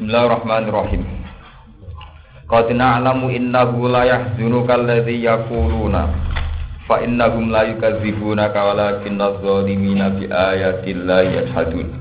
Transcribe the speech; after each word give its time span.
Bismillahirrahmanirrahim. 0.00 1.04
Qad 2.48 2.72
na'lamu 2.72 3.28
innahu 3.36 3.84
la 3.84 4.08
yahzunuka 4.08 4.72
alladhi 4.80 5.28
yaquluna 5.28 6.08
fa 6.88 7.04
innahum 7.04 7.52
la 7.52 7.68
yukadzibunaka 7.68 8.64
walakinna 8.64 9.28
adh-dhalimina 9.28 10.16
bi 10.16 10.24
ayati 10.24 10.96
llahi 10.96 11.44
yajhadun. 11.44 11.92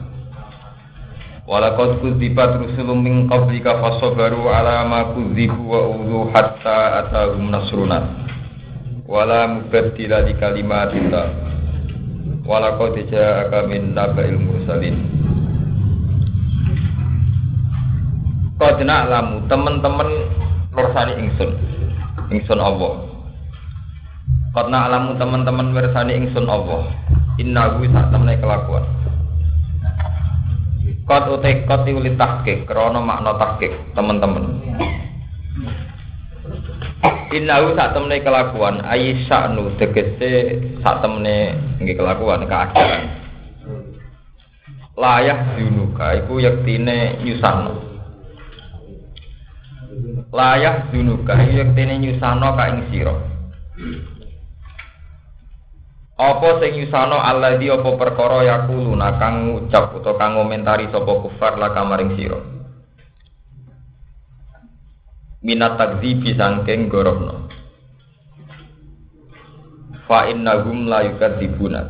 Walaqad 1.43 1.99
kudzibat 1.99 2.63
rusulun 2.63 3.03
min 3.03 3.27
qablika 3.27 3.83
fasabaru 3.83 4.47
ala 4.47 4.87
ma 4.87 5.11
kudzibu 5.11 5.59
wa 5.59 5.91
udhu 5.91 6.31
hatta 6.31 7.03
atahum 7.03 7.51
nasruna. 7.51 7.99
Wala 9.11 9.59
mubaddila 9.59 10.23
li 10.23 10.39
kalimatillah. 10.39 11.27
Walaqad 12.47 12.95
ja'aka 13.11 13.67
min 13.67 13.91
naba'il 13.91 14.39
mursalin. 14.39 15.03
Kodina 18.59 19.07
lamu 19.07 19.47
teman-teman 19.47 20.27
wersani 20.75 21.15
ingsun 21.15 21.55
ingsun 22.27 22.59
Allah. 22.59 23.07
Kodina 24.51 24.91
alamu 24.91 25.15
teman-teman 25.15 25.71
wersani 25.71 26.19
ingsun 26.19 26.43
Allah. 26.43 26.91
Inna 27.39 27.79
gue 27.79 27.87
sak 27.87 28.11
temne 28.11 28.35
kelakuan. 28.35 28.83
Kod 31.07 31.39
utek 31.39 31.71
kod 31.71 31.87
iuli 31.87 32.19
tahkik 32.19 32.67
Krono 32.67 32.99
makna 32.99 33.39
tahkik 33.39 33.71
teman-teman. 33.95 34.59
Inna 37.31 37.63
gue 37.63 37.79
sak 37.79 37.95
temne 37.95 38.19
kelakuan 38.19 38.83
Ayi 38.83 39.23
nu 39.55 39.71
tegese 39.79 40.59
sak 40.83 40.99
temne 40.99 41.55
Nge 41.79 41.95
kelakuan 41.95 42.43
keadaan. 42.43 43.07
Layak 44.99 45.55
dunuka 45.55 46.19
Iku 46.19 46.43
yaktine 46.43 47.23
nyusahnu 47.23 47.88
layah 50.29 50.89
dunuka 50.93 51.33
tene 51.73 51.95
nyusano 51.97 52.53
ka 52.53 52.63
ing 52.69 52.79
sira. 52.93 53.15
Apa 56.19 56.49
sing 56.59 56.71
nyusano 56.75 57.17
di 57.57 57.67
apa 57.71 57.89
perkara 57.95 58.43
yakuluna 58.43 59.15
kang 59.17 59.49
ngucap 59.49 59.95
utawa 59.95 60.19
kang 60.19 60.35
ngomentari 60.35 60.91
sapa 60.91 61.13
kufar 61.23 61.55
la 61.55 61.71
kamaring 61.71 62.13
sira? 62.19 62.39
Minat 65.39 65.79
takdzibi 65.79 66.35
sangking 66.35 66.91
gorohno 66.91 67.47
fa 70.09 70.25
innahum 70.25 70.89
la 70.89 71.05
yukadzibuna 71.05 71.85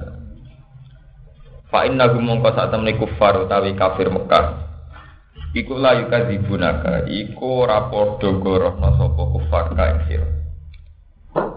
fa 1.71 1.87
innahum 1.87 2.19
mongko 2.19 2.51
sak 2.51 2.75
kufar 2.99 3.39
utawi 3.47 3.71
kafir 3.79 4.11
Mekah 4.11 4.58
Iku 5.49 5.81
layu 5.81 6.05
kadzibunaka 6.13 7.09
iku 7.09 7.65
ora 7.65 7.89
padha 7.89 8.29
gorohna 8.37 8.93
sapa 8.93 9.23
kufar 9.33 9.73
ka 9.73 9.83
ing 9.89 9.99
sira. 10.05 10.27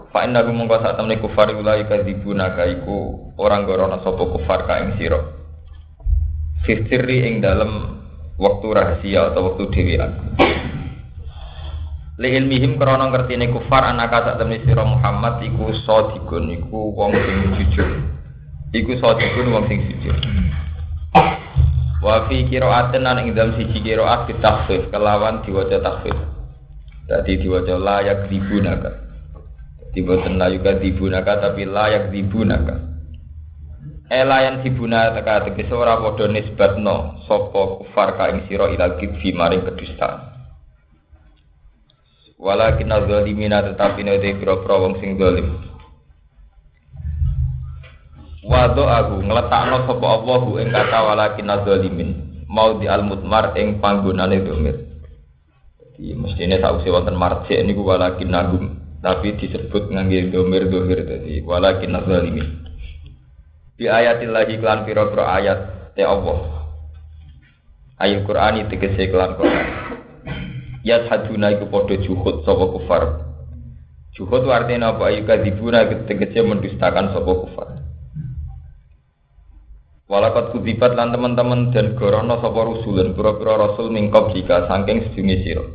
Fa 0.09 0.25
inna 0.25 0.41
gum 0.41 0.57
mongko 0.57 0.81
sak 0.81 0.97
temne 0.97 1.21
kufar 1.21 1.53
layu 1.53 1.85
kadzibunaka 1.85 2.65
iku 2.73 3.29
ora 3.37 3.61
gorohna 3.61 4.01
sapa 4.01 4.23
kufar 4.33 4.65
ka 4.65 4.81
ing 4.81 4.97
sira. 4.97 5.21
Fisiri 6.65 7.21
ing 7.21 7.45
dalem 7.45 8.01
waktu 8.41 8.67
rahasia 8.73 9.29
atau 9.29 9.53
waktu 9.53 9.69
dhewean. 9.69 10.11
Li 12.17 12.29
ilmihim 12.33 12.81
krana 12.81 13.13
ngertine 13.13 13.53
kufar 13.53 13.93
anaka 13.93 14.25
sak 14.25 14.41
temne 14.41 14.57
sira 14.65 14.81
Muhammad 14.89 15.37
iku 15.45 15.69
sadiqun 15.85 16.49
iku 16.49 16.97
wong 16.97 17.13
sing 17.13 17.37
jujur. 17.61 17.89
Iku 18.73 18.97
sadiqun 18.97 19.53
wong 19.53 19.69
sing 19.69 19.85
jujur. 19.85 20.17
Wa 22.03 22.27
fi 22.27 22.43
qira'atin 22.51 23.07
lan 23.07 23.23
ing 23.23 23.31
siji 23.31 23.79
qira'at 23.79 24.27
bitakhfif 24.27 24.91
kelawan 24.91 25.39
diwaca 25.47 25.79
takhfif. 25.79 26.11
Dadi 27.07 27.39
diwaca 27.39 27.79
layak 27.79 28.27
dibunaka. 28.27 28.91
Dadi 29.79 29.99
boten 30.03 30.35
layak 30.35 30.83
dibunaka 30.83 31.39
tapi 31.39 31.63
layak 31.63 32.11
dibunaka. 32.11 32.75
Elayan 34.11 34.59
dibunaka 34.61 35.47
tegese 35.47 35.71
ora 35.71 35.95
padha 35.95 36.27
nisbatno 36.27 37.23
sapa 37.23 37.61
kufar 37.79 38.19
ka 38.19 38.35
ing 38.35 38.51
sira 38.51 38.67
ila 38.67 38.99
kidfi 38.99 39.31
maring 39.31 39.63
kedustaan. 39.63 40.35
Walakin 42.35 42.91
zalimina 42.91 43.63
tetapi 43.63 44.03
nek 44.03 44.19
pira-pira 44.43 44.75
wong 44.75 44.99
sing 44.99 45.15
zalim. 45.15 45.72
Wado 48.43 48.83
aku 48.83 49.23
ngletakno 49.23 49.87
sapa 49.87 50.07
Allah 50.19 50.41
ing 50.59 50.69
kata 50.75 50.99
walakin 50.99 51.47
adzalimin 51.47 52.09
mau 52.51 52.75
di 52.75 52.91
al 52.91 53.07
mutmar 53.07 53.55
ing 53.55 53.79
panggonane 53.79 54.43
domir. 54.43 54.83
Jadi 55.79 56.11
mestine 56.19 56.59
sausi 56.59 56.91
wonten 56.91 57.15
marjek 57.15 57.63
niku 57.63 57.87
walakin 57.87 58.35
nagum 58.35 58.65
tapi 58.99 59.39
disebut 59.39 59.87
ngangge 59.87 60.35
domir 60.35 60.67
domir 60.67 61.07
tadi 61.07 61.39
walakin 61.39 61.95
adzalimin. 61.95 62.47
Di 63.79 63.87
ayatillahi 63.87 64.59
klan 64.59 64.83
pira-pira 64.83 65.23
ayat 65.39 65.59
te 65.95 66.03
Allah. 66.03 66.67
Ayat 67.95 68.27
Quran 68.27 68.59
itu 68.59 68.75
tegese 68.75 69.07
kelan 69.07 69.39
Quran. 69.39 69.67
Ya 70.83 71.07
saduna 71.07 71.55
iku 71.55 71.71
padha 71.71 71.95
juhud 71.95 72.43
sapa 72.43 72.65
kufar. 72.75 73.03
Juhud 74.13 74.45
artinya 74.51 74.93
apa? 74.93 75.09
Ayu 75.09 75.23
kadzibuna 75.25 75.87
tegese 75.87 76.43
mendustakan 76.43 77.15
sapa 77.15 77.31
kufar. 77.33 77.72
Walakat 80.13 80.53
kudibat 80.53 80.93
lan 80.93 81.09
teman-teman 81.09 81.73
dan 81.73 81.97
gorono 81.97 82.37
sapa 82.37 82.61
rusulan 82.61 83.17
pura-pura 83.17 83.57
rasul 83.57 83.89
mingkop 83.89 84.29
jika 84.37 84.69
saking 84.69 85.09
sedungi 85.09 85.41
sira. 85.41 85.65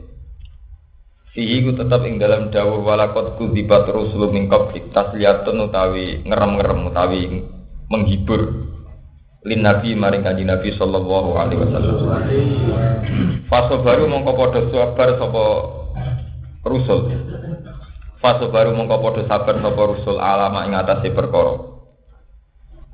Fihi 1.35 1.67
ku 1.67 1.75
tetap 1.75 2.07
ing 2.07 2.23
dalam 2.23 2.47
dawuh 2.55 2.87
walakat 2.87 3.35
kudibat 3.35 3.91
rusul 3.91 4.31
mingkop 4.31 4.71
tasliyatun 4.95 5.67
utawi 5.67 6.23
ngerem-ngerem 6.23 6.87
utawi 6.87 7.23
menghibur 7.91 8.71
lin 9.43 9.59
nabi 9.59 9.99
maring 9.99 10.23
kanjeng 10.23 10.47
nabi 10.47 10.71
sallallahu 10.71 11.35
alaihi 11.35 11.59
wasallam. 11.59 11.99
Faso 13.51 13.83
baru 13.83 14.07
mongko 14.07 14.39
padha 14.39 14.61
sabar 14.71 15.19
sapa 15.19 15.45
rusul. 16.63 17.11
Faso 18.23 18.55
baru 18.55 18.71
mongko 18.71 19.03
padha 19.03 19.23
sabar 19.27 19.59
sapa 19.59 19.83
rusul 19.83 20.23
alama 20.23 20.63
ing 20.63 20.79
perkara 21.11 21.78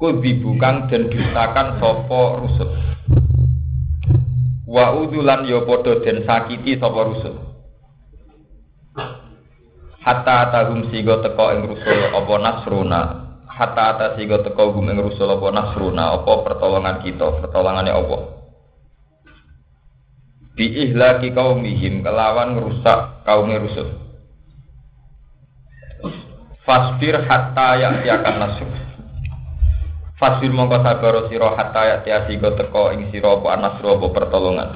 kudibukan 0.05 0.93
dan 0.93 1.09
dustakan 1.09 1.81
sopo 1.81 2.45
rusul 2.45 2.69
wa 4.69 4.93
udulan 5.01 5.49
yo 5.49 5.65
ya 5.65 5.65
podo 5.65 6.05
dan 6.05 6.21
sakiti 6.29 6.77
sopo 6.77 7.01
rusul 7.09 7.41
hatta 10.05 10.53
tahum 10.53 10.93
sigo 10.93 11.25
teko 11.25 11.57
ing 11.57 11.65
rusul 11.65 12.13
apa 12.13 12.35
nasruna. 12.37 13.03
Hatta 13.49 13.97
ata 13.97 14.07
sigo 14.21 14.37
teko 14.45 14.77
gum 14.77 14.93
ing 14.93 15.01
rusul 15.01 15.33
apa 15.33 15.49
nasruna 15.49 16.13
apa 16.21 16.33
pertolongan 16.45 17.01
kita 17.01 17.41
pertolongannya 17.41 17.97
Allah. 17.97 18.23
Bi 20.53 20.69
ihlaki 20.71 21.33
kaumihim 21.33 22.05
kelawan 22.05 22.55
ngerusak 22.55 23.25
kaum 23.25 23.49
rusul 23.49 24.05
fasbir 26.65 27.21
hatta 27.29 27.77
ya'tiakan 27.77 28.37
nasr 28.41 28.69
Fasbir 30.25 30.57
mongko 30.57 30.81
sabar 30.81 31.29
sira 31.29 31.53
hatta 31.53 31.85
ya 31.85 31.97
tiasi 32.01 32.41
go 32.41 32.57
teko 32.57 32.97
ing 32.97 33.13
sira 33.13 33.37
apa 33.37 33.61
anasru 33.61 33.93
apa 33.93 34.09
pertolongan. 34.09 34.71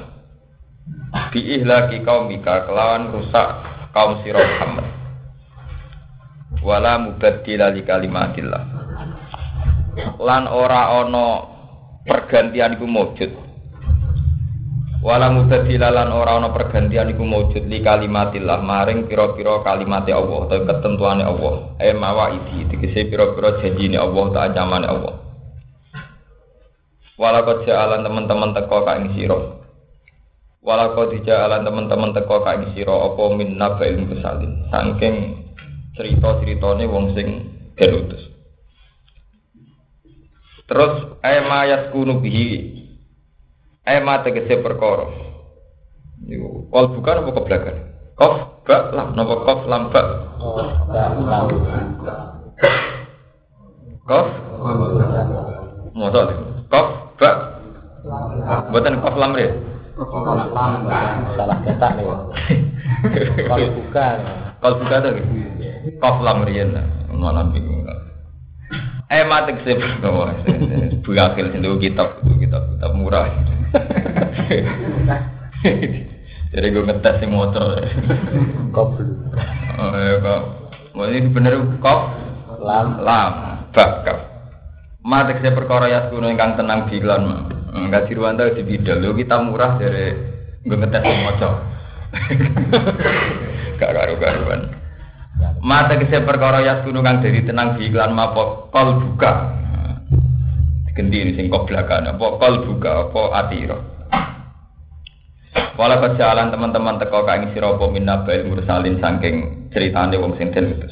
Bi 1.33 1.41
ihlaki 1.41 2.05
kaumika 2.05 2.69
kelawan 2.69 3.09
rusak 3.09 3.57
kaum 3.89 4.21
sira 4.21 4.45
Muhammad. 4.45 4.85
Wala 6.61 7.01
mubaddila 7.01 7.73
li 7.73 7.81
kalimatillah. 7.81 8.63
Lan 10.21 10.45
ora 10.53 11.01
ana 11.01 11.27
pergantian 12.05 12.77
iku 12.77 12.85
mujud. 12.85 13.33
Wala 15.01 15.33
mubaddila 15.33 15.89
lan 15.89 16.13
ora 16.13 16.37
ana 16.37 16.53
pergantian 16.53 17.09
iku 17.09 17.25
mujud 17.25 17.65
li 17.65 17.81
kalimatillah 17.81 18.61
maring 18.61 19.09
pira-pira 19.09 19.65
kalimate 19.65 20.13
Allah 20.13 20.45
atau 20.45 20.61
ketentuane 20.61 21.25
Allah. 21.25 21.73
Eh 21.81 21.97
mawaidi 21.97 22.69
tegese 22.69 23.09
pira-pira 23.09 23.57
janjine 23.65 23.97
Allah 23.97 24.25
ta 24.29 24.45
ancamane 24.45 24.85
Allah. 24.85 25.28
Walakot 27.19 27.67
jalan 27.67 27.99
teman-teman 27.99 28.55
teko 28.55 28.87
ka 28.87 28.95
ing 28.95 29.11
sira. 29.11 29.59
Walakot 30.63 31.11
jalan 31.27 31.67
teman-teman 31.67 32.15
teko 32.15 32.47
ka 32.47 32.55
ing 32.55 32.71
sira 32.71 32.95
apa 32.95 33.23
min 33.35 33.59
nabail 33.59 34.07
musalin. 34.07 34.63
Saking 34.71 35.15
cerita-ceritane 35.99 36.87
wong 36.87 37.11
sing 37.11 37.27
berutus. 37.75 38.23
Terus 40.63 41.19
ayma 41.19 41.67
yaskunu 41.67 42.23
bihi 42.23 42.47
ayma 43.83 44.23
tegese 44.23 44.63
perkara. 44.63 45.11
Niku 46.23 46.71
kol 46.71 46.95
bukan 46.95 47.19
apa 47.19 47.29
kebelakan? 47.35 47.77
Kof 48.15 48.63
ba 48.63 48.95
lam 48.95 49.19
napa 49.19 49.35
kof 49.43 49.59
lam 49.67 49.91
ba? 49.91 50.01
Kof. 54.07 54.27
Motor. 55.99 56.58
Kof. 58.09 58.73
Mboten 58.73 58.99
kof 59.05 59.15
lam 59.15 59.37
re. 59.37 59.47
Salah 61.37 61.57
cetak 61.61 61.91
nih. 61.95 62.05
Kalau 63.45 63.69
bukan. 63.77 64.15
Kalau 64.59 64.75
buka 64.81 64.95
tuh, 64.99 65.13
kof 66.01 66.17
lam 66.25 66.43
riyen, 66.43 66.73
malah 67.13 67.45
bingung. 67.53 67.85
Eh 69.09 69.25
mati 69.25 69.57
sih, 69.65 69.73
buka 71.01 71.33
akhir 71.33 71.57
itu 71.57 71.69
kitab, 71.81 72.21
kitab, 72.21 72.61
kitab 72.77 72.91
murah. 72.93 73.25
Jadi 76.49 76.65
gue 76.69 76.85
ngetes 76.85 77.17
sing 77.17 77.33
motor. 77.33 77.81
Kop 78.73 79.01
Oh, 79.79 79.95
ya 79.95 80.19
kok. 80.19 80.41
Ini 80.99 81.31
bener 81.31 81.55
kok 81.81 81.99
lam 82.59 82.99
lam 83.01 83.31
bakap. 83.71 84.17
Mati 85.01 85.39
saya 85.39 85.55
perkara 85.55 85.87
ya 85.87 85.99
kuno 86.11 86.27
ingkang 86.27 86.59
tenang 86.59 86.85
bilan 86.91 87.21
mah. 87.25 87.58
Enggak 87.73 88.09
diruwanta 88.09 88.49
di 88.53 88.63
bidal. 88.65 89.01
Lu 89.01 89.13
kita 89.13 89.37
murah 89.41 89.77
dari 89.77 90.13
gue 90.65 90.77
ngetes 90.77 91.05
motor. 91.25 91.53
Gak 93.79 93.91
karu-karuan. 93.95 94.61
Mata 95.63 95.95
kese 95.95 96.23
perkara 96.27 96.59
ya 96.63 96.83
kang 96.83 97.23
dari 97.23 97.45
tenang 97.47 97.79
bilan 97.79 98.11
mapo 98.11 98.67
kol 98.73 98.99
buka. 98.99 99.55
Ganti 100.91 101.15
ini 101.15 101.31
sing 101.31 101.47
kok 101.47 101.63
belakang 101.63 102.11
apa 102.11 102.25
kol 102.35 102.55
buka 102.67 103.07
apa 103.07 103.21
atiro. 103.39 103.77
Wala 105.79 105.95
kejalan 106.03 106.51
teman-teman 106.51 106.99
teko 106.99 107.23
kang 107.23 107.55
sira 107.55 107.71
apa 107.71 107.85
minna 107.87 108.19
bail 108.27 108.51
mursalin 108.51 108.99
saking 108.99 109.69
ceritane 109.71 110.19
wong 110.19 110.35
sing 110.35 110.51
den 110.51 110.75
utus. 110.75 110.91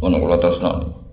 Ngono 0.00 0.16
kula 0.24 0.36
terusno. 0.40 1.03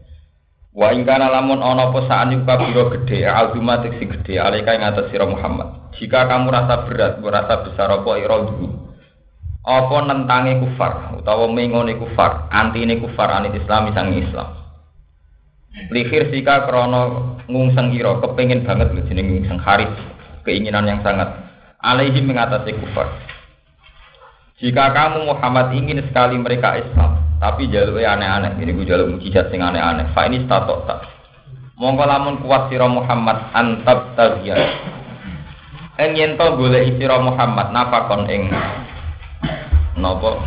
Wa 0.72 0.96
ing 0.96 1.04
kana 1.04 1.28
lamun 1.28 1.60
ana 1.60 1.92
apa 1.92 2.00
saan 2.08 2.32
yuka 2.32 2.56
biro 2.56 2.88
gedhe 2.96 3.28
aldumatik 3.28 4.00
si 4.00 4.08
gedhe 4.08 4.40
alika 4.40 4.72
ing 4.72 4.88
atas 4.88 5.12
sira 5.12 5.28
Muhammad. 5.28 5.92
Jika 6.00 6.32
kamu 6.32 6.48
rasa 6.48 6.88
berat, 6.88 7.20
merasa 7.20 7.60
besar 7.68 7.92
apa 7.92 8.12
ira 8.16 8.40
dulu. 8.48 8.72
Apa 9.68 9.98
nentange 10.08 10.64
kufar 10.64 11.20
utawa 11.20 11.46
mengone 11.52 12.00
kufar, 12.00 12.48
antine 12.50 12.98
kufar 13.04 13.30
anit 13.36 13.54
Islam 13.60 13.92
sang 13.92 14.16
Islam. 14.16 14.48
Lihir 15.92 16.32
sika 16.32 16.64
krono 16.64 17.36
ngungseng 17.52 17.92
ira, 17.92 18.16
kepengin 18.24 18.64
banget 18.64 18.96
lho 18.96 19.04
jeneng 19.12 19.28
ngungseng 19.28 19.60
haris, 19.60 19.92
keinginan 20.48 20.88
yang 20.88 21.04
sangat 21.04 21.36
alaihi 21.84 22.24
mengatasi 22.24 22.80
kufar. 22.80 23.12
Jika 24.64 24.96
kamu 24.96 25.36
Muhammad 25.36 25.76
ingin 25.76 26.00
sekali 26.08 26.40
mereka 26.40 26.80
Islam, 26.80 27.31
tapi 27.42 27.74
jalurnya 27.74 28.14
aneh-aneh, 28.14 28.54
ini 28.62 28.70
gue 28.78 28.86
jalur 28.86 29.18
mujizat 29.18 29.50
sing 29.50 29.66
aneh-aneh. 29.66 30.14
Fa 30.14 30.30
ini 30.30 30.46
statok 30.46 30.86
tak. 30.86 31.10
Mongko 31.74 32.06
lamun 32.06 32.38
kuat 32.46 32.70
sira 32.70 32.86
Muhammad 32.86 33.50
antab 33.58 34.14
tagiya. 34.14 34.62
Ing 35.98 36.14
yen 36.14 36.38
to 36.38 36.46
golek 36.54 37.02
sira 37.02 37.18
Muhammad 37.18 37.74
napakon 37.74 38.30
ing 38.30 38.46
napa 39.98 40.38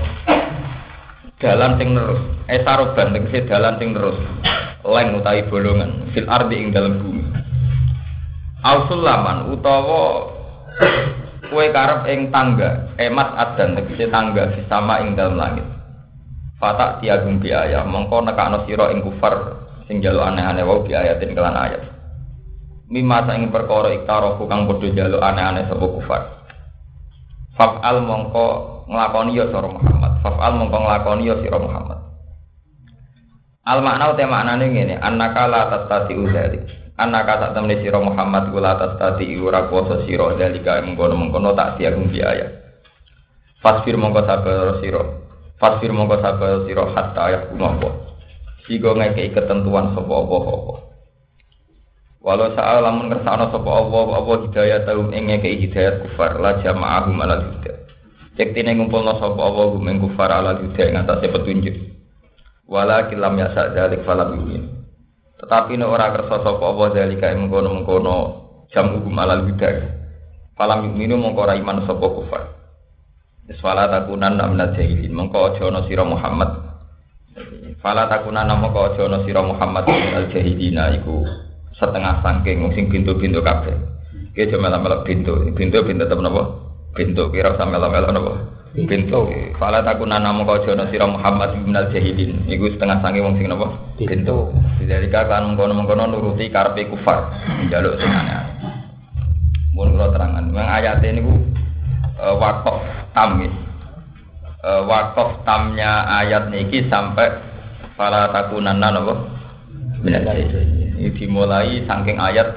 dalan 1.42 1.74
sing 1.82 1.98
terus. 1.98 2.22
Esaroban 2.46 3.10
tegese 3.10 3.50
dalan 3.50 3.74
sing 3.82 3.90
terus. 3.90 4.14
Leng 4.86 5.18
utawi 5.18 5.42
bolongan 5.50 6.14
fil 6.14 6.30
ardi 6.30 6.62
ing 6.62 6.70
dalam 6.70 7.02
bumi. 7.02 7.26
Ausulaman 8.62 9.50
utawa 9.50 10.30
kue 11.50 11.66
karep 11.74 12.06
ing 12.06 12.30
tangga 12.30 12.86
emas 13.02 13.34
adan 13.34 13.74
tegese 13.82 14.06
tangga 14.14 14.46
sama 14.70 15.02
ing 15.02 15.18
dalam 15.18 15.34
langit 15.34 15.73
fatak 16.64 17.04
tiagum 17.04 17.44
biaya 17.44 17.84
mongko 17.84 18.24
nekakno 18.24 18.64
sira 18.64 18.88
ing 18.88 19.04
kufar 19.04 19.60
sing 19.84 20.00
jalu 20.00 20.24
aneh-aneh 20.24 20.64
wau 20.64 20.80
biayatin 20.80 21.36
kelan 21.36 21.52
ayat. 21.52 21.84
Mimma 22.88 23.28
ing 23.36 23.52
perkara 23.52 23.92
iktarofu 23.92 24.48
kang 24.48 24.64
padha 24.64 24.88
jalu 24.88 25.20
aneh-aneh 25.20 25.68
sapa 25.68 25.84
kufar. 25.84 26.22
Faf'al 27.60 28.00
mongko 28.00 28.46
nglakoni 28.88 29.36
ya 29.36 29.44
sira 29.52 29.68
Muhammad. 29.68 30.12
Faf'al 30.24 30.52
mongko 30.56 30.78
nglakoni 30.80 31.28
ya 31.28 31.36
sira 31.44 31.60
Muhammad. 31.60 32.00
Al 33.68 33.84
makna 33.84 34.16
uta 34.16 34.24
maknane 34.24 34.64
ngene 34.72 34.94
annaka 35.00 35.44
la 35.48 35.68
tastati 35.68 36.12
udzalik 36.16 36.84
Anak 36.94 37.26
kata 37.26 37.46
temen 37.58 37.74
siro 37.82 37.98
Muhammad 37.98 38.54
kula 38.54 38.78
atas 38.78 38.94
tadi 39.02 39.34
ura 39.34 39.66
kuasa 39.66 40.06
siro 40.06 40.30
dalika 40.38 40.78
mengkono 40.78 41.18
mengkono 41.18 41.50
tak 41.50 41.74
tiagung 41.74 42.06
biaya. 42.06 42.46
Fasfir 43.58 43.98
mongko 43.98 44.22
sabar 44.22 44.78
siro. 44.78 45.23
Fasfir 45.58 45.90
mongko 45.94 46.18
sabar 46.18 46.66
siro 46.66 46.90
hatta 46.90 47.24
ya 47.30 47.38
kuno 47.46 47.64
apa. 47.78 47.88
Sigo 48.66 48.96
ngekei 48.96 49.30
ketentuan 49.30 49.94
sopo 49.94 50.12
apa 50.24 50.36
apa. 50.50 50.74
Walau 52.24 52.48
saat 52.56 52.80
lamun 52.80 53.12
kersana 53.12 53.52
sopo 53.52 53.68
apa 53.68 53.98
apa 54.18 54.32
hidayah 54.48 54.80
tahu 54.88 55.12
ing 55.12 55.30
ngekei 55.30 55.60
hidayat 55.62 56.02
kufar 56.02 56.40
la 56.40 56.58
jama'ahu 56.64 57.12
malal 57.14 57.44
huda. 57.54 57.74
Cek 58.34 58.56
tine 58.56 58.74
ngumpulno 58.74 59.20
sopo 59.20 59.40
apa 59.40 59.62
gum 59.76 59.86
ing 59.86 60.02
kufar 60.02 60.32
ala 60.32 60.58
huda 60.58 60.82
ing 60.90 60.96
atase 60.98 61.28
petunjuk. 61.30 61.76
Wala 62.64 63.12
kilam 63.12 63.36
yasa 63.36 63.76
dalik 63.76 64.02
falam 64.08 64.40
yumin. 64.40 64.74
Tetapi 65.44 65.76
nek 65.76 65.92
ora 65.92 66.08
kersa 66.16 66.40
sapa 66.40 66.64
apa 66.64 66.84
dalika 66.96 67.28
ing 67.28 67.44
mengkono-mengkono 67.44 68.16
jam 68.72 68.96
hukum 68.96 69.12
alal 69.20 69.44
bidah. 69.44 69.92
Falam 70.56 70.88
yuminu 70.88 71.20
mongko 71.20 71.44
iman 71.44 71.84
sapa 71.84 72.06
kufar. 72.08 72.53
Wis 73.44 73.60
wala 73.60 73.84
takunan 73.92 74.40
namna 74.40 74.72
jahilin 74.72 75.12
mongko 75.12 75.52
aja 75.52 75.68
ana 75.68 75.84
sira 75.84 76.00
Muhammad. 76.00 76.48
Fala 77.84 78.08
takunan 78.08 78.48
mongko 78.48 78.96
aja 78.96 79.04
ana 79.04 79.20
sira 79.28 79.44
Muhammad 79.44 79.84
al 79.92 80.32
jahilina 80.32 80.96
iku 80.96 81.28
setengah 81.76 82.24
sangking 82.24 82.64
sing 82.72 82.88
pintu-pintu 82.88 83.44
kabeh. 83.44 83.76
Ki 84.32 84.48
aja 84.48 84.56
melok-melok 84.56 85.04
pintu, 85.04 85.44
pintu 85.52 85.84
pintu 85.84 86.08
tetep 86.08 86.18
napa? 86.24 86.42
Pintu 86.96 87.28
kira 87.28 87.52
sampe 87.60 87.76
melok-melok? 87.76 88.48
Pintu. 88.74 89.28
Fala 89.60 89.84
takunan 89.84 90.24
mongko 90.24 90.64
aja 90.64 90.80
ana 90.80 90.88
sira 90.88 91.04
Muhammad 91.04 91.52
minal 91.68 91.92
jahilin 91.92 92.48
iku 92.48 92.72
setengah 92.72 93.04
sangking 93.04 93.28
wong 93.28 93.36
sing? 93.36 93.52
Pintu. 94.08 94.56
Dari 94.88 95.12
kan 95.12 95.52
mengkono-mengkono 95.52 96.08
nuruti 96.08 96.48
karpe 96.48 96.88
kufar, 96.88 97.28
jaluk 97.68 98.00
sing 98.00 98.08
aneh. 98.08 98.40
Terangan, 99.74 100.52
memang 100.52 100.68
ayat 100.68 101.02
ini 101.02 101.24
ku 102.24 102.32
e, 102.32 102.40
wakof 102.40 102.76
tam 103.12 103.30
e, 103.44 103.48
wakof 104.88 105.30
tamnya 105.44 106.08
ayat 106.24 106.48
niki 106.48 106.88
sampai 106.88 107.28
para 108.00 108.32
takunan 108.32 108.80
napa? 108.80 109.14
Ini 110.04 111.10
dimulai 111.16 111.84
saking 111.84 112.16
ayat 112.16 112.48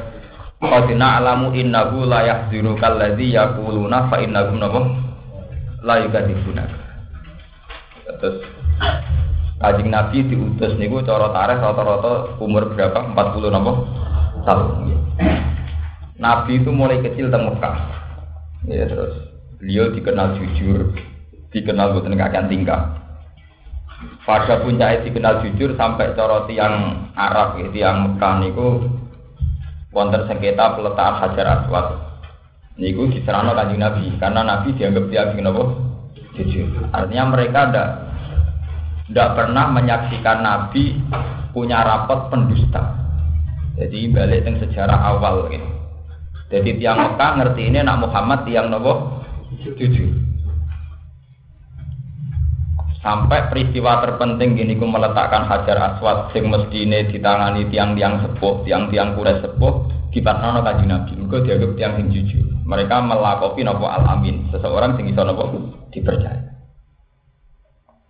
Qadina 0.57 1.21
alamu 1.21 1.53
innahu 1.53 2.09
la 2.09 2.25
yahzunukal 2.25 2.97
ladzi 2.97 3.37
yaquluna 3.37 4.09
fa 4.09 4.17
innahum 4.23 4.57
napa? 4.57 4.81
La 5.85 6.01
yukadzibuna. 6.01 6.65
Terus 8.17 8.41
Kajing 9.57 9.89
Nabi 9.89 10.21
diutus 10.21 10.77
niku 10.77 11.01
cara 11.01 11.33
tarikh 11.33 11.61
rata-rata 11.61 12.37
umur 12.37 12.73
berapa? 12.73 13.09
40 13.09 13.53
napa? 13.53 13.73
Tahun. 14.45 14.65
Nabi 16.17 16.61
itu 16.61 16.69
mulai 16.73 17.01
kecil 17.01 17.29
teng 17.29 17.49
Mekah. 17.49 17.77
Ya 18.65 18.89
terus 18.89 19.26
beliau 19.57 19.89
dikenal 19.89 20.37
jujur, 20.37 20.93
dikenal 21.49 21.97
boten 21.97 22.13
kakek 22.13 22.45
tingkah. 22.49 22.97
Pada 24.21 24.61
puncak 24.61 25.07
dikenal 25.09 25.41
jujur 25.41 25.73
sampai 25.73 26.13
cara 26.13 26.45
tiang 26.45 27.07
Arab 27.17 27.57
ya, 27.57 27.67
tiang 27.73 27.97
Mekah 28.13 28.33
niku 28.43 28.85
wonten 29.89 30.29
sengketa 30.29 30.77
peletakan 30.77 31.17
Hajar 31.17 31.47
Aswad. 31.63 31.87
Niku 32.77 33.09
diserahno 33.09 33.57
kanjeng 33.57 33.81
Nabi 33.81 34.13
karena 34.21 34.45
Nabi 34.45 34.77
dianggap 34.77 35.09
tiang 35.09 35.33
napa? 35.41 35.63
Jujur. 36.37 36.69
Artinya 36.93 37.33
mereka 37.33 37.59
ada 37.73 37.85
tidak 39.09 39.29
pernah 39.33 39.65
menyaksikan 39.73 40.45
Nabi 40.45 40.93
punya 41.55 41.81
rapot 41.81 42.29
pendusta. 42.29 42.93
Jadi 43.81 44.13
balik 44.13 44.45
teng 44.45 44.61
sejarah 44.61 45.17
awal 45.17 45.49
gitu. 45.49 45.65
Jadi 46.53 46.77
tiang 46.77 47.01
Mekah 47.01 47.31
ngerti 47.41 47.61
ini 47.73 47.81
nak 47.81 48.05
Muhammad 48.05 48.45
tiang 48.45 48.69
nopo 48.69 49.16
jujur. 49.75 50.11
Sampai 53.03 53.47
peristiwa 53.47 54.03
terpenting 54.03 54.57
gini 54.57 54.75
ku 54.75 54.83
meletakkan 54.83 55.47
hajar 55.47 55.79
aswad 55.79 56.31
sing 56.35 56.47
mesti 56.51 56.83
ini 56.83 57.07
ditangani 57.07 57.67
tiang-tiang 57.71 58.19
sepuh, 58.19 58.67
tiang-tiang 58.67 59.15
kure 59.15 59.37
sepuh 59.39 59.73
di 60.11 60.19
patnono 60.19 60.59
kaji 60.59 60.85
Nabi. 60.87 61.11
Mereka 61.15 61.37
dianggap 61.45 61.71
tiang 61.79 61.93
sing 61.95 62.07
jujur. 62.11 62.45
Mereka 62.67 62.99
melakopi 62.99 63.63
nopo 63.63 63.87
al 63.87 64.03
amin, 64.07 64.51
seseorang 64.51 64.99
sing 64.99 65.07
iso 65.07 65.23
nopo 65.23 65.55
dipercaya. 65.93 66.51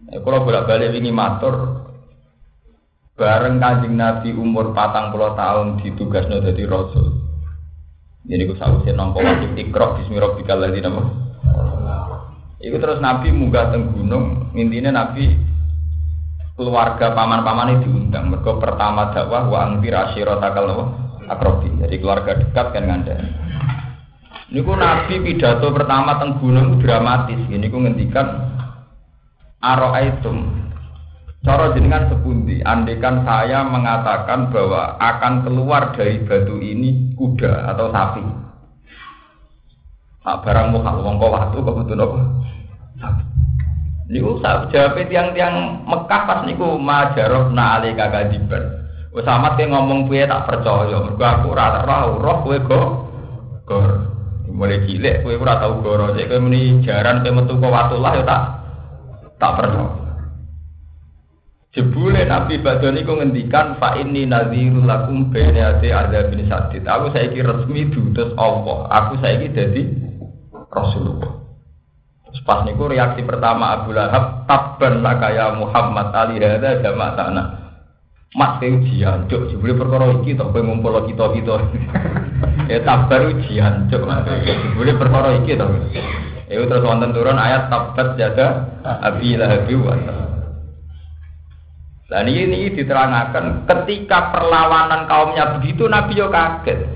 Ya, 0.07 0.17
kalau 0.23 0.45
bolak 0.47 0.65
balik 0.65 0.95
ini 0.97 1.13
matur 1.13 1.83
bareng 3.17 3.59
kanjeng 3.59 3.97
Nabi 3.97 4.33
umur 4.33 4.71
patang 4.71 5.13
puluh 5.13 5.35
tahun 5.35 5.83
ditugasnya 5.83 6.41
jadi 6.41 6.63
Rasul. 6.69 7.21
Jadi 8.27 8.43
gue 8.43 8.57
sahusnya 8.59 8.97
nompo 8.97 9.21
wajib 9.21 9.55
lagi 10.57 10.79
nama. 10.79 11.26
Iku 12.57 12.81
terus 12.81 12.97
Nabi 12.97 13.29
munggah 13.29 13.69
teng 13.69 13.93
gunung, 13.93 14.49
intinya 14.57 15.05
Nabi 15.05 15.29
keluarga 16.57 17.13
paman-paman 17.13 17.85
diundang. 17.85 18.33
Mereka 18.33 18.57
pertama 18.57 19.13
dakwah 19.13 19.45
wa 19.45 19.57
angfir 19.61 19.93
asyiratakal 19.93 20.65
akrobin. 21.29 21.77
Jadi 21.85 21.95
keluarga 22.01 22.33
dekat 22.33 22.73
kan 22.73 22.83
ngandani. 22.89 23.29
Niku 24.49 24.73
Nabi 24.73 25.21
pidato 25.21 25.69
pertama 25.69 26.17
teng 26.17 26.41
gunung 26.41 26.81
dramatis. 26.81 27.37
Ini 27.45 27.65
ku 27.69 27.77
ngendikan 27.77 28.25
Aro'aitum 29.61 30.67
Cara 31.47 31.71
jenengan 31.71 32.11
sepundi, 32.11 32.59
andekan 32.65 33.23
saya 33.23 33.63
mengatakan 33.63 34.51
bahwa 34.51 34.99
akan 34.99 35.47
keluar 35.47 35.95
dari 35.95 36.19
batu 36.27 36.59
ini 36.59 37.15
kuda 37.15 37.71
atau 37.71 37.87
sapi. 37.87 38.46
Nah, 40.27 40.43
barang 40.43 40.75
mukhal 40.75 40.99
wong 41.07 41.23
kok 41.23 41.31
watu 41.31 41.63
kok 41.63 41.77
betul 41.79 42.03
apa? 42.03 42.19
Niku 44.11 44.43
jawab 44.43 44.99
tiang-tiang 44.99 45.87
Mekah 45.87 46.21
pas 46.27 46.43
niku 46.43 46.75
majaroh 46.75 47.47
na 47.55 47.79
ali 47.79 47.95
kakadiban. 47.95 48.59
Wes 49.15 49.23
amat 49.23 49.55
ke 49.55 49.71
ngomong 49.71 50.11
piye 50.11 50.27
tak 50.27 50.43
percaya, 50.43 50.99
mergo 50.99 51.23
aku 51.23 51.55
ora 51.55 51.79
roh 51.87 52.19
roh 52.19 52.37
kowe 52.43 52.57
go 52.59 52.81
gor. 53.63 53.91
Mulai 54.51 54.83
cilik 54.83 55.23
kowe 55.23 55.31
ora 55.31 55.63
tau 55.63 55.79
goro, 55.79 56.11
cek 56.11 56.27
kowe 56.27 56.43
muni 56.43 56.83
jaran 56.83 57.23
kowe 57.23 57.31
metu 57.31 57.55
kok 57.55 57.71
watulah 57.71 58.11
ya 58.19 58.23
tak 58.27 58.43
tak 59.39 59.51
percaya. 59.63 59.85
Jebule 61.71 62.27
Nabi 62.27 62.59
Badon 62.59 62.99
niku 62.99 63.15
ngendikan 63.15 63.79
fa 63.79 63.95
inni 63.95 64.27
nadhirul 64.27 64.83
lakum 64.83 65.31
baina 65.31 65.79
ati 65.79 65.87
adzabin 65.87 66.51
sadid. 66.51 66.83
Aku 66.83 67.15
saiki 67.15 67.39
resmi 67.39 67.87
diutus 67.95 68.35
Allah. 68.35 68.91
Aku 68.91 69.15
saiki 69.23 69.55
dadi 69.55 70.06
Rasulullah. 70.71 71.31
Terus 72.27 72.41
pas 72.43 72.67
niku 72.67 72.91
reaksi 72.91 73.23
pertama 73.23 73.79
Abu 73.79 73.95
Lahab 73.95 74.43
tabban 74.45 74.99
laka 74.99 75.31
ya 75.31 75.55
Muhammad 75.55 76.11
ali 76.11 76.43
hadza 76.43 76.83
jama'atana. 76.83 77.43
Mas 78.35 78.59
ke 78.59 78.67
ujian, 78.67 79.23
cuk, 79.31 79.47
jebule 79.49 79.73
perkara 79.79 80.11
iki 80.19 80.35
to 80.35 80.51
kowe 80.51 80.59
ngumpul 80.59 80.99
kita-kita. 81.07 81.57
ya 82.71 82.83
tabar 82.83 83.23
ujian, 83.31 83.87
cuk, 83.87 84.03
mas. 84.03 84.27
Jebule 84.43 84.99
perkara 84.99 85.39
iki 85.39 85.55
to. 85.55 85.65
Ya 86.51 86.63
terus 86.63 86.83
wonten 86.83 87.15
turun 87.15 87.39
ayat 87.39 87.71
tabat 87.71 88.19
jada 88.19 88.67
Abi 88.83 89.39
Lahab 89.39 89.67
wa 89.67 89.95
ini, 92.23 92.47
ini 92.47 92.71
diterangkan 92.71 93.67
ketika 93.67 94.31
perlawanan 94.31 95.11
kaumnya 95.11 95.59
begitu 95.59 95.91
Nabi 95.91 96.15
yo 96.15 96.31
kaget. 96.31 96.87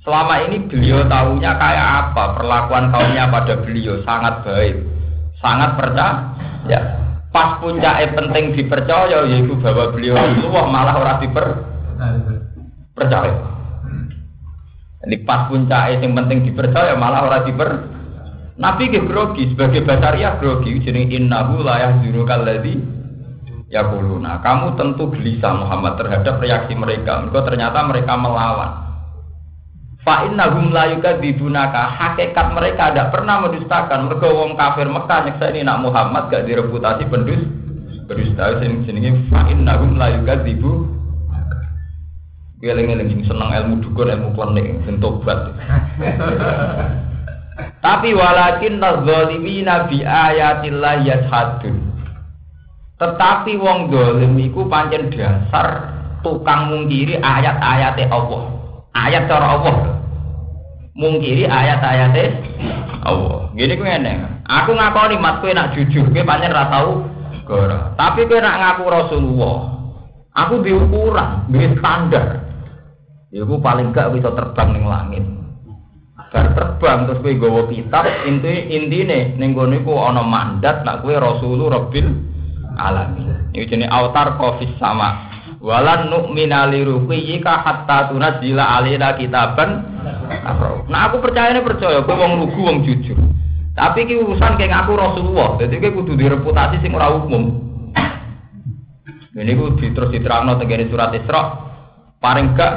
Selama 0.00 0.48
ini 0.48 0.64
beliau 0.64 1.04
tahunya 1.04 1.52
kayak 1.60 1.88
apa 2.08 2.24
perlakuan 2.40 2.88
kaumnya 2.88 3.28
pada 3.28 3.54
beliau 3.60 4.00
sangat 4.08 4.40
baik, 4.48 4.80
sangat 5.44 5.76
percaya. 5.76 6.24
Ya. 6.64 6.80
Pas 7.30 7.62
puncaknya 7.62 8.10
penting 8.16 8.58
dipercaya 8.58 9.22
yaitu 9.28 9.54
bahwa 9.60 9.94
beliau 9.94 10.18
Rasulullah 10.18 10.66
malah 10.66 10.94
orang 10.98 11.18
diper 11.22 11.46
percaya. 12.96 13.34
Ini 15.04 15.16
pas 15.22 15.46
puncaknya 15.46 16.00
yang 16.00 16.12
penting 16.16 16.48
dipercaya 16.48 16.96
malah 16.96 17.28
orang 17.28 17.44
diper 17.46 17.70
Nabi 18.60 18.92
ke 18.92 19.00
grogi 19.08 19.52
sebagai 19.52 19.88
basaria 19.88 20.36
grogi 20.36 20.80
jadi 20.84 21.08
innahu 21.16 21.64
la 21.64 21.80
yahzunukal 21.80 22.44
ladzi 22.44 23.00
Ya 23.70 23.86
kuluna, 23.86 24.42
kamu 24.42 24.74
tentu 24.74 25.06
gelisah 25.14 25.54
Muhammad 25.54 25.94
terhadap 25.94 26.42
reaksi 26.42 26.74
mereka. 26.74 27.22
Mereka 27.22 27.46
ternyata 27.46 27.86
mereka 27.86 28.18
melawan. 28.18 28.79
Fa 30.00 30.24
innahum 30.24 30.72
la 30.72 30.96
yukadzibunaka. 30.96 31.92
Hakikat 31.92 32.56
mereka 32.56 32.88
tidak 32.90 33.12
pernah 33.12 33.44
mendustakan. 33.44 34.08
Mereka 34.08 34.26
wong 34.32 34.56
kafir 34.56 34.88
Mekah 34.88 35.28
nyeksa 35.28 35.52
ini 35.52 35.60
nak 35.60 35.84
Muhammad 35.84 36.32
gak 36.32 36.48
direputasi 36.48 37.04
pendus. 37.12 37.44
Berdusta 38.08 38.58
sing 38.58 38.88
jenenge 38.88 39.28
fa 39.28 39.44
innahum 39.52 40.00
la 40.00 40.16
yukadzibu. 40.16 41.00
Geleng-geleng 42.60 43.24
seneng 43.24 43.56
ilmu 43.56 43.80
dukun, 43.80 44.12
ilmu 44.12 44.36
klenik, 44.36 44.84
sing 44.84 45.00
tobat. 45.00 45.48
Tapi 47.84 48.12
walakin 48.12 48.76
nazalimina 48.76 49.88
bi 49.88 50.04
ayatillah 50.04 51.00
yashadun. 51.00 51.80
Tetapi 53.00 53.56
wong 53.56 53.88
dolim 53.88 54.36
iku 54.36 54.68
pancen 54.68 55.08
dasar 55.08 55.88
tukang 56.20 56.68
mungkiri 56.68 57.16
ayat-ayate 57.16 58.12
Allah. 58.12 58.59
Ayat 58.90 59.30
cara 59.30 59.46
Allah. 59.58 59.76
Mungkiri 60.98 61.46
ayat-ayate 61.46 62.24
Allah. 63.06 63.54
Gini 63.54 63.78
ku 63.78 63.84
ngene. 63.86 64.42
Aku 64.50 64.74
ngakoni 64.74 65.16
mat 65.22 65.38
kowe 65.38 65.50
nak 65.54 65.78
jujur, 65.78 66.10
kowe 66.10 66.22
pancen 66.26 66.50
ra 66.50 66.66
tau. 66.68 67.06
Tapi 67.94 68.26
kowe 68.26 68.38
nak 68.42 68.58
ngaku 68.58 68.84
Rasulullah. 68.90 69.58
Aku 70.34 70.62
di 70.62 70.74
ukuran, 70.74 71.46
di 71.50 71.70
standar. 71.78 72.42
Iku 73.30 73.62
paling 73.62 73.94
gak 73.94 74.10
bisa 74.10 74.34
terbang 74.34 74.74
ning 74.74 74.84
langit. 74.90 75.22
Bar 76.30 76.54
terbang 76.54 77.06
terus 77.06 77.22
kowe 77.22 77.32
gawa 77.38 77.62
kitab, 77.70 78.04
inti 78.26 78.74
intine 78.74 79.38
ning 79.38 79.54
kono 79.54 79.78
iku 79.78 79.94
mandat 80.26 80.82
nak 80.82 81.06
kowe 81.06 81.14
Rasulullah 81.14 81.78
Rabbil 81.78 82.06
alamin. 82.74 83.54
Ini 83.54 83.66
jenis 83.66 83.90
autar 83.90 84.34
kofis 84.38 84.70
sama. 84.78 85.29
Walan 85.60 86.08
nu'mina 86.08 86.72
li 86.72 86.80
ruqiyika 86.88 87.60
hatta 87.60 88.08
tunazila 88.08 88.80
alina 88.80 89.12
kitaban. 89.12 89.84
Nah 90.88 91.00
aku 91.12 91.20
percaya 91.20 91.52
ini 91.52 91.60
percaya, 91.60 92.00
gue 92.00 92.16
wong 92.16 92.32
lugu 92.40 92.60
wong 92.64 92.80
jujur. 92.80 93.20
Tapi 93.76 94.08
ki 94.08 94.24
urusan 94.24 94.56
kayak 94.56 94.88
aku 94.88 94.96
Rasulullah, 94.96 95.60
jadi 95.60 95.76
gue 95.76 95.92
kudu 95.92 96.16
direputasi 96.16 96.80
sing 96.80 96.96
ora 96.96 97.12
umum. 97.12 97.60
Ini 99.36 99.52
gue 99.52 99.92
terus 99.92 100.10
diterangno 100.10 100.56
tenggene 100.56 100.88
surat 100.88 101.12
Isra. 101.12 101.68
Paling 102.20 102.56
gak 102.56 102.72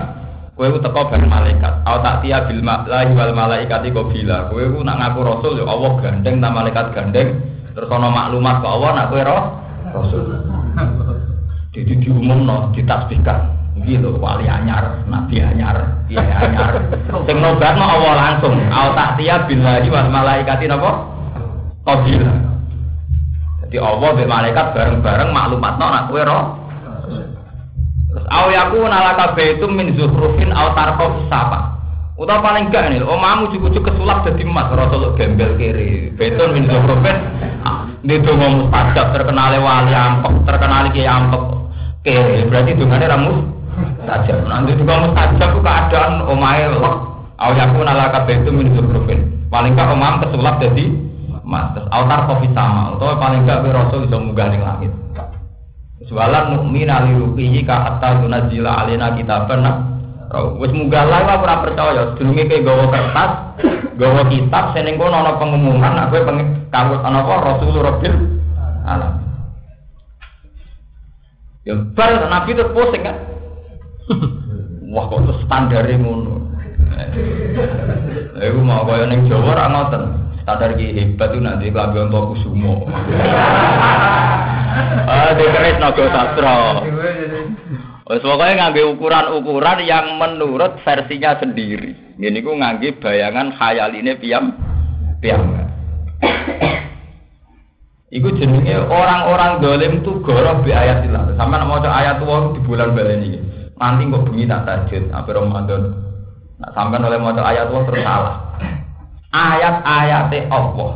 kowe 0.55 0.67
ku 0.69 0.79
teko 0.79 1.11
bareng 1.11 1.27
malaikat. 1.27 1.83
Au 1.83 1.99
tak 1.99 2.23
tiya 2.23 2.47
bil 2.47 2.63
malahi 2.63 3.11
wal 3.11 3.33
malaikati 3.35 3.91
qabila. 3.91 4.47
Kowe 4.51 4.63
ku 4.71 4.79
nak 4.83 4.99
ngaku 4.99 5.19
rasul 5.23 5.59
ya 5.59 5.65
Allah 5.67 5.91
gandeng 5.99 6.39
ta 6.39 6.47
malaikat 6.51 6.95
gandeng. 6.95 7.41
Terus 7.73 7.89
ana 7.89 8.07
maklumat 8.11 8.61
ke 8.61 8.67
Allah 8.69 8.89
nak 8.95 9.07
kowe 9.11 9.21
roh 9.23 9.43
Rasul. 9.91 10.23
Jadi 11.73 11.93
diumum 12.05 12.45
no, 12.45 12.69
ditasbihkan. 12.77 13.49
Gitu, 13.81 14.21
wali 14.21 14.45
anyar, 14.45 15.01
nabi 15.09 15.41
anyar, 15.41 16.05
kiai 16.05 16.29
anyar. 16.29 16.77
Sing 17.25 17.41
nobat 17.41 17.73
no 17.73 17.85
Allah 17.89 18.13
langsung. 18.13 18.53
Al 18.69 18.93
tahtiya 18.93 19.49
billahi 19.49 19.89
wal 19.89 20.13
malaikati 20.13 20.69
napa? 20.69 21.09
Qabila. 21.81 22.33
Jadi 23.65 23.77
Allah 23.81 24.09
be 24.13 24.23
malaikat 24.29 24.77
bareng-bareng 24.77 25.33
maklumat 25.33 25.73
no 25.81 25.85
nak 25.89 26.05
kowe 26.13 26.21
roh. 26.21 26.45
Terus 28.13 28.25
au 28.29 28.47
nalaka 28.85 29.33
baitum 29.33 29.73
min 29.73 29.97
zuhrufin 29.97 30.53
au 30.53 30.77
tarqa 30.77 31.09
sapa. 31.25 31.73
Utawa 32.13 32.45
paling 32.45 32.69
enggak 32.69 32.93
nih, 32.93 33.01
omamu 33.01 33.49
cukup-cukup 33.49 33.89
kesulap 33.89 34.21
jadi 34.21 34.45
emas, 34.45 34.69
Rasul 34.69 35.17
gembel 35.17 35.57
kiri, 35.57 36.13
beton 36.13 36.53
min 36.53 36.69
zuhrufin, 36.69 37.32
ini 38.03 38.19
dongo 38.19 38.67
mustajab 38.67 39.15
terkenal 39.15 39.55
wali 39.63 39.95
ampek, 39.95 40.33
terkenal 40.43 40.91
kiai 40.91 41.07
ampek. 41.07 41.43
Kere 42.03 42.43
berarti 42.51 42.75
dongane 42.75 43.05
ramus 43.07 43.38
mustajab. 43.79 44.38
Nanti 44.43 44.75
juga 44.75 45.07
mustajab 45.07 45.50
itu 45.55 45.60
keadaan 45.63 46.27
omae 46.27 46.67
lek. 46.67 46.95
Awayaku 47.39 47.79
nalaka 47.88 48.27
betu 48.27 48.51
min 48.51 48.75
zukrufin. 48.75 49.48
Paling 49.48 49.79
gak 49.79 49.88
omam 49.95 50.19
kesulap 50.19 50.60
jadi 50.60 50.91
mas. 51.48 51.72
Altar 51.95 52.27
kopi 52.27 52.51
sama. 52.51 52.91
Atau 53.00 53.15
paling 53.15 53.48
gak 53.48 53.63
rasul 53.72 54.03
bisa 54.03 54.19
munggah 54.19 54.48
ning 54.51 54.62
langit. 54.67 54.91
Sewalan 56.03 56.60
mukmin 56.60 56.91
ali 56.91 57.15
rupiyi 57.15 57.63
ka 57.63 57.88
hatta 57.88 58.19
tunajila 58.19 58.83
alina 58.83 59.15
kitaban 59.15 59.63
Wis 60.33 60.73
munggah 60.73 61.05
lah 61.05 61.37
ora 61.37 61.61
percaya, 61.61 62.17
sedurunge 62.17 62.49
kowe 62.49 62.65
gawa 62.65 62.85
kertas, 62.89 63.31
gawa 64.01 64.25
kitab 64.33 64.73
seneng 64.73 64.97
kono 64.97 65.13
ana 65.13 65.37
pengumuman 65.37 65.93
aku 66.09 66.25
kanggo 66.73 66.97
ana 67.05 67.21
apa 67.21 67.33
Rasul 67.53 67.77
Rabbil 67.77 68.15
alam. 68.81 69.13
Ya 71.69 71.77
bar 71.93 72.17
Nabi 72.33 72.57
itu 72.57 72.65
pusing 72.73 73.05
kan. 73.05 73.17
Wah 74.93 75.05
kok 75.05 75.21
terus 75.21 75.39
standare 75.45 75.93
ngono. 76.01 76.49
Iku 78.49 78.59
mau 78.65 78.89
kaya 78.89 79.05
ning 79.05 79.29
Jawa 79.29 79.53
ora 79.53 79.69
ngoten. 79.69 80.03
Standar 80.41 80.73
ki 80.75 80.97
hebat 80.97 81.29
itu 81.29 81.39
nanti 81.45 81.69
klambi 81.69 82.01
untuk 82.01 82.33
kusumo. 82.33 82.81
Ah, 85.03 85.37
dikeris 85.37 85.77
naga 85.77 86.05
sastra. 86.09 86.81
Pokoknya 88.03 88.60
ngangge 88.60 88.83
ukuran-ukuran 88.83 89.79
yang 89.88 90.19
menurut 90.19 90.75
versinya 90.83 91.39
sendiri. 91.39 92.19
Ini 92.19 92.39
ku 92.43 92.51
ngangge 92.51 93.00
bayangan 93.00 93.55
khayaline 93.55 94.19
piyam 94.19 94.51
piyam. 95.24 95.55
Iku 98.12 98.27
jenenge 98.36 98.75
orang-orang 98.91 99.63
dolim 99.63 99.93
tuh 100.03 100.19
goroh 100.19 100.62
bi 100.62 100.75
ayat 100.75 101.07
ilah. 101.07 101.31
Sama 101.39 101.57
nak 101.57 101.65
maca 101.65 101.89
ayat 101.89 102.19
tua 102.19 102.51
di 102.51 102.60
bulan 102.67 102.91
baleni. 102.91 103.39
Nanti 103.79 104.05
kok 104.05 104.24
bengi 104.27 104.45
tak 104.51 104.67
tajud 104.67 105.03
apa 105.10 105.29
Ramadan. 105.33 105.81
Nak 106.60 106.72
sampean 106.75 107.07
oleh 107.07 107.17
maca 107.24 107.41
ayat 107.41 107.72
tua 107.72 107.81
terus 107.88 108.03
salah. 108.03 108.36
Ayat-ayate 109.33 110.39
Allah. 110.51 110.91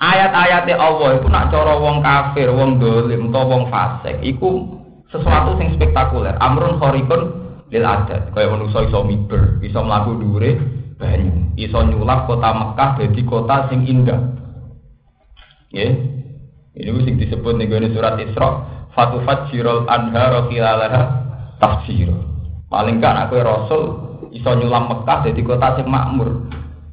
Ayat-ayate 0.00 0.74
Allah 0.76 1.08
itu 1.16 1.28
nak 1.32 1.48
cara 1.48 1.74
wong 1.80 2.04
kafir, 2.04 2.48
wong 2.52 2.76
dolim, 2.76 3.32
atau 3.32 3.44
wong 3.48 3.62
fasik, 3.68 4.16
iku 4.24 4.79
sesuatu 5.10 5.58
yang 5.58 5.74
spektakuler. 5.74 6.38
Amrun 6.38 6.78
khorikun 6.78 7.22
lil 7.70 7.84
adat. 7.84 8.30
Kaya 8.34 8.50
manusa 8.50 8.86
iso 8.86 9.02
miber, 9.02 9.58
iso 9.62 9.82
mlaku 9.82 10.18
dhuwure 10.18 10.50
banyu, 10.98 11.54
iso 11.58 11.78
nyulap 11.82 12.30
kota 12.30 12.50
Mekah 12.54 12.90
dadi 12.98 13.22
kota 13.26 13.70
sing 13.70 13.86
indah. 13.86 14.20
Nggih. 15.70 15.92
Ini 16.70 17.00
sing 17.02 17.14
disebut 17.18 17.58
ning 17.58 17.68
surat 17.92 18.14
Isra, 18.22 18.48
fatufajjirul 18.94 19.90
anhara 19.90 20.46
khilalaha 20.46 21.02
tafsir. 21.58 22.08
Paling 22.70 23.02
kan 23.02 23.26
aku 23.26 23.42
rasul 23.42 23.82
iso 24.30 24.50
nyulam 24.54 24.86
Mekah 24.86 25.26
dadi 25.26 25.42
kota 25.42 25.78
sing 25.78 25.90
makmur. 25.90 26.46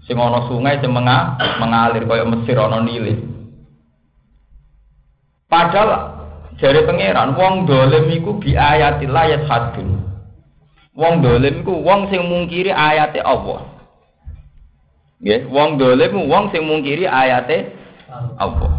Sing 0.09 0.17
ana 0.17 0.49
sungai 0.49 0.81
sing 0.81 0.89
mengalir 0.89 2.03
kaya 2.09 2.25
Mesir 2.25 2.57
ana 2.57 2.81
Nile. 2.81 3.21
Padahal 5.47 6.16
jari 6.57 6.81
pangeran 6.85 7.37
wong 7.37 7.65
dolim 7.69 8.09
iku 8.09 8.37
bi 8.41 8.57
ayatillah 8.57 9.23
ayat 9.29 9.43
hadun. 9.45 10.01
Wong 10.97 11.21
dolim 11.21 11.61
iku 11.61 11.73
wong 11.85 12.09
sing 12.09 12.25
mungkiri 12.25 12.73
ayate 12.73 13.21
Allah. 13.21 13.61
Nggih, 15.21 15.49
wong 15.49 15.77
dolim 15.77 16.25
wong 16.25 16.49
sing 16.49 16.65
mungkiri 16.65 17.05
ayate 17.05 17.73
Allah. 18.37 18.73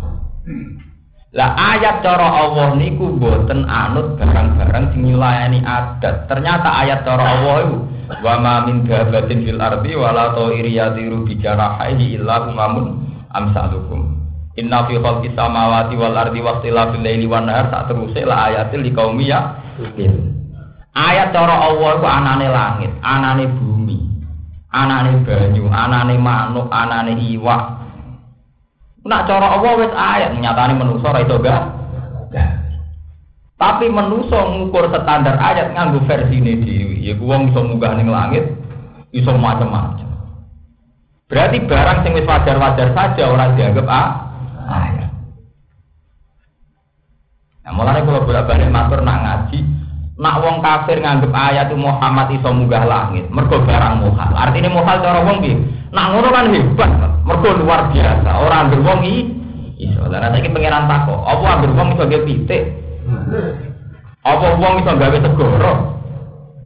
Lah 1.29 1.55
ayat 1.55 2.03
cara 2.03 2.25
Allah 2.25 2.75
niku 2.75 3.15
boten 3.15 3.69
anut 3.69 4.19
barang-barang 4.19 4.97
sing 4.97 5.07
nyulayani 5.07 5.63
adat. 5.63 6.27
Ternyata 6.27 6.69
ayat 6.83 7.07
cara 7.07 7.39
Allah 7.39 7.57
itu 7.69 7.77
wa 8.25 8.35
ma 8.41 8.55
min 8.67 8.89
dabatin 8.89 9.45
fil 9.45 9.61
ardi 9.61 9.93
wala 9.95 10.33
ta'iri 10.35 10.73
yatiru 10.75 11.29
bi 11.29 11.39
jarahihi 11.39 12.19
illa 12.19 12.51
umamun 12.51 13.07
amsalukum. 13.31 14.18
Inna 14.59 14.91
fi 14.91 14.99
khalqis 14.99 15.39
samawati 15.39 15.95
wal 15.95 16.19
ardi 16.19 16.43
wa 16.43 16.59
ikhtilafil 16.59 16.99
laili 16.99 17.31
wan 17.31 17.47
nahar 17.47 17.71
tak 17.71 17.95
teruse 17.95 18.27
la 18.27 18.51
ayatil 18.51 18.83
liqaumi 18.83 19.31
ya. 19.31 19.55
Ayat 20.99 21.31
cara 21.31 21.63
Allah 21.63 21.91
itu 21.95 22.07
anane 22.11 22.47
langit, 22.51 22.93
anane 23.07 23.47
bumi, 23.55 24.03
anane 24.75 25.23
banyu, 25.23 25.71
anane 25.71 26.19
manuk, 26.19 26.67
anane 26.75 27.15
iwak, 27.23 27.79
Nak 29.09 29.25
cara 29.25 29.57
Allah 29.57 29.73
wis 29.81 29.95
ayat 29.97 30.37
nyatane 30.37 30.77
manusa 30.77 31.09
ora 31.09 31.25
iso 31.25 31.41
gak. 31.41 31.65
Tapi 33.59 33.91
manusa 33.91 34.39
ngukur 34.55 34.87
standar 34.93 35.35
ayat 35.35 35.75
nganggo 35.75 36.05
versine 36.07 36.63
dhewe. 36.63 36.95
Ya 37.03 37.17
wong 37.19 37.51
iso 37.51 37.65
munggah 37.65 37.97
ning 37.99 38.07
langit, 38.07 38.55
iso 39.11 39.35
macam-macam. 39.35 40.07
Berarti 41.27 41.59
barang 41.67 41.99
sing 42.05 42.13
wis 42.15 42.29
wajar-wajar 42.29 42.89
saja 42.95 43.25
orang 43.33 43.57
dianggap 43.59 43.87
ah, 43.89 44.09
ayat. 44.69 45.11
Nah, 47.69 47.77
mulane 47.77 48.01
kalau 48.01 48.25
bolak-balik 48.25 48.73
matur 48.73 49.05
nak 49.05 49.21
ngaji, 49.21 49.61
nak 50.17 50.41
wong 50.41 50.65
kafir 50.65 51.05
nganggep 51.05 51.29
ayat 51.29 51.69
Muhammad 51.77 52.33
iso 52.33 52.49
munggah 52.49 52.81
langit, 52.89 53.29
mergo 53.29 53.61
barang 53.61 54.01
muhal. 54.01 54.33
Artinya 54.33 54.73
muhal 54.73 55.05
cara 55.05 55.21
wong 55.21 55.45
piye? 55.45 55.61
Nak 55.93 56.17
ngono 56.17 56.33
kan 56.33 56.49
hebat. 56.49 56.91
Mergo 57.29 57.61
luar 57.61 57.93
biasa. 57.93 58.31
Orang 58.41 58.73
ambil 58.73 58.81
wong 58.89 59.01
iki 59.05 59.21
iso. 59.85 60.01
Lah 60.09 60.33
iki 60.33 60.49
pangeran 60.49 60.89
tako, 60.89 61.13
apa 61.29 61.45
ambil 61.61 61.71
wong 61.77 61.89
iso 61.93 62.05
gawe 62.09 62.25
pitik? 62.25 62.63
Apa 64.25 64.47
wong 64.57 64.75
iso 64.81 64.93
gawe 64.97 65.17
segoro? 65.21 65.73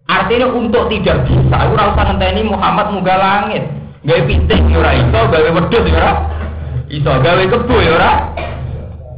Artinya 0.07 0.55
untuk 0.55 0.87
tidak 0.87 1.27
bisa, 1.27 1.57
ora 1.67 1.99
usah 1.99 2.05
ngenteni 2.15 2.47
Muhammad 2.47 2.95
munggah 2.95 3.19
langit. 3.19 3.67
Gawe 4.07 4.23
pitik 4.23 4.71
ya 4.71 4.79
ora 4.79 4.95
iso, 4.95 5.19
gawe 5.19 5.49
wedhus 5.51 5.83
ya 5.83 5.99
ora 5.99 6.13
iso, 6.87 7.11
gawe 7.11 7.43
kebo 7.43 7.77
ya 7.83 7.91
ora 7.91 8.13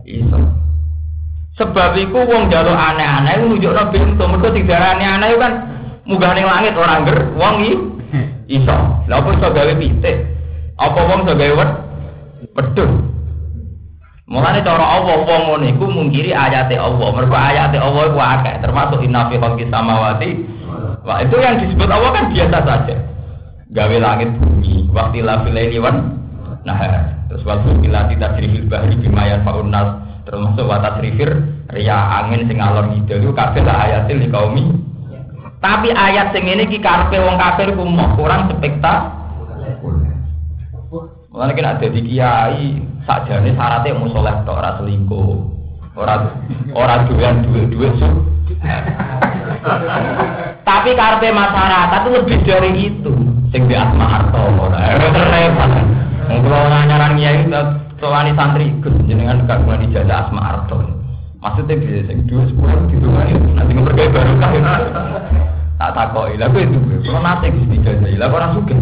iso. 0.09 0.64
Sebab 1.55 1.95
iku 1.95 2.27
wong 2.27 2.51
jaluk 2.51 2.75
aneh-aneh 2.75 3.47
nunjukno 3.47 3.95
pintu, 3.95 4.27
mergo 4.27 4.51
didarani 4.51 5.07
aneh 5.07 5.39
kan 5.39 5.53
munggah 6.03 6.35
langit 6.35 6.75
orang 6.75 7.07
ger, 7.07 7.19
wong 7.39 7.55
iki 7.63 7.75
iso. 8.59 8.75
Lah 9.07 9.23
apa 9.23 9.29
iso 9.39 9.49
gawe 9.55 9.73
pitik? 9.79 10.17
Apa 10.75 10.99
wong 11.07 11.23
iso 11.23 11.33
gawe 11.39 11.53
wed? 11.55 11.71
Wedhus. 12.59 12.93
Mulane 14.27 14.67
cara 14.67 14.83
Allah 14.83 15.15
wong 15.23 15.43
ngono 15.47 15.65
iku 15.71 15.85
mungkiri 15.87 16.35
ayate 16.35 16.75
Allah. 16.75 17.09
Mergo 17.15 17.39
ayate 17.39 17.79
Allah 17.79 18.03
iku 18.11 18.19
akeh, 18.19 18.55
termasuk 18.59 18.99
inna 19.07 19.31
fi 19.31 19.39
khalqis 19.39 19.71
samawati. 19.71 20.31
Wah, 21.07 21.23
itu 21.23 21.37
yang 21.39 21.63
disebut 21.63 21.87
Allah 21.87 22.11
kan 22.19 22.25
biasa 22.35 22.59
saja. 22.67 22.97
Gawe 23.71 23.97
langit 24.03 24.31
bumi, 24.43 24.91
waktu 24.91 25.23
lafilaini 25.23 25.79
wan 25.79 25.97
nah 26.65 26.81
terus 27.29 27.45
waktu 27.45 27.77
bila 27.77 28.09
tidak 28.09 28.41
bahri 28.73 28.97
bimayan 28.97 29.45
faunas 29.45 30.04
termasuk 30.35 30.67
watas 30.67 30.99
rifir 30.99 31.31
ria 31.71 31.99
angin 32.19 32.51
sing 32.51 32.59
alor 32.59 32.91
ngidul 32.91 33.23
itu 33.23 33.33
kabeh 33.33 33.63
lah 33.63 33.87
ayatil 33.87 34.19
di 34.19 34.29
kaumi 34.29 34.85
tapi 35.65 35.89
ayat 35.97 36.37
sing 36.37 36.45
ini 36.45 36.69
ki 36.69 36.77
karpe 36.85 37.17
wong 37.17 37.41
kafir 37.41 37.73
ku 37.73 37.89
kurang 38.21 38.53
spektakuler. 38.53 40.13
Mulane 41.33 41.53
kena 41.57 41.81
ada 41.81 41.89
di 41.89 42.01
kiai 42.05 42.85
sakjane 43.09 43.57
syaratnya 43.57 43.97
mau 43.97 44.13
soleh 44.13 44.45
tok 44.45 44.61
ora 44.61 44.77
selingkuh. 44.77 45.35
Ora 45.97 46.15
ora 46.77 47.09
duwean 47.09 47.49
duit-duit 47.49 47.97
su. 47.97 48.09
Tapi 50.69 50.91
karpe 50.93 51.33
masyarakat 51.33 52.01
itu 52.05 52.11
lebih 52.13 52.39
dari 52.45 52.71
itu. 52.85 53.13
Sing 53.49 53.65
di 53.65 53.73
asma 53.73 54.05
harto 54.05 54.45
ora 54.61 55.01
repot. 55.01 55.73
Wong 56.29 56.39
kula 56.45 56.85
nyaran 56.85 57.17
kiai 57.17 57.49
soalnya 58.05 58.37
santri 58.37 58.69
jenengan 59.09 59.49
gak 59.49 59.65
mulai 59.65 59.81
dijajah 59.89 60.29
asma 60.29 60.45
harto. 60.45 60.85
Maksudnya 61.41 61.81
bisa 61.81 62.05
sing 62.09 62.29
dua 62.29 62.45
sepuluh 62.49 62.85
gitu 62.93 63.09
kan 63.09 63.33
nanti 63.57 63.73
ngepergai 63.73 64.13
baru 64.13 64.33
kah 64.41 64.53
tak 65.75 65.91
takoi 65.93 66.41
lah 66.41 66.49
gue 66.49 66.65
itu 66.65 66.79
kalau 67.05 67.21
nate 67.21 67.53
gusti 67.53 67.77
jajah 67.85 68.17
lah 68.17 68.29
orang 68.33 68.53
suka 68.57 68.77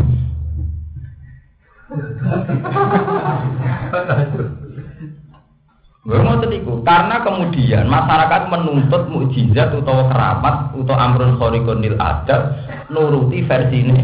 mau 6.02 6.34
tetiku, 6.42 6.82
karena 6.82 7.22
kemudian 7.22 7.86
masyarakat 7.86 8.42
menuntut 8.50 9.06
mukjizat 9.06 9.70
atau 9.70 10.10
keramat 10.10 10.74
atau 10.74 10.96
amrun 10.98 11.38
khorikonil 11.38 11.94
ada 11.94 12.58
nuruti 12.90 13.42
versi 13.46 13.86
ini 13.86 14.02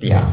dia. 0.00 0.24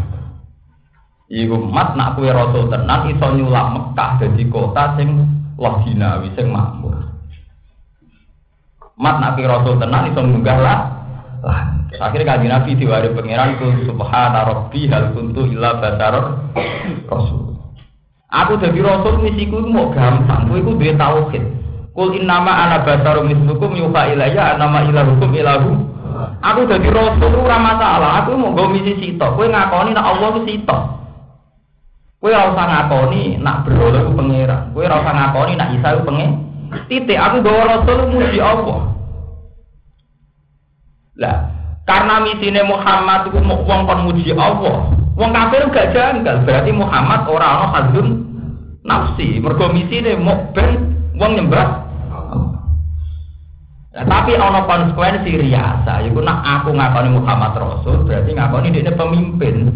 Iku 1.26 1.58
mat 1.58 1.98
nak 1.98 2.22
kue 2.22 2.30
rasul 2.30 2.70
tenan 2.70 3.10
iso 3.10 3.26
nyulap 3.34 3.74
Mekah 3.74 4.22
jadi 4.22 4.44
kota 4.46 4.94
sing 4.94 5.26
loginawi 5.58 6.30
sing 6.38 6.54
makmur. 6.54 7.02
Mat 9.02 9.18
nak 9.18 9.34
kue 9.34 9.50
rasul 9.50 9.82
tenan 9.82 10.14
iso 10.14 10.22
munggah 10.22 10.60
lah 10.62 10.80
lah. 11.42 11.62
Akhirnya 11.96 12.36
kaji 12.36 12.48
Nabi 12.52 12.72
diwari 12.78 13.10
pangeran 13.16 13.58
ku 13.58 13.66
subhana 13.90 14.46
rabbi 14.46 14.86
hal 14.86 15.18
kuntu 15.18 15.50
illa 15.50 15.82
basar 15.82 16.14
rasul. 17.10 17.58
Aku 18.30 18.60
jadi 18.60 18.80
rasul 18.84 19.24
misiku 19.24 19.64
mau 19.64 19.90
gampang, 19.96 20.46
kowe 20.46 20.60
iku 20.60 20.76
duwe 20.76 20.94
tauhid. 20.94 21.44
Kul 21.96 22.20
innama 22.20 22.52
ana 22.52 22.84
basarum 22.84 23.32
mislukum 23.32 23.72
yuha 23.80 24.12
ilayya 24.12 24.60
anama 24.60 24.84
ilahukum 24.84 25.32
ilahu. 25.32 25.72
Aku 26.44 26.68
jadi 26.68 26.90
rasul 26.92 27.32
ora 27.32 27.58
masalah, 27.58 28.22
aku 28.22 28.36
mau 28.36 28.52
go 28.52 28.68
misi 28.70 28.94
sitok. 29.00 29.40
Kowe 29.40 29.48
ngakoni 29.48 29.96
nek 29.96 30.06
Allah 30.06 30.28
ku 30.36 30.42
sitok. 30.44 31.05
Kowe 32.20 32.32
ora 32.32 32.52
usah 32.52 32.66
ngakoni 32.66 33.38
nak 33.44 33.68
berhala 33.68 34.08
ku 34.08 34.12
pangeran. 34.18 34.62
Kowe 34.72 34.84
ora 34.88 34.98
usah 35.04 35.14
ngakoni 35.14 35.54
nak 35.56 35.70
Isa 35.76 35.90
ku 36.00 36.02
pengen. 36.08 36.32
Titik 36.90 37.20
aku 37.20 37.38
bawa 37.46 37.64
rasul 37.70 38.00
muji 38.10 38.40
Allah. 38.42 38.80
Lah, 41.16 41.38
karena 41.88 42.20
misine 42.28 42.62
Muhammad 42.68 43.32
itu 43.32 43.40
mau 43.40 43.64
wong 43.64 43.88
kon 43.88 44.00
muji 44.10 44.36
Allah. 44.36 44.92
Wong 45.16 45.32
kafir 45.32 45.64
gak 45.72 45.96
janggal, 45.96 46.44
berarti 46.44 46.76
Muhammad 46.76 47.24
ora 47.32 47.48
ana 47.48 47.66
hadun 47.72 48.08
nafsi. 48.84 49.40
Mergo 49.40 49.72
misine 49.72 50.20
mau 50.20 50.52
ben 50.52 50.92
wong 51.16 51.40
nyembah 51.40 51.86
Nah, 53.96 54.04
tapi 54.04 54.36
ana 54.36 54.68
konsekuensi 54.68 55.40
riasa, 55.40 56.04
iku 56.04 56.20
nak 56.20 56.44
aku 56.44 56.76
ngakoni 56.76 57.16
Muhammad 57.16 57.56
Rasul, 57.56 58.04
berarti 58.04 58.36
ngakoni 58.36 58.76
dia 58.76 58.92
pemimpin. 58.92 59.72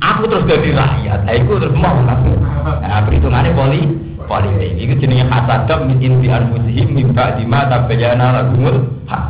Aku 0.00 0.24
terus 0.32 0.48
jadi 0.48 0.72
rakyat, 0.72 1.28
nah, 1.28 1.34
iku 1.36 1.60
terus 1.60 1.76
mau 1.76 1.92
kafir. 2.08 2.40
Nah, 2.40 3.04
perhitungannya 3.04 3.52
poli 3.52 3.84
politik. 4.24 4.72
Iku 4.80 4.92
jenenge 4.96 5.28
hasadam 5.28 5.92
min 5.92 5.98
inti 6.00 6.32
anfusihim 6.32 6.88
min 6.96 7.12
ba'di 7.12 7.44
ma 7.44 7.68
tabayyana 7.68 8.40
lahumul 8.40 8.80
haq. 9.10 9.24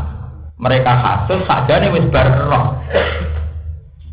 Mereka 0.60 0.92
hasut 0.92 1.40
saja 1.48 1.80
nih 1.80 1.90
wis 1.90 2.06
bar 2.12 2.28
roh. 2.46 2.76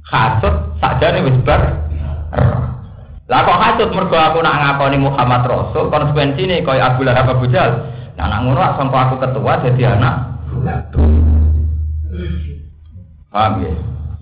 Hasut 0.07 0.55
saja 0.79 1.13
nih 1.13 1.27
wis 1.27 1.37
bar 1.45 1.61
roh. 2.31 2.63
Lah 3.27 3.39
kok 3.43 3.59
hasut 3.59 3.89
mergo 3.91 4.15
aku 4.15 4.39
nak 4.39 4.55
ngakoni 4.57 4.97
Muhammad 5.03 5.43
Rasul 5.43 5.91
konsekuensi 5.91 6.47
nih 6.47 6.63
kau 6.63 6.73
Abu 6.73 7.03
Lahab 7.03 7.27
Abu 7.27 7.51
Jal 7.51 7.91
nah 8.17 8.25
nak 8.33 8.49
ngono 8.49 8.65
sampai 8.79 9.01
aku 9.03 9.15
ketua 9.21 9.61
jadi 9.61 9.93
anak. 9.93 10.15
Paham 13.29 13.61
ya 13.61 13.75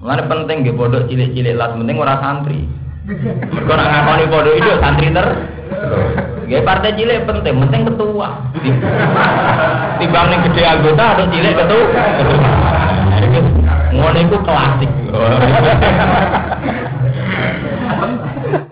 Mulane 0.06 0.30
penting 0.30 0.58
nggih 0.62 0.78
pondok 0.78 1.10
cilik-cilik 1.10 1.58
lah 1.58 1.74
penting 1.74 1.98
ora 1.98 2.22
santri. 2.22 2.62
Mergo 3.10 3.74
nak 3.74 3.89
ngakoni 3.89 4.26
pondok 4.30 4.54
itu 4.54 4.70
santri 4.78 5.10
ter 5.10 5.28
Gak 6.46 6.62
partai 6.62 6.94
cilik 6.94 7.26
penting, 7.26 7.58
penting 7.58 7.82
ketua. 7.89 8.30
Timbang 9.98 10.26
nih 10.30 10.38
gede 10.46 10.62
anggota 10.62 11.06
atau 11.18 11.26
cilik 11.34 11.58
ketua. 11.58 11.86
Ngono 13.98 14.20
iku 14.22 14.38
klasik. 14.46 14.91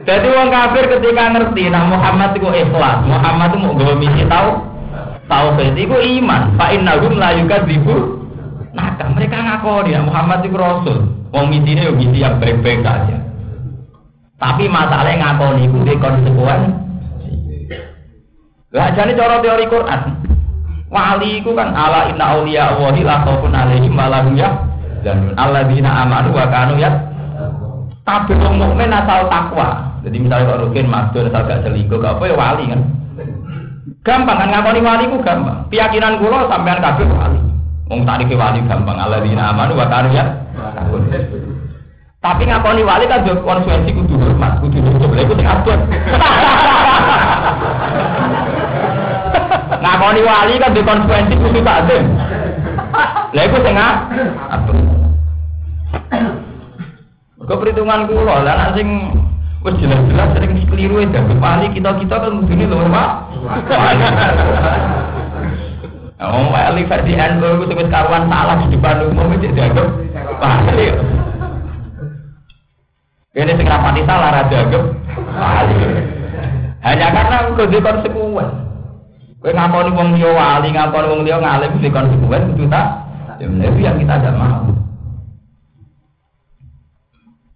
Jadi 0.05 0.27
wong 0.29 0.53
kafir 0.53 0.85
ketika 0.85 1.33
ngerti 1.33 1.63
nah 1.73 1.89
Muhammad 1.89 2.37
itu 2.37 2.45
ikhlas, 2.45 3.01
Muhammad 3.09 3.49
itu 3.49 3.57
mau 3.57 3.73
gawe 3.73 3.95
misi 3.97 4.21
tahu 4.29 4.49
tauhid 5.25 5.81
itu 5.81 5.97
iman. 6.21 6.53
Fa 6.61 6.69
innahum 6.69 7.17
la 7.17 7.33
yukadzibu. 7.41 8.21
Nah, 8.77 8.93
mereka 9.17 9.37
ngakoni 9.41 9.97
ya 9.97 10.05
Muhammad 10.05 10.45
itu 10.45 10.57
rasul. 10.61 11.22
Wong 11.33 11.45
misine 11.49 11.89
yo 11.89 11.93
misi 11.97 12.21
yang 12.21 12.37
baik-baik 12.37 12.85
saja. 12.85 13.17
Tapi 14.37 14.69
masalahnya 14.69 15.33
ngakoni 15.33 15.65
itu 15.65 15.77
di 15.81 15.95
konsekuen. 15.97 16.61
Lah 18.73 18.87
jadi 18.93 19.17
cara 19.17 19.41
teori 19.41 19.65
Quran. 19.65 20.01
Wali 20.93 21.41
itu 21.41 21.51
kan 21.57 21.73
ala 21.73 22.13
inna 22.13 22.37
auliya 22.37 22.77
Allahi 22.77 23.01
la 23.01 23.25
khaufun 23.25 23.49
alaihim 23.49 23.97
wa 23.97 24.13
lahum 24.13 24.37
yahzanun. 24.37 25.33
Alladzina 25.33 26.05
amanu 26.05 26.29
wa 26.37 26.45
kanu 26.53 26.77
ya 26.77 27.13
tapi 28.03 28.35
wong 28.35 28.59
mukmin 28.59 28.91
asal 28.91 29.31
takwa. 29.31 29.95
Jadi 30.03 30.19
misalnya 30.19 30.51
kalau 30.51 30.67
rukin 30.67 30.91
masuk 30.91 31.23
asal 31.31 31.47
gak 31.47 31.63
selingkuh, 31.63 32.03
gak 32.03 32.19
apa 32.19 32.23
ya 32.27 32.35
wali 32.35 32.63
kan. 32.67 32.81
Gampang 34.03 34.37
kan 34.43 34.49
ngakoni 34.51 34.79
wali 34.83 35.03
ku 35.07 35.17
gampang. 35.23 35.63
Keyakinan 35.71 36.19
kula 36.19 36.51
sampean 36.51 36.83
kabeh 36.83 37.07
wali. 37.07 37.39
Wong 37.91 38.07
tadi 38.07 38.23
ke 38.23 38.35
wali 38.39 38.63
gampang. 38.63 38.95
Alladzina 38.95 39.51
amanu 39.51 39.75
wa 39.75 39.87
ya. 40.07 40.23
Tapi 42.23 42.47
ngakoni 42.47 42.87
wali 42.87 43.03
kan 43.03 43.27
juga 43.27 43.43
konsekuensi 43.43 43.91
kudu 43.91 44.15
hormat, 44.15 44.63
kudu 44.63 44.79
cukup. 44.79 45.11
Lha 45.11 45.27
iku 45.27 45.35
sing 45.35 45.43
abot. 45.43 45.75
ngakoni 49.83 50.21
wali 50.23 50.55
kan 50.55 50.71
juga 50.71 50.87
konsekuensi 50.95 51.35
kudu 51.35 51.59
takzim. 51.59 52.15
Lha 53.35 53.41
iku 53.43 53.57
sing 53.59 53.75
abot. 53.75 54.77
Kau 57.43 57.59
perhitungan 57.59 58.07
kulo, 58.07 58.39
lah 58.39 58.71
sing 58.71 58.87
wis 59.67 59.75
jelas-jelas 59.83 60.31
sering 60.31 60.63
keliru 60.71 61.03
ya 61.03 61.19
wali 61.43 61.67
kita-kita 61.75 62.15
kan 62.23 62.31
mudune 62.39 62.71
lho, 62.71 62.87
Pak. 62.87 63.11
Oh, 66.23 66.47
wali 66.55 66.87
versi 66.87 67.19
NU 67.19 67.67
itu 67.67 67.75
wis 67.75 67.91
karuan 67.91 68.31
salah 68.31 68.55
di 68.63 68.71
depan 68.71 69.11
umum 69.11 69.35
itu 69.35 69.51
dianggap 69.51 69.91
wali. 70.39 70.87
Ini 73.35 73.51
sing 73.59 73.67
rapati 73.67 74.07
salah 74.07 74.31
ra 74.31 74.47
dianggap 74.47 74.83
wali. 75.35 75.75
Hanya 76.79 77.07
karena 77.11 77.51
kau 77.51 77.67
di 77.67 77.75
konsekuen. 77.83 78.47
Kowe 79.43 79.51
ngakoni 79.51 79.91
wong 79.91 80.07
liya 80.15 80.31
wali, 80.31 80.71
ngakoni 80.71 81.11
wong 81.11 81.21
liya 81.27 81.37
ngalim 81.43 81.83
di 81.83 81.91
konsekuen 81.91 82.55
itu 82.55 82.71
tak. 82.71 82.87
Ya, 83.43 83.47
itu 83.51 83.79
yang 83.83 83.99
kita 83.99 84.15
tidak 84.23 84.39
mau. 84.39 84.71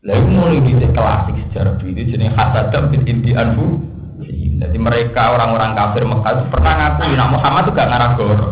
Lalu 0.03 0.27
mulai 0.27 0.59
di 0.59 0.87
klasik 0.91 1.39
sejarah 1.47 1.79
itu 1.87 2.03
jenis 2.03 2.35
hasadam 2.35 2.91
bin 2.91 3.07
inti 3.07 3.31
anfu. 3.31 3.86
Jadi 4.57 4.77
mereka 4.81 5.37
orang-orang 5.37 5.77
kafir 5.77 6.01
Mekah 6.01 6.31
itu 6.33 6.43
pernah 6.49 6.73
ngaku 6.73 7.13
Nabi 7.13 7.33
Muhammad 7.37 7.61
itu 7.69 7.71
gak 7.77 7.89
ngarah 7.93 8.11
goro. 8.17 8.47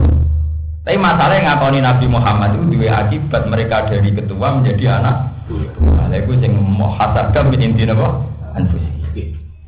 Tapi 0.85 0.97
masalahnya 1.01 1.41
ngakoni 1.49 1.79
Nabi 1.81 2.05
Muhammad 2.05 2.49
itu 2.53 2.65
dua 2.77 2.89
akibat 3.01 3.43
mereka 3.49 3.89
dari 3.89 4.13
ketua 4.13 4.47
menjadi 4.61 5.01
anak. 5.01 5.15
Lalu 5.49 6.21
itu 6.21 6.45
yang 6.45 6.61
hasadam 6.77 7.49
bin 7.49 7.65
inti 7.65 7.89
apa? 7.89 8.07
Anfu. 8.53 8.77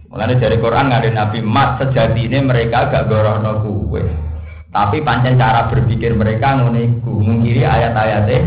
Mulanya 0.07 0.39
dari 0.39 0.57
Quran 0.62 0.93
ada 0.93 1.10
Nabi 1.10 1.43
Mat 1.43 1.81
sejati 1.81 2.29
ini 2.29 2.39
mereka 2.45 2.93
gak 2.93 3.10
gorono 3.10 3.65
kue. 3.65 4.05
Tapi 4.69 5.01
pancen 5.01 5.41
cara 5.41 5.65
berpikir 5.73 6.13
mereka 6.13 6.53
nguniku 6.62 7.17
mengkiri 7.17 7.65
ayat-ayatnya 7.65 8.45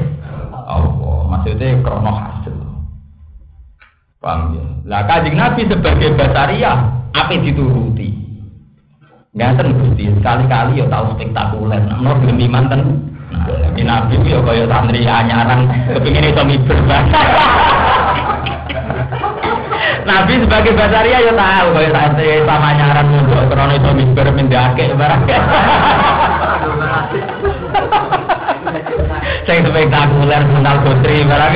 Allah. 0.70 1.26
Maksudnya 1.26 1.82
krono. 1.82 2.39
Paham 4.20 4.52
ya? 4.52 4.60
Lah 4.84 5.08
kajing 5.08 5.32
Nabi 5.32 5.64
sebagai 5.64 6.12
basaria 6.12 6.76
apa 7.16 7.32
dituruti? 7.40 8.12
Ngaten 9.32 9.72
Gusti, 9.80 10.12
sekali-kali 10.12 10.82
ya 10.82 10.90
tahu 10.92 11.16
spektakuler. 11.16 11.80
Nah, 11.88 12.18
belum 12.20 12.36
manten. 12.52 13.00
Nah, 13.32 13.48
Nabi 13.48 13.80
Nabi 13.80 14.20
ya 14.28 14.44
kaya 14.44 14.68
santri 14.68 15.08
anyaran 15.08 15.70
kepingin 15.88 16.34
itu 16.34 16.42
miber 16.44 16.76
Nabi 20.10 20.42
sebagai 20.42 20.74
basaria 20.76 21.24
ya 21.24 21.32
tahu 21.32 21.68
kaya 21.80 21.88
santri 21.94 22.44
sama 22.44 22.76
anyaran 22.76 23.06
mundur 23.08 23.48
krono 23.48 23.72
itu 23.72 23.90
miber 23.96 24.28
mendake 24.36 24.84
barang. 25.00 25.20
Saya 29.48 29.64
spektakuler 29.64 30.42
mental 30.44 30.76
putri 30.84 31.24
barang 31.24 31.54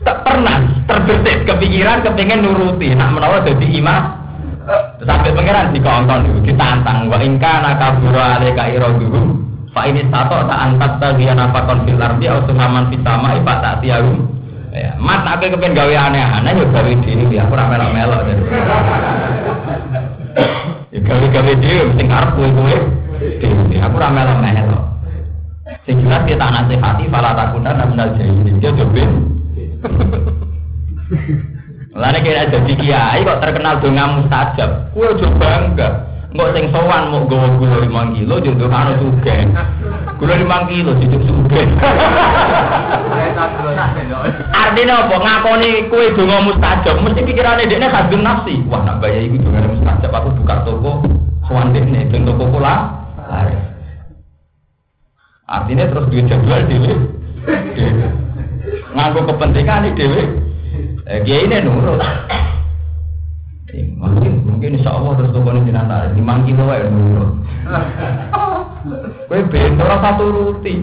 tak 0.00 0.24
pernah 0.24 0.64
terbesit 0.88 1.44
kepikiran 1.44 2.00
kepingin 2.04 2.44
nuruti. 2.44 2.92
Nak 2.92 3.10
menawa 3.16 3.44
jadi 3.44 3.66
imam 3.68 4.02
sampai 5.04 5.32
pangeran 5.34 5.72
dikongkon 5.76 6.20
dulu 6.28 6.40
ditantang. 6.44 7.08
Wa 7.08 7.18
ingka 7.20 7.52
nakabura 7.64 8.40
aleka 8.40 8.64
iroduhu. 8.72 9.40
Fa 9.70 9.86
ini 9.86 10.02
satu 10.10 10.50
tak 10.50 10.60
angkat 10.66 10.92
bagian 10.98 11.38
apa 11.38 11.62
konfil 11.62 11.94
ardi 12.02 12.26
atau 12.26 12.42
suhaman 12.50 12.90
fitama 12.90 13.38
ipa 13.38 13.52
tak 13.62 13.74
tiarum. 13.84 14.26
Ya 14.70 14.94
mat 14.98 15.26
nak 15.26 15.42
kepengen 15.42 15.74
gawe 15.74 15.94
aneh-aneh 16.10 16.54
ya 16.54 16.66
gawe 16.70 16.92
diri 17.02 17.26
ya 17.34 17.42
aku 17.46 17.54
ramelo 17.58 17.90
melo 17.90 18.18
jadi. 18.22 18.42
Ya 20.90 20.98
gawe 21.02 21.26
gawe 21.26 21.52
diri 21.58 21.90
sing 21.98 22.06
arep 22.06 22.30
kowe 22.34 22.48
kowe 22.54 22.76
diri 23.18 23.76
aku 23.78 23.96
ramelo 23.98 24.34
melo 24.38 24.90
sing 25.90 26.06
jelas 26.06 26.22
kita 26.28 26.46
nasihati 26.46 27.04
fala 27.10 27.34
takunan 27.34 27.82
minal 27.88 28.10
jahilin 28.14 28.62
dia 28.62 28.70
jobin 28.78 29.39
Lalu 31.90 32.18
kira 32.22 32.46
jadi 32.46 32.72
kiai 32.78 33.26
kok 33.26 33.42
terkenal 33.42 33.82
dengan 33.82 34.22
mustajab, 34.22 34.94
kue 34.94 35.10
juga 35.18 35.34
bangga. 35.42 35.88
Nggak 36.30 36.50
sing 36.54 36.64
sowan 36.70 37.10
mau 37.10 37.26
gawa 37.26 37.58
gula 37.58 37.82
lima 37.82 38.14
kilo, 38.14 38.38
jodoh 38.38 38.70
kano 38.70 38.94
juga. 39.02 39.34
Gula 40.14 40.38
lima 40.38 40.62
kilo, 40.70 40.94
cukup 40.94 41.20
juga. 41.26 41.66
Artinya 44.54 44.94
apa? 45.02 45.16
Ngakoni 45.18 45.90
kue 45.90 46.14
donga 46.14 46.38
mustajab, 46.46 47.02
mesti 47.02 47.26
pikirannya 47.26 47.66
dia 47.66 47.90
khasbun 47.90 48.22
nafsi. 48.22 48.62
Wah, 48.70 48.86
nak 48.86 49.02
bayar 49.02 49.26
itu 49.26 49.42
donga 49.42 49.66
mustajab, 49.66 50.14
aku 50.14 50.30
buka 50.38 50.62
toko, 50.62 51.02
sowan 51.50 51.74
nih, 51.74 52.06
ben 52.06 52.22
toko 52.22 52.46
pula. 52.46 52.94
Artinya 55.50 55.90
terus 55.90 56.06
duit 56.14 56.30
jadwal 56.30 56.62
dulu. 56.70 56.94
Nganggo 58.94 59.20
kepentingan 59.28 59.94
dewi. 59.94 60.22
Eh, 61.10 61.20
dia 61.26 61.42
ini 61.42 61.58
nurut. 61.66 61.98
Eh, 63.70 63.86
mungkin 63.98 64.46
mungkin 64.46 64.78
insya 64.78 64.94
Allah 64.94 65.18
terus 65.18 65.34
tuh 65.34 65.42
ini 65.42 65.70
jenazah 65.70 66.10
lima 66.14 66.34
kilo 66.46 66.64
ya 66.70 66.86
nurut. 66.86 67.30
Kue 69.26 69.40
bentor 69.50 69.90
satu 70.00 70.24
ruti. 70.30 70.74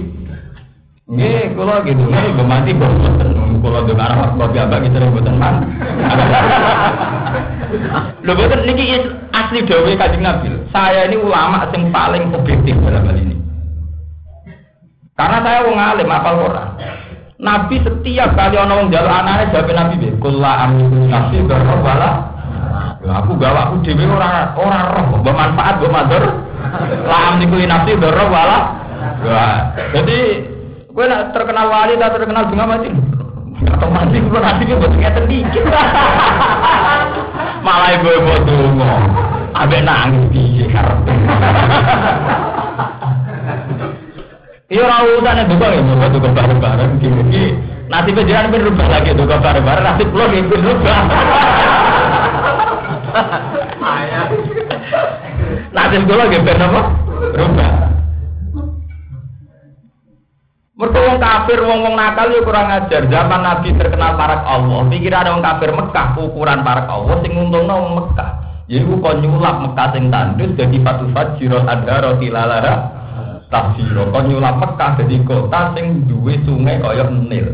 Nggih, 1.08 1.56
kula 1.56 1.88
gitu, 1.88 2.04
nggih 2.04 2.36
gue 2.36 2.44
mati 2.44 2.76
boten. 2.76 3.32
Kula 3.64 3.88
dengar 3.88 4.12
arah 4.12 4.36
kopi 4.36 4.60
abang 4.60 4.84
itu 4.84 5.00
boten 5.00 5.40
man. 5.40 5.64
Lho 8.28 8.32
boten 8.36 8.60
niki 8.68 9.00
asli 9.32 9.64
dawuh 9.64 9.96
Kanjeng 9.96 10.28
Nabi. 10.28 10.52
Saya 10.76 11.08
ini 11.08 11.16
ulama 11.16 11.64
yang 11.72 11.88
paling 11.96 12.36
objektif 12.36 12.76
dalam 12.84 13.08
hal 13.08 13.16
ini. 13.16 13.40
Karena 15.16 15.40
saya 15.40 15.64
wong 15.64 15.80
alim 15.80 16.12
apal 16.12 16.36
Quran. 16.44 16.70
Nabi 17.38 17.78
setiap 17.86 18.34
kali 18.34 18.58
ono 18.58 18.82
wong 18.82 18.88
njaluk 18.90 19.14
anake 19.14 19.54
jawab 19.54 19.70
Nabi 19.70 19.96
be, 20.02 20.10
"Kulla 20.18 20.66
amliku 20.66 21.06
nafsi 21.06 21.38
darra 21.46 21.76
wala." 21.86 22.10
Ya 23.06 23.14
aku 23.22 23.38
gawa 23.38 23.70
aku 23.70 23.86
dhewe 23.86 24.10
ora 24.10 24.58
ora 24.58 24.80
roh, 24.98 25.22
mbok 25.22 25.38
manfaat 25.38 25.78
mbok 25.78 25.94
madur. 25.94 26.24
La 27.06 27.18
amliku 27.30 27.62
nafsi. 27.62 27.94
Ya. 29.22 29.46
Jadi 29.94 30.20
kowe 30.90 31.06
nak 31.06 31.30
terkenal 31.30 31.70
wali 31.70 31.94
tak 32.02 32.18
terkenal 32.18 32.50
bunga 32.50 32.66
mati. 32.66 32.90
Atau 33.70 33.90
mati 33.90 34.18
kulo 34.18 34.40
nanti 34.42 34.66
ki 34.66 34.74
mbok 34.74 34.98
ngeten 34.98 35.26
dikit. 35.30 35.64
Malah 37.66 37.90
ibu 38.02 38.10
ibu 38.18 38.34
dongo. 38.50 38.90
Abe 39.54 39.78
nangis 39.86 40.26
piye 40.34 40.66
karepe. 40.74 41.14
Iya 44.78 44.86
ora 44.86 45.10
usah 45.10 45.42
duka 45.50 45.74
ya, 45.74 45.82
duka 45.82 46.06
duka 46.14 46.30
bareng-bareng 46.38 47.02
gini. 47.02 47.50
Nanti 47.90 48.14
pejalan 48.14 48.54
pun 48.54 48.62
rubah 48.62 48.88
lagi 48.94 49.10
duka 49.18 49.42
bareng-bareng, 49.42 49.86
nanti 49.90 50.06
pulang 50.06 50.38
ya 50.38 50.46
pun 50.46 50.62
rubah. 50.62 51.00
Nanti 55.74 55.96
sekolah 55.98 56.26
lagi 56.30 56.46
ben 56.46 56.62
apa? 56.62 56.82
Rubah. 57.42 57.74
Mereka 60.78 61.00
wong 61.10 61.18
kafir, 61.18 61.60
wong 61.66 61.80
wong 61.82 61.96
nakal 61.98 62.30
ya 62.30 62.40
kurang 62.46 62.70
ajar. 62.70 63.02
Zaman 63.10 63.42
Nabi 63.42 63.74
terkenal 63.74 64.14
parak 64.14 64.46
Allah. 64.46 64.86
Ada 64.94 65.34
wong 65.34 65.42
kafir 65.42 65.74
Mekah, 65.74 66.08
ukuran 66.22 66.62
parak 66.62 66.86
Allah, 66.86 67.18
sing 67.26 67.34
untung 67.34 67.66
wong 67.66 67.98
Mekah. 67.98 68.30
Jadi 68.70 68.86
kok 68.86 69.18
nyulap 69.26 69.58
Mekah 69.58 69.88
sing 69.98 70.14
tandus 70.14 70.54
jadi 70.54 70.78
patu 70.86 71.10
fajiro 71.18 71.66
ada 71.66 72.04
roti 72.06 72.30
lalara 72.30 73.07
tafsiro 73.48 74.12
kon 74.12 74.28
nyulap 74.28 74.60
Mekah 74.60 75.00
dadi 75.00 75.24
kota 75.24 75.72
sing 75.76 76.08
duwe 76.08 76.36
sungai 76.44 76.80
kaya 76.84 77.08
Nil. 77.08 77.48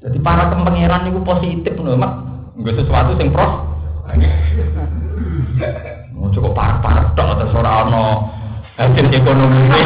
Jadi 0.00 0.18
para 0.24 0.48
kepengeran 0.48 1.04
niku 1.06 1.20
positif 1.22 1.76
lho, 1.76 1.92
Mak. 1.92 2.12
Nggo 2.56 2.70
sesuatu 2.72 3.12
sing 3.20 3.28
pros. 3.30 3.52
Oh, 6.20 6.28
cukup 6.28 6.52
parah-parah 6.52 7.16
tok 7.16 7.40
terus 7.40 7.56
ora 7.56 7.88
ana 7.88 8.04
hasil 8.76 9.06
ekonomi. 9.08 9.64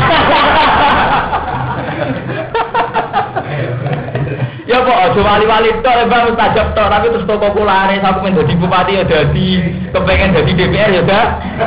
Ya 4.64 4.80
kok 4.80 4.96
aja 4.96 5.20
wali-wali 5.20 5.70
tok 5.85 5.92
ya 5.92 6.09
bang 6.09 6.24
mustajab 6.33 6.72
tok 6.72 6.88
tapi 6.88 7.07
terus 7.12 7.28
toko 7.28 7.52
kulare 7.52 8.00
men 8.00 8.33
dadi 8.33 8.57
bupati 8.57 8.96
ya 8.96 9.04
dadi 9.04 9.61
kepengen 9.92 10.35
dadi 10.35 10.50
DPR 10.57 10.90
ya 10.90 11.02
dah 11.04 11.26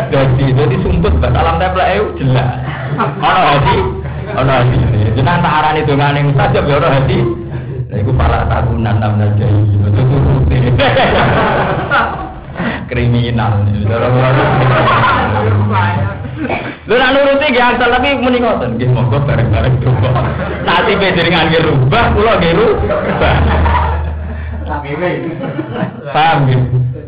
dadi 0.10 0.50
dadi 0.52 0.76
sumput 0.82 1.13
bak 1.22 1.30
salam 1.30 1.62
templek 1.62 1.88
e 1.94 2.00
jelas 2.20 2.58
ana 2.98 3.42
hati 3.54 3.76
ana 4.34 4.54
hati 4.66 4.78
jenengan 5.14 5.40
tak 5.46 5.54
arani 5.62 5.82
dongane 5.86 6.20
mustajab 6.26 6.64
ya 6.66 6.76
ora 6.82 6.90
hati 6.98 7.20
Nah, 7.88 8.04
itu 8.04 8.12
pala 8.20 8.44
tahunan 8.52 9.00
namanya 9.00 9.32
jai, 9.40 9.64
betul 9.80 10.44
kriminal. 12.92 13.64
Lho 16.84 16.96
nak 17.00 17.10
nuruti 17.16 17.46
nggih 17.48 17.64
asal 17.64 17.88
tapi 17.88 18.20
muni 18.20 18.44
ngoten, 18.44 18.76
nggih 18.76 18.92
monggo 18.92 19.24
bareng-bareng 19.24 19.80
coba. 19.80 20.10
Nanti 20.68 21.00
panjenengan 21.00 21.48
nggih 21.48 21.64
rubah, 21.64 22.04
kula 22.12 22.34
nggih 22.44 22.54
rubah. 22.60 23.36
Paham? 26.12 26.40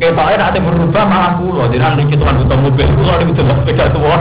Ketoke 0.00 0.32
nek 0.32 0.48
ate 0.48 0.64
berubah 0.64 1.04
malah 1.04 1.36
kula, 1.36 1.68
jenengan 1.68 2.00
niki 2.00 2.16
tuan 2.16 2.40
butuh 2.40 2.56
mobil, 2.56 2.88
sepeda 2.88 3.92
tua. 3.92 4.16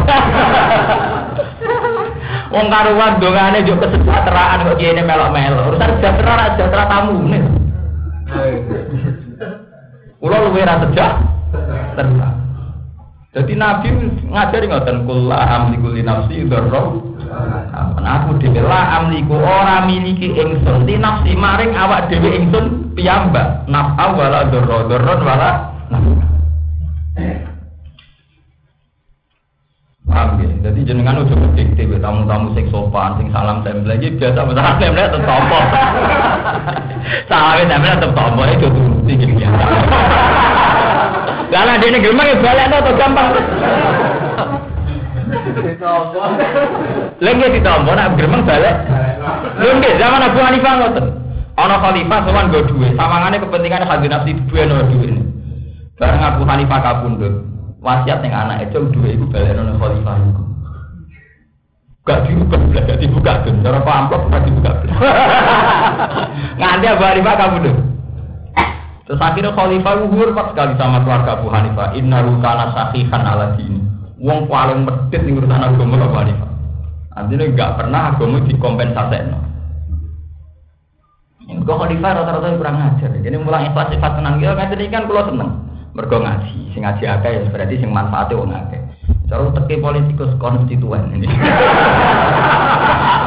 Wong 2.50 2.66
karuan 2.66 3.22
dongane 3.22 3.62
yo 3.62 3.78
kesejahteraan 3.78 4.66
kok 4.66 4.78
kene 4.82 5.06
melok-melok. 5.06 5.70
Urusan 5.70 6.02
sejahtera 6.02 6.34
ra 6.34 6.46
sejahtera 6.58 6.86
tamu 6.90 7.30
nih. 7.30 7.42
Kulo 10.18 10.38
luwih 10.50 10.66
ra 10.66 10.82
sejahtera. 10.82 12.30
Jadi 13.30 13.54
Nabi 13.54 13.88
ngajari 14.34 14.66
ngoten 14.66 15.06
kula 15.06 15.38
amliku 15.38 15.94
li 15.94 16.02
nafsi 16.02 16.50
dzarra. 16.50 16.82
Aku 18.02 18.42
dhewe 18.42 18.66
la 18.66 18.98
amliku 18.98 19.38
ora 19.38 19.86
miliki 19.86 20.34
ingsun 20.34 20.90
li 20.90 20.98
nafsi 20.98 21.38
maring 21.38 21.78
awak 21.78 22.10
dhewe 22.10 22.34
ingsun 22.34 22.98
piyambak. 22.98 23.70
Naf'a 23.70 24.18
wala 24.18 24.50
dzarra, 24.50 24.90
dzarra 24.90 25.14
wala 25.22 25.52
naf'a. 25.94 27.49
Paham 30.10 30.42
ya? 30.42 30.50
Jadi 30.66 30.80
jenengan 30.90 31.22
udah 31.22 31.38
berdikti 31.38 31.86
tamu-tamu 32.02 32.50
sing 32.58 32.66
sopan, 32.74 33.22
sing 33.22 33.30
salam 33.30 33.62
tempel 33.62 33.94
lagi 33.94 34.10
biasa 34.18 34.42
salam 34.42 34.76
tempel 34.82 35.06
tetap 35.06 35.22
tompo. 35.22 35.60
Salam 37.30 37.70
tempel 37.70 37.94
tetap 37.94 38.12
tompo 38.18 38.42
itu 38.50 38.68
turuti 38.68 39.14
gitu 39.14 39.34
ya. 39.46 39.50
Lah 41.50 41.76
dia 41.78 41.90
ini 41.94 41.98
gimana 42.02 42.34
balik 42.42 42.66
atau 42.74 42.94
gampang? 42.98 43.28
Lagi 47.22 47.46
ditompo 47.54 47.92
nak 47.94 48.18
gremeng 48.18 48.44
balik. 48.50 48.76
Lho 49.62 49.78
zaman 49.78 50.26
Abu 50.26 50.40
Hanifah 50.42 50.74
ngoten. 50.82 51.06
Ana 51.60 51.76
khalifah 51.84 52.24
sowan 52.24 52.56
go 52.56 52.64
duwe, 52.64 52.88
sawangane 52.96 53.36
kepentingan 53.44 53.84
hadin 53.84 54.16
nafsi 54.16 54.32
duwe 54.48 54.64
no 54.64 54.80
duwe. 54.88 55.12
Bareng 56.00 56.24
Abu 56.24 56.48
Hanifah 56.48 56.80
kapundhut, 56.80 57.44
wasiat 57.80 58.20
yang 58.24 58.36
anak 58.36 58.68
itu 58.68 58.80
dua 58.92 59.08
ibu 59.16 59.26
balik 59.32 59.56
nona 59.56 59.80
khalifah 59.80 60.16
itu 60.20 60.44
gak 62.04 62.20
dibuka 62.28 62.56
belas 62.58 62.84
gak 62.90 63.00
dibuka 63.00 63.32
tuh 63.46 63.54
cara 63.64 63.80
kok 63.80 63.96
amplop 63.96 64.22
gak 64.28 64.44
dibuka 64.44 64.72
belas 64.84 64.98
Abu 66.90 67.04
Hanifah 67.06 67.36
kamu 67.38 67.58
tuh 67.64 67.76
terus 69.08 69.22
akhirnya 69.22 69.56
khalifah 69.56 69.94
uhur 70.06 70.30
pas 70.36 70.52
sekali 70.54 70.74
sama 70.78 71.02
keluarga 71.02 71.42
Abu 71.42 71.50
Hanifah. 71.50 71.98
Inna 71.98 72.22
rukana 72.22 72.78
sahihan 72.78 73.26
ala 73.26 73.58
dini. 73.58 73.82
Wong 74.22 74.46
paling 74.46 74.86
medit 74.86 75.26
nih 75.26 75.34
urusan 75.34 75.66
agama 75.66 75.98
Abu 75.98 76.14
Hanifah. 76.14 76.50
Artinya 77.18 77.46
gak 77.58 77.72
pernah 77.82 78.02
agama 78.14 78.38
dikompensasi 78.46 79.18
no. 79.34 79.40
Kok 81.66 81.78
khalifah 81.78 82.12
rata-rata 82.22 82.54
kurang 82.54 82.78
ajar. 82.86 83.10
Jadi 83.18 83.36
mulang 83.42 83.66
ikhlas 83.74 83.90
sifat 83.90 84.12
tenang. 84.22 84.38
Gitu, 84.38 84.54
ngajar 84.54 84.78
kan 84.94 85.04
pulau 85.10 85.26
seneng 85.26 85.69
mergo 86.00 86.24
ngaji 86.24 86.72
sing 86.72 86.88
ngaji 86.88 87.04
akeh 87.04 87.32
ya 87.36 87.42
berarti 87.52 87.76
sing 87.76 87.92
manfaate 87.92 88.32
wong 88.32 88.56
akeh 88.56 88.80
cara 89.28 89.52
teke 89.52 89.84
politikus 89.84 90.32
konstituen 90.40 91.12
ini 91.12 91.28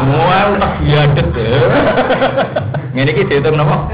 Wah, 0.03 0.51
utak 0.51 0.83
biadet 0.83 1.31
ya. 1.31 1.63
Ngene 2.91 3.11
iki 3.15 3.23
dihitung 3.23 3.55
napa? 3.55 3.87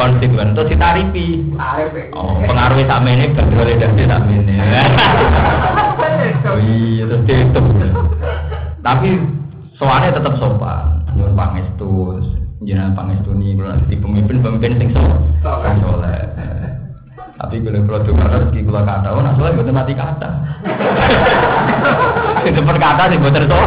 Konstituen 0.00 0.56
terus 0.56 0.72
ditarifi. 0.72 1.52
Oh, 2.16 2.40
pengaruh 2.40 2.80
sak 2.88 3.04
mene 3.04 3.28
bedole 3.36 3.76
dadi 3.76 4.08
sak 4.08 4.24
mene. 4.24 4.56
Oh 6.48 6.58
iya, 6.64 7.04
terus 7.04 7.22
dihitung. 7.28 7.66
Tapi 8.80 9.08
soalnya 9.76 10.16
tetap 10.16 10.40
sopan. 10.40 11.04
Nyuwun 11.12 11.36
pangestu, 11.36 12.24
jenengan 12.64 12.96
pangestu 12.96 13.36
ni 13.36 13.52
kula 13.52 13.76
dadi 13.84 14.00
pemimpin-pemimpin 14.00 14.80
sing 14.80 14.88
soleh. 14.96 15.20
Soleh. 15.44 16.73
Tapi 17.34 17.58
kalau 17.66 17.82
produk 17.82 18.14
rezeki 18.14 18.60
kalau 18.62 18.86
kata, 18.86 19.08
oh 19.10 19.22
soalnya 19.34 19.58
buat 19.58 19.70
mati 19.74 19.92
kata. 19.98 20.30
Itu 22.46 22.60
perkata 22.62 23.10
sih 23.10 23.18
buat 23.18 23.34
terso. 23.34 23.58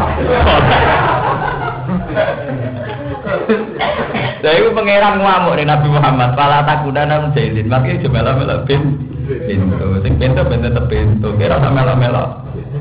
Saya 4.38 4.64
itu 4.64 4.70
pangeran 4.72 5.20
ngamuk 5.20 5.54
nih 5.60 5.66
Nabi 5.68 5.88
Muhammad. 5.92 6.30
Pala 6.40 6.64
takudan 6.64 7.12
nam 7.12 7.36
jailin. 7.36 7.68
Makanya 7.68 8.08
coba 8.08 8.38
melo 8.40 8.56
bin. 8.64 8.82
Pintu. 9.28 9.88
Sing 10.00 10.14
pintu 10.16 10.42
pintu 10.48 10.70
tepintu. 10.72 11.30
Kira 11.36 11.60
sama 11.60 11.84
melo 11.84 11.94
melo. 12.00 12.24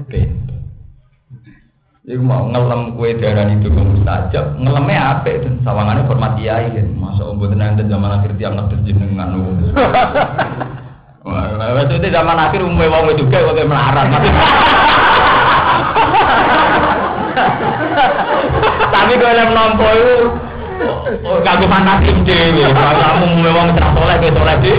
Pintu. 0.06 0.45
Iku 2.06 2.22
mau 2.22 2.46
ngelem 2.46 2.94
kue 2.94 3.18
darah 3.18 3.50
itu 3.50 3.66
ke 3.66 3.82
mustajab, 3.82 4.54
ngelemnya 4.62 5.18
apa 5.18 5.26
itu? 5.26 5.50
Sawangannya 5.66 6.06
hormat 6.06 6.38
kiai 6.38 6.70
kan, 6.70 6.86
masa 7.02 7.26
ombud 7.26 7.50
nanti 7.50 7.82
zaman 7.82 8.22
akhir 8.22 8.38
tiap 8.38 8.54
ngetes 8.54 8.78
jenengan. 8.86 9.34
Wah, 11.26 11.82
itu 11.82 12.06
zaman 12.06 12.38
akhir 12.38 12.62
umumnya 12.62 12.94
mau 12.94 13.10
juga 13.10 13.42
pakai 13.50 13.66
melarat. 13.66 14.06
Tapi 18.94 19.12
kalau 19.18 19.34
yang 19.34 19.50
nompo 19.50 19.90
itu 19.90 20.30
kagum 21.42 21.66
fanatik 21.74 22.22
deh, 22.22 22.70
kalau 22.70 23.02
kamu 23.02 23.50
memang 23.50 23.74
cerah 23.74 23.90
soleh, 23.98 24.14
kayak 24.22 24.30
soleh 24.38 24.54
deh. 24.62 24.78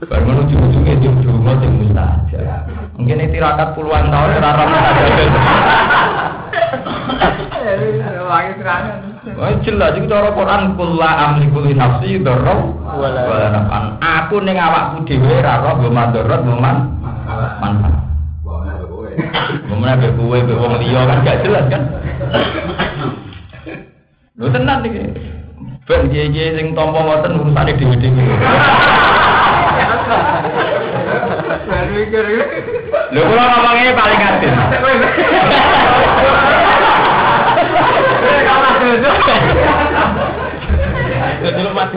Baru 0.08 0.24
menuju 0.24 0.56
ujungnya 0.56 0.96
di 1.04 1.08
rumah 1.20 1.60
yang 1.60 1.76
mustajab. 1.84 2.81
Mungkin 2.92 3.24
itu 3.24 3.40
tirakat 3.40 3.72
puluhan 3.72 4.12
tahun 4.12 4.36
rara 4.36 4.64
mustajab. 4.68 5.32
Wah 9.32 9.54
jelas 9.64 9.96
itu 9.96 10.06
cara 10.10 10.28
Quran 10.36 10.76
kula 10.76 11.10
amliku 11.16 11.64
li 11.64 11.72
nafsi 11.72 12.20
dzarra 12.20 12.54
wala 12.92 13.48
nafan. 13.48 13.96
Aku 14.02 14.44
ning 14.44 14.60
awakku 14.60 15.08
dhewe 15.08 15.40
ora 15.40 15.62
roh 15.64 15.80
mbok 15.80 15.92
mandorot 15.94 16.40
mbok 16.44 16.60
man 16.60 16.76
manfaat. 17.64 17.96
Ngomongnya 19.68 20.00
be 20.00 20.08
kowe 20.16 20.38
be 20.44 20.52
wong 20.56 20.74
liya 20.80 21.08
kan 21.08 21.24
gak 21.24 21.40
jelas 21.44 21.64
kan. 21.72 21.82
Lho 24.36 24.46
tenan 24.52 24.84
iki. 24.84 25.00
Ben 25.88 26.12
kiye 26.12 26.56
sing 26.56 26.76
tampa 26.76 27.00
ngoten 27.00 27.40
urusane 27.40 27.72
dhewe-dhewe. 27.72 28.24
Lho 33.12 33.20
kula 33.28 33.44
ngomongnya 33.44 33.92
paling 33.92 34.20
adil. 34.20 34.52
Mati. 41.72 41.96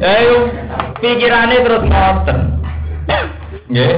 Ayo 0.00 0.36
pikirannya 1.00 1.64
terus 1.64 1.82
ngoten. 1.84 2.38
Nggih. 3.68 3.94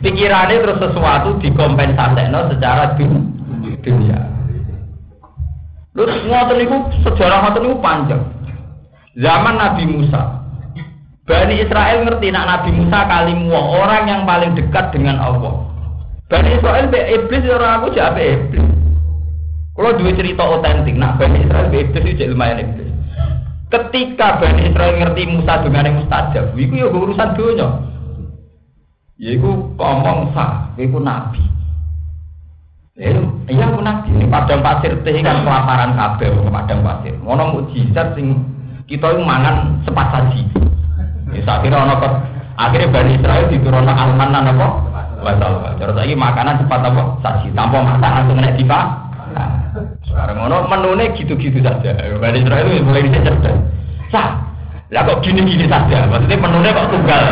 Pikirannya 0.00 0.62
terus 0.64 0.78
sesuatu 0.80 1.36
dikompensasekno 1.42 2.50
secara 2.54 2.96
dunia. 2.96 4.20
Terus 5.90 6.16
ngoten 6.24 6.56
niku 6.56 6.76
sejarah 7.04 7.38
ngoten 7.44 7.62
niku 7.66 7.76
panjang. 7.84 8.22
Zaman 9.18 9.58
Nabi 9.58 9.84
Musa, 9.90 10.39
Bani 11.30 11.62
Israel 11.62 12.10
ngerti 12.10 12.34
nak 12.34 12.46
Nabi 12.50 12.70
Musa 12.74 13.06
kalimu 13.06 13.54
orang 13.54 14.10
yang 14.10 14.22
paling 14.26 14.58
dekat 14.58 14.90
dengan 14.90 15.22
Allah. 15.22 15.62
Bani 16.26 16.58
Israel 16.58 16.90
be 16.90 16.98
iblis 17.06 17.46
orang 17.46 17.78
aku 17.78 17.94
jadi 17.94 18.34
iblis. 18.34 18.66
Kalau 19.78 19.94
dua 19.94 20.10
cerita 20.18 20.42
otentik, 20.42 20.98
nak 20.98 21.22
Bani 21.22 21.46
Israel 21.46 21.70
be 21.70 21.86
iblis 21.86 22.02
itu 22.02 22.34
lumayan 22.34 22.66
iblis. 22.66 22.90
Ketika 23.70 24.42
Bani 24.42 24.74
Israel 24.74 24.98
ngerti 24.98 25.22
Musa 25.30 25.62
dengan 25.62 25.86
yang 25.86 25.96
mustajab, 26.02 26.50
itu 26.58 26.74
ya 26.74 26.90
urusan 26.90 27.30
dunia. 27.38 27.68
Ya 29.14 29.30
iku 29.38 29.70
ngomong 29.78 30.34
sah, 30.34 30.74
iku 30.74 30.98
nabi. 30.98 31.46
Ya, 32.98 33.14
iya 33.46 33.70
aku 33.70 33.78
nabi. 33.86 34.10
Ini 34.18 34.26
padang 34.26 34.66
pasir 34.66 34.98
teh 35.06 35.14
kan 35.22 35.46
kelaparan 35.46 35.94
kabeh 35.94 36.26
ke 36.26 36.50
padang 36.50 36.80
pasir. 36.82 37.14
Ngono 37.22 37.54
mukjizat 37.54 38.18
sing 38.18 38.34
kita 38.90 39.14
mangan 39.22 39.78
sepat 39.86 40.10
saji. 40.10 40.42
Ya 41.30 41.40
sakira 41.46 41.86
ono 41.86 41.94
kok 41.98 42.12
akhirnya 42.58 42.88
Bani 42.90 43.10
Israel 43.16 43.44
diturunkan 43.48 43.96
almanan 43.96 44.50
apa? 44.52 44.68
Wasal. 45.20 45.52
Terus 45.76 45.94
lagi 45.94 46.14
makanan 46.16 46.64
cepat 46.64 46.80
apa? 46.90 47.02
Saji. 47.22 47.48
Tanpa 47.52 47.78
masak 47.84 48.10
langsung 48.10 48.36
kena 48.40 48.56
dipa. 48.56 48.80
Sekarang 50.02 50.36
ngono 50.42 50.66
menune 50.66 51.14
gitu-gitu 51.14 51.62
saja. 51.62 51.92
Bani 52.18 52.38
Israel 52.42 52.66
itu 52.66 52.82
mulai 52.82 53.06
cerdas. 53.10 53.56
Sah. 54.10 54.42
Lah 54.90 55.06
kok 55.06 55.22
gini-gini 55.22 55.70
saja. 55.70 56.08
Maksudnya 56.10 56.36
menune 56.40 56.68
kok 56.74 56.88
tunggal. 56.90 57.22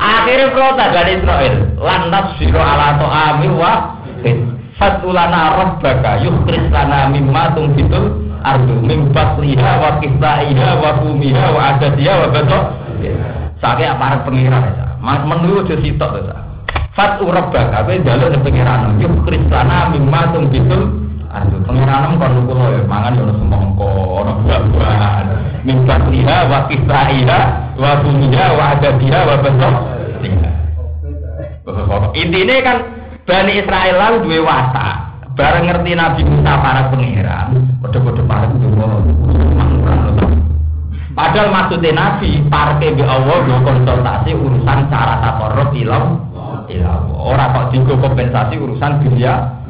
Akhirnya 0.00 0.46
protes 0.50 0.90
dari 0.90 1.12
Israel. 1.22 1.54
Lantas 1.78 2.26
siro 2.38 2.58
ala 2.58 2.98
to'ami 2.98 3.48
wa 3.54 3.72
Fatulana 4.80 5.60
rabbaka 5.60 6.24
yukris 6.24 6.72
lana 6.72 7.12
mimma 7.12 7.52
tungfitul 7.52 8.19
ardu 8.44 8.76
mim 8.80 9.12
liha 9.40 9.72
wa 9.80 9.90
kisaiha 10.00 10.68
wa 10.80 10.90
kumiha 11.00 11.46
wa 11.52 11.60
adadiha 11.76 12.14
wa 12.24 12.28
beto 12.32 12.60
Sakit 13.60 13.92
aparat 13.92 14.24
pengiran 14.24 14.72
ya. 14.72 14.86
Menurut 15.04 15.68
aja 15.68 15.76
sitok 15.84 16.12
ya. 16.24 16.36
Fatu 16.96 17.28
rabbaka 17.28 17.84
kowe 17.84 17.94
njaluk 18.00 18.28
ning 18.32 18.42
pengiran 18.44 18.96
yukris 18.96 19.44
lana 19.52 19.92
mimma 19.92 20.32
tungfitul 20.32 21.00
Aduh, 21.30 21.62
pengiranam 21.62 22.18
kon 22.18 22.42
kula 22.42 22.74
ya 22.74 22.82
mangan 22.90 23.14
ya 23.14 23.22
ono 23.22 23.34
semongko, 23.38 23.86
ono 24.18 24.32
buah-buahan. 24.42 25.26
Min 25.62 25.86
bakliha 25.86 26.50
wa 26.50 26.66
kisaiha 26.66 27.40
wa 27.78 28.02
bumiha 28.02 28.46
wa 28.58 28.64
adadiha 28.74 29.18
wa 29.30 29.34
bentuk. 29.38 29.74
Intinya 32.18 32.56
kan 32.66 32.78
Bani 33.30 33.62
Israel 33.62 33.94
lalu 33.94 34.16
dua 34.26 34.38
watak. 34.42 35.09
Bareng 35.40 35.72
ngerti 35.72 35.96
Nabi 35.96 36.20
Musa 36.28 36.52
para 36.60 36.92
pengiran, 36.92 37.64
kode-kode 37.80 38.28
para 38.28 38.44
Padahal 41.16 41.48
maksudnya 41.48 41.96
Nabi, 41.96 42.44
parke 42.52 42.92
bi 42.92 43.00
Allah 43.00 43.48
konsultasi 43.64 44.36
urusan 44.36 44.92
cara 44.92 45.16
takorok 45.24 45.72
ilam 45.80 46.28
Orang 47.20 47.52
kok 47.56 47.64
digo 47.72 47.96
kompensasi 47.98 48.60
urusan 48.60 49.00
dunia. 49.00 49.64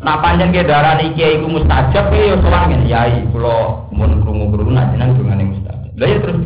Nah 0.00 0.16
panjang 0.18 0.50
ke 0.50 0.66
darah 0.66 0.98
nih 0.98 1.14
kiai 1.14 1.38
ku 1.38 1.46
mustajab 1.52 2.10
ya 2.10 2.34
soal 2.42 2.66
ngene 2.68 2.90
yai 2.90 3.22
kulo 3.30 3.86
mun 3.94 4.18
krungu 4.18 4.50
krungu 4.50 4.74
najenang 4.74 5.14
dungane 5.14 5.46
mustajab. 5.46 5.94
Lah 5.94 6.10
ya 6.10 6.18
terus? 6.18 6.42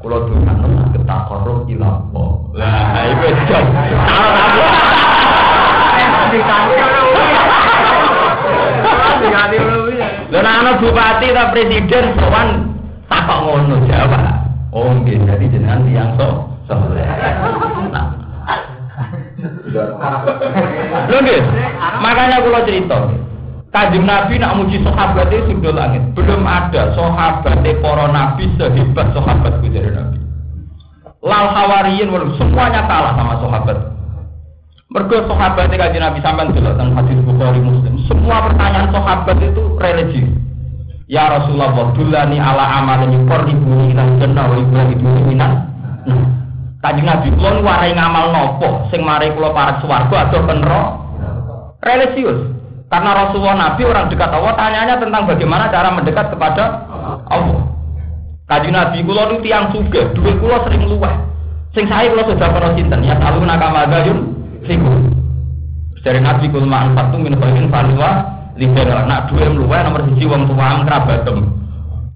Kulo 0.00 0.24
dungan 0.30 0.56
saged 0.62 1.04
takorup 1.04 1.68
ila 1.68 2.00
Allah. 2.16 2.32
Lah 2.56 3.04
iku 9.52 9.90
jam. 9.94 10.12
Lha 10.32 10.40
ana 10.40 10.72
bupati 10.80 11.32
ta 11.32 11.52
presiden 11.52 12.04
sowan 12.16 12.48
takok 13.06 13.38
ngono 13.44 13.76
jawab. 13.86 14.24
Oh 14.76 14.92
nggih, 14.92 15.24
jadi 15.24 15.44
jenengan 15.48 15.86
tiyang 15.88 16.10
sok 16.20 16.34
soleh. 16.68 17.06
Lho 21.08 21.18
nggih. 21.22 21.40
Makanya 22.02 22.44
kula 22.44 22.60
cerita. 22.68 22.96
Kanjeng 23.72 24.08
Nabi 24.08 24.40
nak 24.40 24.56
muji 24.56 24.80
sahabat 24.80 25.28
itu 25.28 25.52
sudah 25.52 25.72
langit. 25.74 26.02
Belum 26.16 26.48
ada 26.48 26.96
sahabat 26.96 27.60
para 27.60 28.06
nabi 28.08 28.48
sehebat 28.56 29.12
sahabat 29.12 29.60
dari 29.60 29.90
Nabi. 29.92 30.18
Lal 31.20 31.46
hawariyin 31.52 32.08
semuanya 32.40 32.88
kalah 32.88 33.12
sama 33.18 33.36
sahabat. 33.42 33.95
Mergo 34.86 35.18
sahabat 35.26 35.66
kanjeng 35.66 35.98
Nabi 35.98 36.22
sampean 36.22 36.54
delok 36.54 36.78
teng 36.78 36.94
hadis 36.94 37.18
Bukhari 37.26 37.58
Muslim. 37.58 37.98
Semua 38.06 38.46
pertanyaan 38.46 38.94
sahabat 38.94 39.34
itu 39.42 39.62
religi. 39.82 40.22
Ya 41.10 41.26
Rasulullah, 41.26 41.90
dulani 41.90 42.38
ala 42.38 42.82
amalin 42.82 43.18
yuqarribuni 43.18 43.94
ila 43.94 44.06
jannah 44.22 44.46
wa 44.46 44.56
yuqarribuni 44.62 45.20
minan. 45.26 45.52
Nah, 46.06 46.22
Kanjeng 46.86 47.02
Nabi 47.02 47.34
kula 47.34 47.66
warai 47.66 47.98
ngamal 47.98 48.30
nopo 48.30 48.86
sing 48.94 49.02
mari 49.02 49.34
kula 49.34 49.50
parek 49.50 49.82
swarga 49.82 50.30
atau 50.30 50.46
penro 50.46 50.82
religius. 51.82 52.54
Karena 52.86 53.26
Rasulullah 53.26 53.58
Nabi 53.58 53.82
orang 53.90 54.06
dekat 54.06 54.30
Allah 54.30 54.54
tanyanya 54.54 55.02
tentang 55.02 55.26
bagaimana 55.26 55.66
cara 55.66 55.90
mendekat 55.98 56.30
kepada 56.30 56.86
Allah. 57.26 57.74
Kanjeng 58.46 58.70
Nabi 58.70 59.02
kula 59.02 59.34
nu 59.34 59.42
tiyang 59.42 59.74
sugih, 59.74 60.14
dhuwit 60.14 60.38
kula 60.38 60.62
sering 60.62 60.86
luweh. 60.86 61.14
Sing 61.74 61.90
sae 61.90 62.06
kula 62.06 62.22
sudah 62.22 62.54
pernah 62.54 62.70
sinten 62.78 63.02
ya 63.02 63.18
talu 63.18 63.42
nakama 63.42 63.90
gayun 63.90 64.35
fiku. 64.66 64.94
Dari 66.06 66.22
Nabi 66.22 66.46
kula 66.46 66.66
ma'an 66.70 66.94
fatu 66.94 67.18
min 67.18 67.34
khairin 67.34 67.66
falwa 67.66 68.10
liberal 68.54 69.10
nak 69.10 69.26
duwe 69.26 69.50
luweh 69.50 69.80
nomor 69.82 70.06
siji 70.06 70.22
wong 70.26 70.46
tuwa 70.46 70.86
kerabatem. 70.86 71.38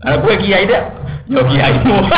Ana 0.07 0.17
kowe 0.23 0.35
kiai 0.39 0.67
dek, 0.67 0.83
yo 1.27 1.43
kiaimu. 1.47 1.97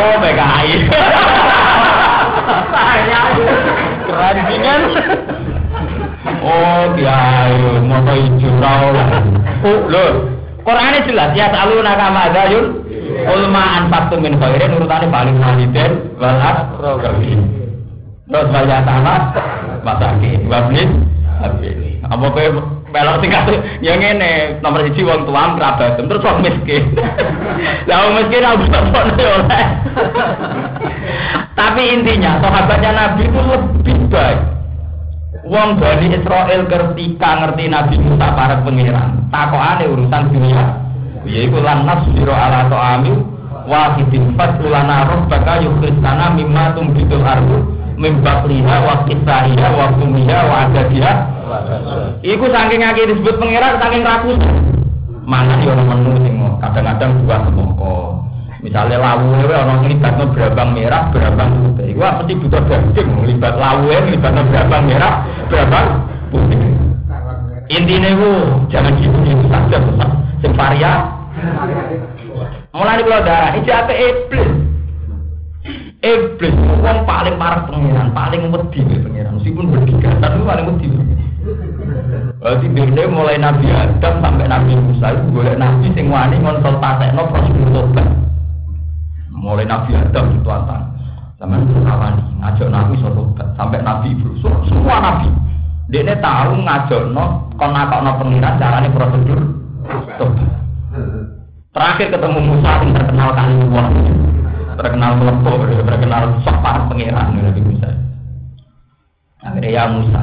Oh, 0.00 0.16
PKI. 0.16 0.88
Keren 4.08 4.36
kan? 4.64 4.80
Oh, 6.40 6.82
kiai, 6.96 7.60
mau 7.84 8.08
hijau 8.16 8.84
lah. 8.96 9.08
Oh, 9.60 9.80
loh. 9.92 10.12
Quran 10.64 11.04
jelas 11.04 11.36
ya 11.36 11.52
selalu 11.52 11.84
nakama 11.84 12.32
dayun 12.32 12.79
ulma 13.28 13.84
anfaqtu 13.84 14.16
min 14.20 14.38
khairin 14.38 14.76
urutane 14.76 15.06
paling 15.08 15.36
waliden 15.36 16.16
wal 16.16 16.38
aqrabin. 16.38 17.40
Terus 18.30 18.48
banyak 18.54 18.80
tanah 18.86 19.20
masakin 19.82 20.46
wablis 20.46 20.90
habis. 21.42 21.76
Apa 22.06 22.26
kowe 22.30 22.46
melok 22.90 23.22
tingkat 23.22 23.46
yang 23.82 24.02
ini 24.02 24.58
nomor 24.62 24.82
siji 24.86 25.06
wong 25.06 25.26
tuam 25.26 25.58
kerabat 25.58 25.98
terus 25.98 26.22
wong 26.22 26.42
miskin. 26.42 26.94
Wong 27.90 28.16
miskin 28.16 28.46
aku 28.46 28.64
oleh. 29.20 29.66
Tapi 31.58 31.82
intinya 31.92 32.40
sahabatnya 32.40 32.90
Nabi 32.94 33.28
itu 33.28 33.40
lebih 33.40 33.98
baik. 34.08 34.40
Wong 35.46 35.78
Bani 35.78 36.06
Israel 36.14 36.62
ketika 36.66 37.30
ngerti 37.42 37.64
Nabi 37.70 37.96
Musa 37.98 38.26
para 38.34 38.62
pangeran, 38.62 39.30
takokane 39.30 39.84
urusan 39.90 40.22
dunia. 40.30 40.89
Yaiku 41.28 41.60
lan 41.60 41.84
nasbiru 41.84 42.32
ala 42.32 42.68
ta'ami 42.72 43.12
wahidin 43.68 44.32
fasulana 44.34 45.04
rabbaka 45.04 45.60
yukhristana 45.60 46.32
mimma 46.32 46.72
tumbitul 46.72 47.20
ardu 47.20 47.76
min 48.00 48.24
bakliha 48.24 48.76
wa 48.80 49.04
kisaiha 49.04 49.68
wa 49.76 49.86
kumiha 50.00 50.38
wa 50.48 50.56
adadiha 50.68 51.12
Iku 52.22 52.46
saking 52.46 52.86
akeh 52.86 53.10
disebut 53.10 53.42
pangeran 53.42 53.74
saking 53.82 54.06
rakus. 54.06 54.38
Mana 55.26 55.58
yo 55.62 55.74
ono 55.74 55.82
menu 55.82 56.12
sing 56.22 56.34
kadang-kadang 56.62 57.26
buah 57.26 57.40
semongko. 57.42 57.94
Misalnya 58.60 59.00
lawu 59.00 59.40
orang 59.40 59.82
ngelibatnya 59.82 60.24
berabang 60.30 60.70
merah, 60.76 61.10
berabang 61.10 61.50
putih. 61.64 61.96
Iku 61.96 62.00
mesti 62.04 62.32
butuh 62.38 62.62
daging, 62.68 63.08
ngelibat 63.18 63.54
lawu 63.56 63.88
ngelibatnya 63.88 64.42
berabang 64.46 64.82
merah, 64.86 65.14
berabang 65.48 65.86
putih. 66.30 66.60
Intinya 67.70 68.10
itu 68.10 68.30
jangan 68.70 68.92
gitu 68.98 69.16
gitu 69.26 69.44
saja, 69.46 69.78
sing 70.40 70.52
varia. 70.56 71.08
Mulai 72.70 73.02
kalau 73.02 73.26
darah, 73.26 73.50
itu 73.58 73.70
apa 73.70 73.92
iblis? 73.92 74.48
Iblis 76.00 76.54
itu 76.54 76.74
paling 77.04 77.34
parah 77.36 77.66
pengiran, 77.68 78.08
paling 78.16 78.48
wedi 78.48 78.80
pengiran. 78.82 79.36
Meskipun 79.36 79.68
berdikat, 79.68 80.16
tapi 80.22 80.38
paling 80.42 80.66
wedi. 80.74 80.86
Berarti 82.40 82.66
dia 82.72 83.04
mulai 83.04 83.36
Nabi 83.36 83.68
Adam 83.68 84.24
sampai 84.24 84.48
Nabi 84.48 84.72
Musa 84.76 85.12
itu 85.12 85.28
boleh 85.28 85.56
Nabi 85.60 85.92
sing 85.92 86.08
wani 86.08 86.40
no 86.40 86.56
prosedur 87.28 87.68
tobat. 87.68 88.08
Mulai 89.32 89.68
Nabi 89.68 89.92
Adam 89.92 90.40
itu 90.40 90.48
antang. 90.48 90.88
Itu 91.40 91.74
kawani 91.84 92.22
ngajak 92.40 92.68
Nabi 92.72 92.96
tobat 93.00 93.48
sampai 93.60 93.80
Nabi 93.84 94.16
Ibrahim 94.16 94.56
semua 94.68 94.96
Nabi. 95.04 95.28
Ini 95.92 96.16
tahu 96.20 96.64
ngajak 96.64 97.02
no 97.12 97.52
kon 97.60 97.76
no 97.76 98.10
pengiran 98.20 98.56
caranya 98.56 98.88
prosedur. 98.88 99.59
Terakhir 101.70 102.06
ketemu 102.10 102.38
Musa 102.42 102.70
yang 102.82 102.92
terkenal 102.92 103.28
kali 103.32 103.54
wah. 103.70 103.88
Terkenal 104.80 105.10
melepuh, 105.20 105.56
terkenal 105.84 106.22
sok 106.40 106.56
pengiran 106.88 107.36
Nabi 107.36 107.60
Musa. 107.60 107.88
Akhirnya 109.40 109.68
ya 109.72 109.84
Musa, 109.88 110.22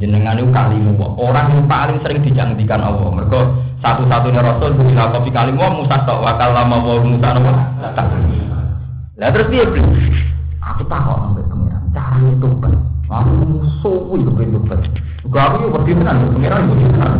jenengan 0.00 0.36
itu 0.40 0.48
kalimu 0.52 0.96
orang 1.16 1.56
yang 1.56 1.64
paling 1.68 1.98
sering 2.04 2.20
dijangdikan 2.24 2.80
Allah. 2.80 3.08
Mereka 3.08 3.40
satu-satunya 3.84 4.40
rasul 4.42 4.76
bisa 4.80 5.12
kopi 5.12 5.30
kalimu 5.32 5.84
Musa 5.84 6.04
tok 6.08 6.24
wakal 6.24 6.56
lama 6.56 6.76
wa 6.80 7.00
Musa 7.04 7.28
nopo 7.36 7.50
lah 9.18 9.28
terus 9.34 9.50
dia 9.50 9.64
beli. 9.66 9.82
Aku 10.62 10.82
tahu 10.84 11.12
sampai 11.16 11.44
pengiran 11.48 11.84
cari 11.96 12.22
itu 12.32 12.48
kan 12.60 12.72
aku 13.08 13.32
musuh 13.40 13.98
itu 14.20 14.30
itu 14.44 14.58
kan 14.68 14.80
gak 15.32 15.44
aku 15.48 15.56
yuk 15.64 15.72
pengiran 15.80 16.68
itu 16.68 16.86
tenan 16.92 17.12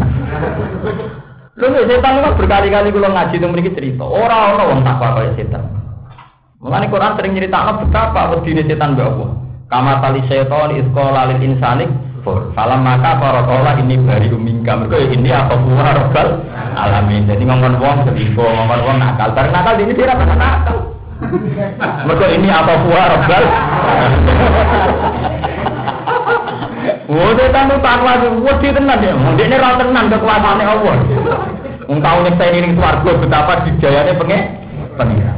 Lho 1.58 1.66
nek 1.74 1.90
setan 1.90 2.22
kok 2.22 2.38
berkali-kali 2.38 2.94
kula 2.94 3.10
ngaji 3.10 3.42
teng 3.42 3.50
mriki 3.50 3.74
cerita, 3.74 4.06
ora 4.06 4.54
ana 4.54 4.62
wong 4.62 4.86
takwa 4.86 5.18
kaya 5.18 5.34
setan. 5.34 5.66
Mulane 6.62 6.86
Quran 6.86 7.18
sering 7.18 7.34
nyeritakno 7.34 7.82
betapa 7.82 8.30
wedine 8.30 8.62
setan 8.62 8.94
mbek 8.94 9.10
Allah. 9.10 9.30
Kama 9.66 9.98
tali 9.98 10.22
setan 10.30 10.70
isqala 10.78 11.34
lil 11.34 11.42
insani. 11.42 11.86
Falam 12.28 12.84
maka 12.84 13.16
para 13.18 13.40
kala 13.42 13.74
ini 13.80 13.98
bari 13.98 14.28
umingka. 14.30 14.78
Mergo 14.78 15.02
ini 15.02 15.34
apa 15.34 15.58
buah 15.58 15.96
robbal 15.98 16.28
alamin. 16.76 17.26
Jadi 17.26 17.42
ngomong 17.42 17.80
wong 17.80 18.06
sedipo, 18.06 18.44
ngomong 18.44 18.80
wong 18.84 18.96
nakal. 19.02 19.32
Bareng 19.34 19.50
nakal 19.50 19.80
ini 19.82 19.96
dia 19.98 20.14
apa 20.14 20.24
nakal. 20.28 20.76
Mergo 22.06 22.26
ini 22.30 22.48
apa 22.52 22.72
buah 22.86 23.06
robbal. 23.18 23.44
Wah, 27.08 27.32
setan 27.40 27.72
itu 27.72 27.76
takwa 27.80 28.20
wedi 28.20 28.68
tenan 28.68 29.00
ya. 29.00 29.16
Mundine 29.16 29.56
ra 29.56 29.80
tenan 29.80 30.12
kekuasaane 30.12 30.64
Allah. 30.64 30.96
Wong 31.88 32.04
tau 32.04 32.20
saya 32.20 32.60
ning 32.60 32.76
swarga 32.76 33.10
betapa 33.16 33.64
dijayane 33.64 34.12
penge 34.20 34.38
pengira. 35.00 35.32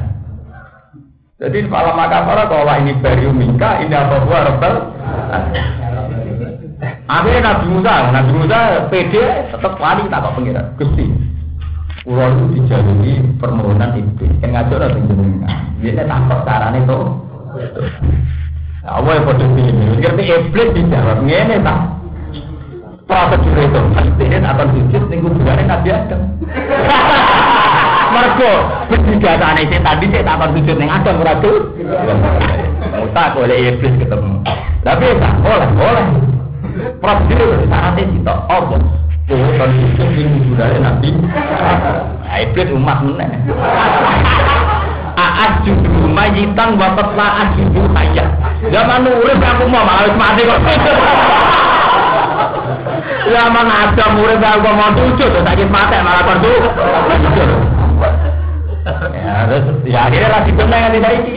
Jadi 1.38 1.70
malam 1.70 1.94
maka 1.94 2.26
para 2.26 2.50
kalau 2.50 2.74
ini 2.74 2.92
barium 2.98 3.38
mingka 3.38 3.86
ini 3.86 3.94
apa 3.94 4.18
buah 4.26 4.42
rebel. 4.50 4.74
Akhirnya 7.06 7.40
Nabi 7.54 7.66
Musa, 7.70 7.94
Nabi 8.10 8.32
Musa 8.34 8.58
pede 8.90 9.22
tetap 9.54 9.78
wali 9.78 10.10
tak 10.10 10.26
kok 10.26 10.34
pengira. 10.34 10.62
Gusti, 10.74 11.06
Pulau 12.02 12.32
itu 12.32 12.44
dijalui 12.58 13.12
permohonan 13.38 13.94
iblis. 13.94 14.32
Yang 14.42 14.52
ngajar 14.58 14.90
atau 14.90 15.00
jenengan. 15.06 15.54
Dia 15.78 16.02
takut 16.02 16.40
caranya 16.48 16.80
itu. 16.82 16.98
Allah 18.90 19.12
yang 19.22 19.26
bodoh 19.30 19.46
ini. 19.54 19.70
Ngerti 20.02 20.22
iblis 20.26 20.68
dijawab. 20.74 21.22
Ini 21.22 21.56
tak. 21.62 21.80
Prosedur 23.06 23.58
itu. 23.62 23.80
Ini 24.18 24.38
akan 24.42 24.66
sujud. 24.74 25.02
Ini 25.06 25.22
kuburannya 25.22 25.64
Nabi 25.70 25.88
Adam. 25.94 26.20
Mergo 28.10 28.52
berdigatane 28.90 29.62
sing 29.70 29.86
tadi 29.86 30.10
sik 30.10 30.26
tak 30.26 30.34
akan 30.34 30.50
sujud 30.58 30.76
ning 30.82 30.90
Adam 30.90 31.22
ora 31.22 31.34
tuh. 31.38 31.70
Musa 32.90 33.22
boleh 33.30 33.58
iblis 33.70 33.94
ketemu. 34.02 34.34
Tapi 34.82 35.06
tak 35.22 35.34
boleh, 35.46 35.70
boleh. 35.78 36.06
Prosedur 36.98 37.62
syaratnya 37.70 38.02
kita 38.10 38.34
apa? 38.50 38.76
Oh, 39.30 39.50
kan 39.54 39.70
sujud 39.70 40.08
ning 40.18 40.28
kuburane 40.34 40.78
Nabi. 40.82 41.10
Iblis 42.26 42.68
umat 42.74 42.98
meneh. 43.06 43.30
Aat 45.20 45.68
judu 45.68 46.08
majitan 46.08 46.80
wapat 46.80 47.12
laat 47.12 47.52
judu 47.58 47.84
hayat. 47.92 48.49
Zaman 48.74 49.08
urip 49.08 49.40
aku 49.40 49.64
mau 49.72 49.84
malah 49.88 50.12
mati 50.12 50.44
kok. 50.44 50.60
Zaman 53.30 53.66
Adam 53.68 54.12
urip 54.20 54.42
aku 54.44 54.68
mau 54.74 54.90
sujud, 54.92 55.32
sakit 55.40 55.68
mati 55.72 55.96
malah 56.04 56.24
sujud. 56.28 56.62
Ya, 59.16 59.44
terus 59.46 59.64
ya 59.84 60.08
akhirnya 60.08 60.28
lagi 60.32 60.50
benar 60.56 60.78
yang 60.88 60.92
tidak 60.96 61.12
ini. 61.20 61.32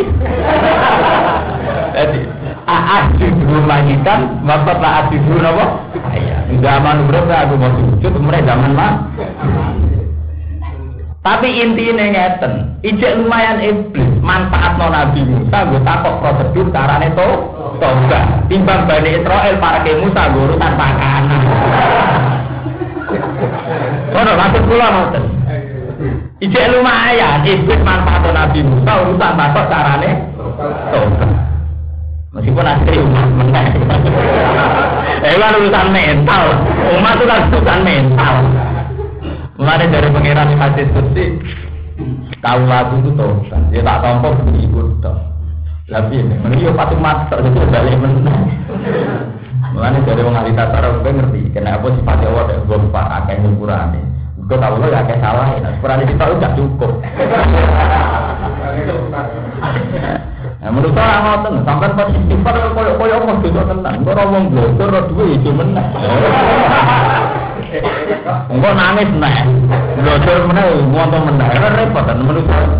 Jadi, 1.93 2.19
aat 2.65 3.05
judu 3.19 3.57
majitan 3.67 4.19
wapat 4.47 4.77
laat 4.79 5.05
judu 5.11 5.43
apa? 5.43 5.65
Iya, 6.15 6.37
zaman 6.59 7.07
urip 7.07 7.27
aku 7.29 7.53
mau 7.55 7.71
sujud, 7.71 8.13
mereka 8.19 8.55
zaman 8.55 8.71
mah. 8.75 8.93
Tapi 11.23 11.47
intinya 11.55 12.03
ngeten, 12.03 12.83
ijek 12.83 13.15
lumayan 13.15 13.63
iblis, 13.63 14.11
manfaat 14.19 14.75
non 14.75 14.91
Nabi 14.91 15.23
Musa, 15.23 15.71
gue 15.71 15.79
takut 15.87 16.19
prosedur 16.19 16.67
carane 16.67 17.15
to, 17.15 17.29
toga. 17.79 18.43
Timbang 18.51 18.83
Bani 18.83 19.23
Israel 19.23 19.55
para 19.55 19.87
ke 19.87 20.03
Musa, 20.03 20.35
gue 20.35 20.43
urusan 20.51 20.73
pakanan. 20.75 21.43
Kono 24.11 24.31
maksud 24.35 24.63
kula 24.67 24.87
ngoten. 24.91 25.23
Ijek 26.43 26.75
lumayan, 26.75 27.47
iblis 27.47 27.79
manfaat 27.87 28.19
non 28.27 28.35
Nabi 28.35 28.59
Musa, 28.59 28.91
urusan 29.07 29.31
takut 29.39 29.65
carane 29.71 30.11
toga. 30.91 31.27
Meskipun 32.35 32.67
asli 32.67 32.99
umat 32.99 33.29
menang. 33.31 33.67
Eh, 35.23 35.39
urusan 35.39 35.87
mental. 35.87 36.51
Umat 36.99 37.15
itu 37.15 37.23
kan 37.23 37.47
urusan 37.47 37.79
mental. 37.87 38.43
Mulai 39.53 39.85
dari 39.85 40.09
pengiran 40.09 40.49
hadis 40.57 40.89
kursi, 40.89 41.37
tahu 42.41 42.61
lagu 42.65 42.97
itu 43.05 43.13
tuh, 43.13 43.45
dia 43.69 43.85
tak 43.85 44.01
tompo 44.01 44.33
begini 44.41 44.65
ikut 44.65 44.97
tuh. 44.97 45.13
Tapi 45.85 46.25
ini, 46.25 46.41
menurut 46.41 46.73
patu 46.73 46.97
mata 46.97 47.37
itu 47.37 47.61
balik 47.69 48.01
menang. 48.01 48.49
Mulai 49.77 50.01
dari 50.01 50.21
wong 50.25 50.33
ahli 50.33 50.57
tata 50.57 50.81
gue 50.81 51.05
ngerti, 51.05 51.53
kenapa 51.53 51.85
sifatnya 51.93 52.33
Allah 52.33 52.43
dan 52.49 52.65
gue 52.65 52.77
lupa 52.81 53.01
akeh 53.21 53.37
ukurannya. 53.45 54.01
Gue 54.41 54.57
tahu 54.57 54.73
lo 54.81 54.89
ya 54.89 55.05
akeh 55.05 55.17
salah, 55.21 55.45
ya. 55.53 55.69
Ukurannya 55.77 56.09
kita 56.09 56.23
udah 56.33 56.51
cukup. 56.57 56.91
Nah, 60.63 60.69
menurut 60.73 60.97
saya 60.97 61.17
ngoten, 61.21 61.53
sampai 61.61 61.93
pas 61.93 62.09
istighfar 62.09 62.55
koyo 62.73 62.91
koyo 62.97 63.15
apa 63.21 63.31
gitu 63.45 63.61
tenan. 63.61 64.01
Gue 64.01 64.13
ngomong 64.17 64.43
blogger, 64.49 64.91
duwe 65.13 65.25
itu 65.37 65.49
menang. 65.53 65.93
Enggak 68.53 68.73
nangis 68.77 69.09
blogger 69.97 70.37
menang, 70.45 70.93
ngomong 70.93 71.23
menang, 71.33 71.49
kan 71.57 71.73
repot 71.73 72.05
menurut 72.21 72.45
saya. 72.45 72.77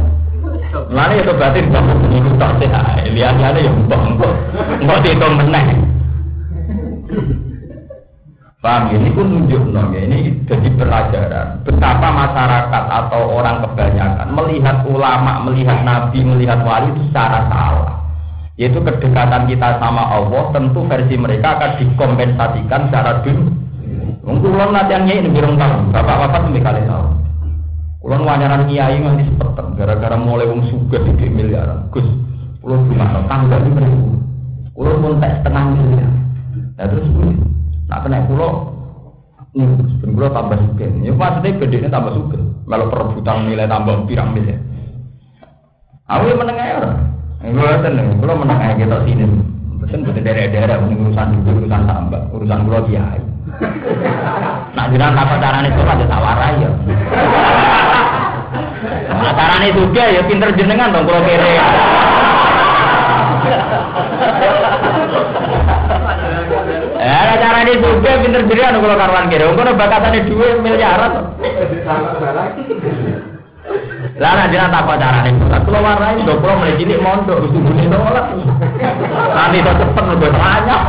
Lalu 0.73 1.13
itu 1.21 1.31
berarti 1.33 1.59
kamu 1.69 1.93
ini 2.13 2.29
tak 2.37 2.51
sehat, 2.61 3.05
lihat-lihatnya 3.09 3.65
ya 3.65 3.71
enggak 3.73 4.01
enggak, 4.05 4.35
enggak 4.81 4.99
dihitung 5.01 5.35
menang. 5.37 5.67
Paham 8.63 8.95
ini 8.95 9.11
pun 9.11 9.27
nunjuk 9.27 9.75
ya 9.75 9.99
ini 10.07 10.39
jadi 10.47 10.71
pelajaran 10.79 11.67
betapa 11.67 12.07
masyarakat 12.15 12.83
atau 12.87 13.35
orang 13.35 13.59
kebanyakan 13.59 14.27
melihat 14.31 14.87
ulama, 14.87 15.43
melihat 15.43 15.83
nabi, 15.83 16.23
melihat 16.23 16.63
wali 16.63 16.87
itu 16.95 17.01
secara 17.11 17.43
salah. 17.51 17.91
Yaitu 18.55 18.79
kedekatan 18.79 19.51
kita 19.51 19.83
sama 19.83 20.07
Allah 20.07 20.47
tentu 20.55 20.79
versi 20.87 21.15
mereka 21.19 21.59
akan 21.59 21.71
dikompensasikan 21.81 22.81
secara 22.87 23.11
dunia. 23.25 23.62
Mungkin 24.23 24.55
ulun 24.55 24.71
latihannya 24.71 25.19
ini 25.19 25.29
birung 25.35 25.59
tahun, 25.59 25.91
bapak-bapak 25.91 26.47
lebih 26.47 26.63
kali 26.63 26.81
tahu. 26.87 27.05
Ulun 28.07 28.23
wanyaran 28.23 28.71
kiai 28.71 28.99
nganti 29.03 29.27
sepeten 29.35 29.75
gara-gara 29.75 30.15
mulai 30.15 30.47
wong 30.47 30.63
suga 30.71 31.03
di 31.03 31.27
miliaran. 31.27 31.91
Gus, 31.91 32.07
ulun 32.63 32.87
gimana? 32.87 33.27
Tangga 33.27 33.59
ini 33.59 33.75
beribu. 33.75 34.15
Ulun 34.79 34.95
pun 35.03 35.13
tak 35.19 35.43
setengah 35.43 35.63
miliar. 35.75 36.11
Nah 36.79 36.85
terus 36.87 37.07
Nak 37.83 37.99
kena 38.07 38.23
pulau, 38.25 38.73
nih, 39.53 39.67
pulau 40.07 40.31
tambah 40.31 40.55
suka. 40.55 40.87
Ya 41.03 41.11
maksudnya 41.11 41.59
bedanya 41.59 41.89
tambah 41.91 42.15
suka. 42.15 42.39
Kalau 42.63 42.87
perebutan 42.89 43.43
nilai 43.43 43.67
tambah 43.67 44.07
pirang 44.07 44.31
miliar. 44.31 44.59
Aku 46.07 46.23
yang 46.31 46.39
menengah 46.39 46.65
ya 46.65 46.75
orang. 46.79 46.99
Gue 47.43 47.71
seneng, 47.83 48.07
pulau 48.23 48.39
menengah 48.39 48.71
kita 48.79 49.03
sini. 49.03 49.27
Pesen 49.83 50.07
betul 50.07 50.23
daerah-daerah 50.23 50.79
urusan 50.87 51.43
urusan 51.43 51.81
tambah, 51.83 52.21
urusan 52.31 52.59
pulau 52.63 52.87
kiai. 52.87 53.32
Nak 54.73 54.85
jiran 54.89 55.13
apa 55.13 55.35
caranya 55.37 55.69
itu 55.69 55.81
ada 55.85 56.05
tawaran 56.09 56.53
ya. 56.57 56.69
Nah, 59.13 59.33
caranya 59.37 59.69
juga 59.71 60.03
ya 60.09 60.21
pinter 60.25 60.49
jenengan 60.57 60.89
dong 60.89 61.05
pulau 61.05 61.21
kere. 61.21 61.53
Ya, 67.03 67.35
cara 67.37 67.57
ini 67.67 67.73
juga 67.77 68.11
pinter 68.25 68.41
anu 68.41 68.81
kalau 68.81 68.97
karuan 68.97 69.29
kira. 69.29 69.45
Engko 69.53 69.73
bakatane 69.77 70.25
dhuwit 70.25 70.57
miliaran. 70.65 71.11
Lah 74.17 74.31
nek 74.35 74.49
jenengan 74.49 74.81
apa 74.81 74.93
carane? 74.97 75.29
Kulo 75.63 75.79
warai 75.79 76.25
do 76.25 76.33
kulo 76.41 76.53
mulai 76.57 76.75
cilik 76.81 76.99
mondok 76.99 77.47
sugune 77.53 77.85
nolak. 77.85 78.33
Nanti 79.37 79.61
to 79.61 79.71
cepet 79.77 80.03
udah 80.17 80.31
banyak. 80.33 80.81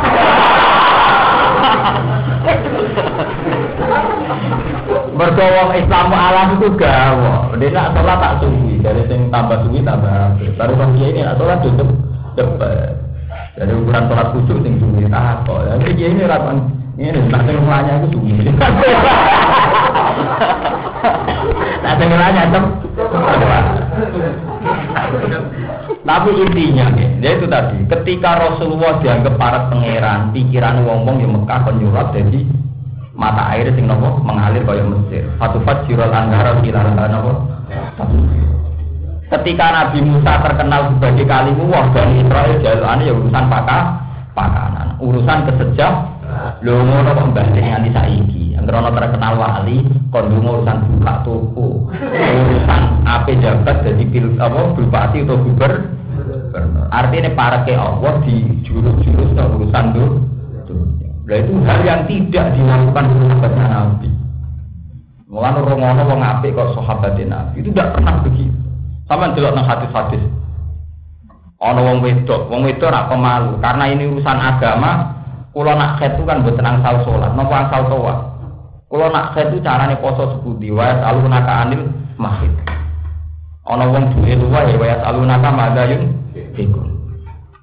Berdoa 5.15 5.77
Islam 5.79 6.09
alam 6.11 6.59
itu 6.59 6.69
gawa. 6.75 7.55
Dia 7.61 7.71
nak 7.71 7.95
sholat 7.95 8.19
tak 8.19 8.35
suwi. 8.43 8.83
Dari 8.83 9.03
sing 9.07 9.31
tambah 9.31 9.63
suwi 9.63 9.85
tambah. 9.85 10.35
Baru 10.59 10.75
kan 10.81 10.97
ini 10.99 11.21
nak 11.23 11.37
sholat 11.39 11.61
tutup 11.63 11.89
depan. 12.35 12.97
Jadi 13.55 13.73
ukuran 13.79 14.09
sholat 14.11 14.27
khusyuk 14.35 14.59
sing 14.65 14.75
suwi 14.83 15.07
tak 15.13 15.45
kok. 15.47 15.61
Jadi 15.71 16.03
ini 16.03 16.25
rakan 16.27 16.57
ini 16.99 17.15
nak 17.31 17.45
sing 17.47 17.57
mulanya 17.63 18.03
itu 18.03 18.09
suwi. 18.17 18.33
Nak 21.85 22.01
sing 22.01 22.09
mulanya 22.09 22.49
tem. 22.49 22.65
Tapi 26.05 26.37
intinya 26.37 26.93
ya 27.25 27.33
itu 27.33 27.49
tadi, 27.49 27.81
ketika 27.89 28.37
Rasulullah 28.37 29.01
dianggap 29.01 29.41
para 29.41 29.73
pangeran, 29.73 30.37
pikiran 30.37 30.85
wong-wong 30.85 31.17
yang 31.25 31.33
Mekah 31.33 31.65
penyurat 31.65 32.13
jadi 32.13 32.45
mata 33.17 33.57
air 33.57 33.73
sing 33.73 33.89
nopo 33.89 34.21
mengalir 34.21 34.69
kaya 34.69 34.85
Mesir. 34.85 35.25
Satu 35.41 35.65
fajirul 35.65 36.13
anhara 36.13 36.61
ilaran 36.61 37.01
nopo. 37.09 37.33
Ketika 39.33 39.67
Nabi 39.73 40.05
Musa 40.05 40.45
terkenal 40.45 40.93
sebagai 40.93 41.25
kalimu 41.25 41.73
wah 41.73 41.89
Bani 41.89 42.21
Israel 42.21 42.61
jalane 42.61 43.09
ya 43.09 43.15
urusan 43.17 43.45
pakah 43.49 43.83
pakanan, 44.37 45.01
urusan 45.01 45.39
kesejah 45.49 45.93
lho 46.61 46.85
ngono 46.85 47.11
kok 47.17 47.27
mbah 47.33 47.47
nganti 47.49 47.91
saiki. 47.97 48.44
Karena 48.55 48.91
terkenal 48.95 49.35
wali, 49.37 49.83
kondung 50.09 50.47
urusan 50.47 50.79
buka 50.97 51.15
toko, 51.27 51.91
urusan 51.91 52.83
apa 53.05 53.31
jabat 53.43 53.83
jadi 53.83 54.05
pil 54.09 54.39
apa 54.41 54.73
bupati 54.73 55.27
atau 55.27 55.37
gubernur. 55.43 56.87
Artinya 56.95 57.35
para 57.35 57.67
ke 57.67 57.75
Allah 57.75 58.23
di 58.23 58.63
jurus-jurus 58.63 59.35
urusan 59.35 59.85
tuh. 59.93 60.11
Nah 61.25 61.37
itu 61.41 61.53
hal 61.65 61.81
yang 61.83 62.03
tidak 62.07 62.53
dilakukan 62.55 63.05
sahabatnya 63.11 63.65
Nabi. 63.69 64.09
Mulane 65.25 65.61
rungono 65.67 66.03
wong 66.07 66.21
apik 66.23 66.55
kok 66.55 66.79
sahabat 66.79 67.19
Nabi 67.19 67.59
itu 67.59 67.69
tidak 67.75 67.99
pernah 67.99 68.15
begitu. 68.23 68.55
Sama 69.11 69.35
delok 69.35 69.53
nang 69.57 69.67
hadis-hadis. 69.67 70.23
Ana 71.59 71.81
wong 71.81 72.05
wedok, 72.05 72.49
wong 72.53 72.69
wedok 72.69 72.93
ora 72.93 73.09
pemalu 73.09 73.57
karena 73.59 73.85
ini 73.89 74.05
urusan 74.15 74.39
agama. 74.39 75.17
Kula 75.55 75.79
nak 75.79 76.03
itu 76.03 76.27
kan 76.27 76.43
buat 76.43 76.59
tenang 76.59 76.83
sal 76.83 77.07
sholat, 77.07 77.31
nopo 77.39 77.55
asal 77.55 77.87
toa. 77.87 78.34
Kula 78.95 79.11
nak 79.11 79.35
khet 79.35 79.51
itu 79.51 79.59
carane 79.59 79.99
poso 79.99 80.39
seputi, 80.39 80.71
wa 80.71 80.87
salunaka 81.03 81.67
anil 81.67 81.91
mahid. 82.15 82.55
Ana 83.67 83.91
wong 83.91 84.15
duwe 84.15 84.39
luwa 84.39 84.71
ya 84.71 84.79
wa 84.79 84.87
salunaka 85.03 85.51
madayun 85.51 86.15
iku. 86.55 86.79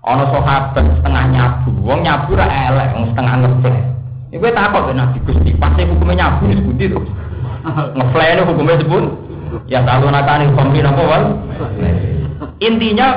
Ana 0.04 0.28
sahabat 0.28 0.76
setengah 0.76 1.32
nyabu, 1.32 1.72
wong 1.88 2.04
nyabu 2.04 2.36
ra 2.36 2.52
elek, 2.52 3.00
wong 3.00 3.16
setengah 3.16 3.48
ngeplek. 3.48 3.80
Iku 4.36 4.44
takut 4.52 4.92
ben 4.92 5.00
Nabi 5.00 5.24
Gusti, 5.24 5.56
pasti 5.56 5.88
hukumnya 5.88 6.20
nyabu 6.20 6.52
wis 6.52 6.60
budi 6.68 6.92
to. 6.92 7.00
Ngeflene 7.96 8.42
hukumnya 8.52 8.76
sebut 8.84 9.04
ya 9.72 9.88
salunaka 9.88 10.36
anil 10.36 10.52
khamri 10.52 10.84
napa 10.84 11.04
wal. 11.08 11.24
Intinya 12.60 13.08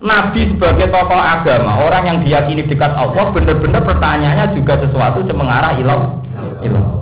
Nabi 0.00 0.56
sebagai 0.56 0.88
tokoh 0.88 1.20
agama, 1.20 1.84
orang 1.84 2.16
yang 2.16 2.18
diyakini 2.24 2.64
dekat 2.64 2.96
Allah, 2.96 3.28
benar-benar 3.28 3.84
pertanyaannya 3.84 4.56
juga 4.56 4.80
sesuatu 4.80 5.20
yang 5.20 5.36
mengarah 5.36 5.76
ilah. 5.76 6.16
ilah. 6.64 6.98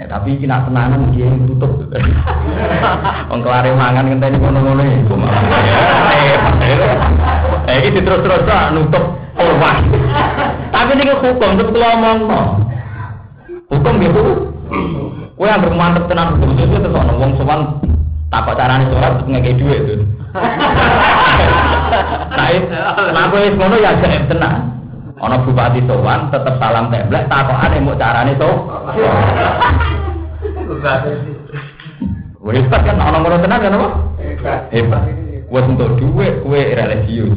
Ya, 0.00 0.08
tapi 0.08 0.40
kena 0.40 0.64
tenanan 0.64 1.12
dia 1.12 1.28
yang 1.28 1.44
tutup. 1.44 1.92
Wong 3.28 3.40
kelare 3.44 3.68
mangan 3.76 4.08
ngenteni 4.08 4.40
ngono-ngono 4.40 4.80
iku 4.80 5.12
malah. 5.12 5.44
Eh, 7.68 7.84
iki 7.84 8.00
terus-terus 8.00 8.48
nutup 8.72 9.04
peluang. 9.36 9.92
Tapi 10.74 10.96
ini 10.96 11.12
hukum 11.12 11.52
tetep 11.52 11.68
kula 11.68 12.00
omongno. 12.00 12.40
Hukum 13.68 13.94
gitu. 14.00 14.20
Kowe 15.36 15.44
yang 15.44 15.60
bermantep 15.60 16.08
tenan 16.08 16.32
hukum 16.32 16.56
itu 16.56 16.80
terus 16.80 16.96
ana 16.96 17.12
wong 17.20 17.36
sowan 17.36 17.60
takok 18.32 18.56
carane 18.56 18.88
sholat 18.88 19.20
ngekek 19.28 19.60
dhuwit 19.60 19.80
itu. 19.84 20.04
Said, 22.32 22.64
nah 23.14 23.28
kowe 23.28 23.40
ngono 23.52 23.76
ya 23.76 24.00
gaib 24.00 24.32
tenan. 24.32 24.79
Ana 25.20 25.44
bupati 25.44 25.84
sowan 25.84 26.32
tetep 26.32 26.56
salam 26.56 26.88
templek 26.88 27.28
takokane 27.28 27.76
mbok 27.84 28.00
carane 28.00 28.32
to. 28.40 28.48
Wis 32.40 32.64
kan 32.72 32.96
ana 32.96 33.20
ngono 33.20 33.36
tenan 33.44 33.60
kan 33.60 33.76
apa? 33.76 33.88
Hebat. 34.72 35.04
Wes 35.52 35.68
untuk 35.68 36.00
dhuwit 36.00 36.40
kowe 36.40 36.56
religius. 36.56 37.36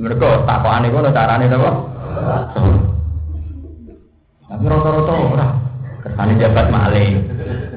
Mereka 0.00 0.48
takokane 0.48 0.88
ngono 0.88 1.12
carane 1.12 1.44
to? 1.52 1.60
Tapi 4.48 4.64
rata-rata 4.64 5.12
ora. 5.12 5.48
Kersane 6.00 6.40
jabat 6.40 6.72
maling. 6.72 7.20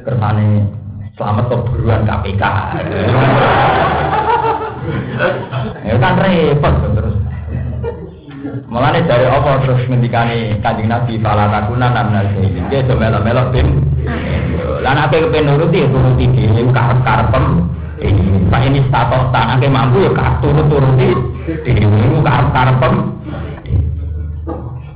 Kersane 0.07 0.71
selamat 1.19 1.51
keburuan 1.51 2.07
KPK. 2.07 2.43
ya 5.91 5.95
kan 5.99 6.15
repot. 6.15 7.02
Mulane 8.73 9.05
dari 9.05 9.29
apa 9.29 9.61
terus 9.61 9.85
ngendikane 9.85 10.57
Kanjeng 10.65 10.89
Nabi 10.89 11.21
fala 11.21 11.45
takuna 11.45 11.93
namna 11.93 12.25
zaidin. 12.33 12.65
Dia 12.73 12.81
do 12.81 12.97
melok-melok 12.97 13.53
bim. 13.53 13.69
Lan 14.81 14.97
apa 14.97 15.13
kepen 15.13 15.45
nuruti 15.45 15.85
ya 15.85 15.87
turuti 15.93 16.25
dhewe 16.33 16.73
karep-karepem. 16.73 17.69
Ini 18.01 18.49
Pak 18.49 18.61
ini 18.65 18.81
status 18.89 19.29
tanah 19.29 19.61
mampu 19.69 20.09
ya 20.09 20.41
turut 20.41 20.65
turuti 20.73 21.13
dhewe 21.45 22.17
karep-karepem. 22.25 22.93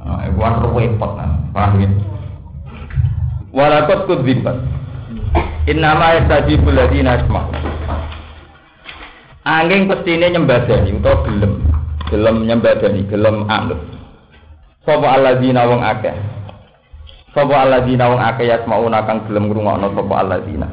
Ah, 0.01 0.25
iku 0.25 0.39
kan 0.41 0.53
repot 0.73 1.11
nah. 1.13 1.29
Paham 1.53 1.77
ya? 1.77 1.89
Walakot 3.53 4.09
kudzibat. 4.09 4.57
Innama 5.69 6.17
yastajibul 6.17 6.73
ladina 6.73 7.21
asma'u. 7.21 7.53
Angin 9.45 9.85
pestine 9.85 10.33
nyembadani 10.33 10.97
utawa 10.97 11.21
gelem. 11.29 11.76
Gelem 12.07 12.47
nyembadani, 12.47 13.03
gelem 13.11 13.43
anut. 13.51 13.79
Sapa 14.87 15.19
alladzina 15.19 15.67
wong 15.67 15.83
akeh. 15.83 16.15
Sapa 17.35 17.55
alladzina 17.67 18.07
wong 18.07 18.21
akeh 18.23 18.47
yasmauna 18.47 19.03
kang 19.03 19.27
gelem 19.27 19.51
ngrungokno 19.51 19.91
sapa 19.91 20.13
alladzina. 20.23 20.67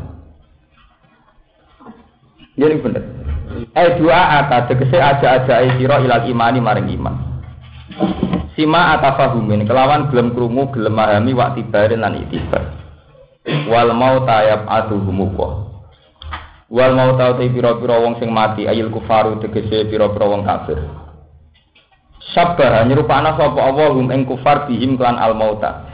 Jadi 2.54 2.74
bener. 2.78 3.02
Eh 3.74 3.98
dua 3.98 4.42
ata 4.42 4.70
tegese 4.70 4.98
aja-aja 4.98 5.74
sira 5.74 5.98
ilal 5.98 6.24
imani 6.30 6.62
maring 6.62 6.88
iman. 6.94 7.14
Sima 8.54 8.94
atafahumin 8.94 9.66
kelawan 9.66 10.14
gelem 10.14 10.30
krungu 10.30 10.70
gelem 10.70 10.94
mahami 10.94 11.34
wak 11.34 11.58
tibarin 11.58 12.06
lan 12.06 12.14
itibar. 12.22 12.70
Wal 13.66 13.90
mau 13.92 14.22
tayab 14.22 14.70
aduhumuwa. 14.70 15.66
Wal 16.70 16.94
mau 16.94 17.18
tau 17.18 17.34
te 17.36 17.50
pira-pira 17.50 17.98
wong 17.98 18.22
sing 18.22 18.30
mati 18.30 18.70
ayil 18.70 18.88
kufaru 18.94 19.42
tegese 19.42 19.90
pira-pira 19.90 20.26
wong 20.30 20.46
kafir. 20.46 20.78
Sabar 22.32 22.88
nyerupana 22.88 23.36
sapa 23.36 23.60
Allah 23.60 23.92
hum 23.92 24.08
ing 24.08 24.24
kufar 24.24 24.64
bihim 24.64 24.96
klan 24.96 25.20
al 25.20 25.36
mauta. 25.36 25.84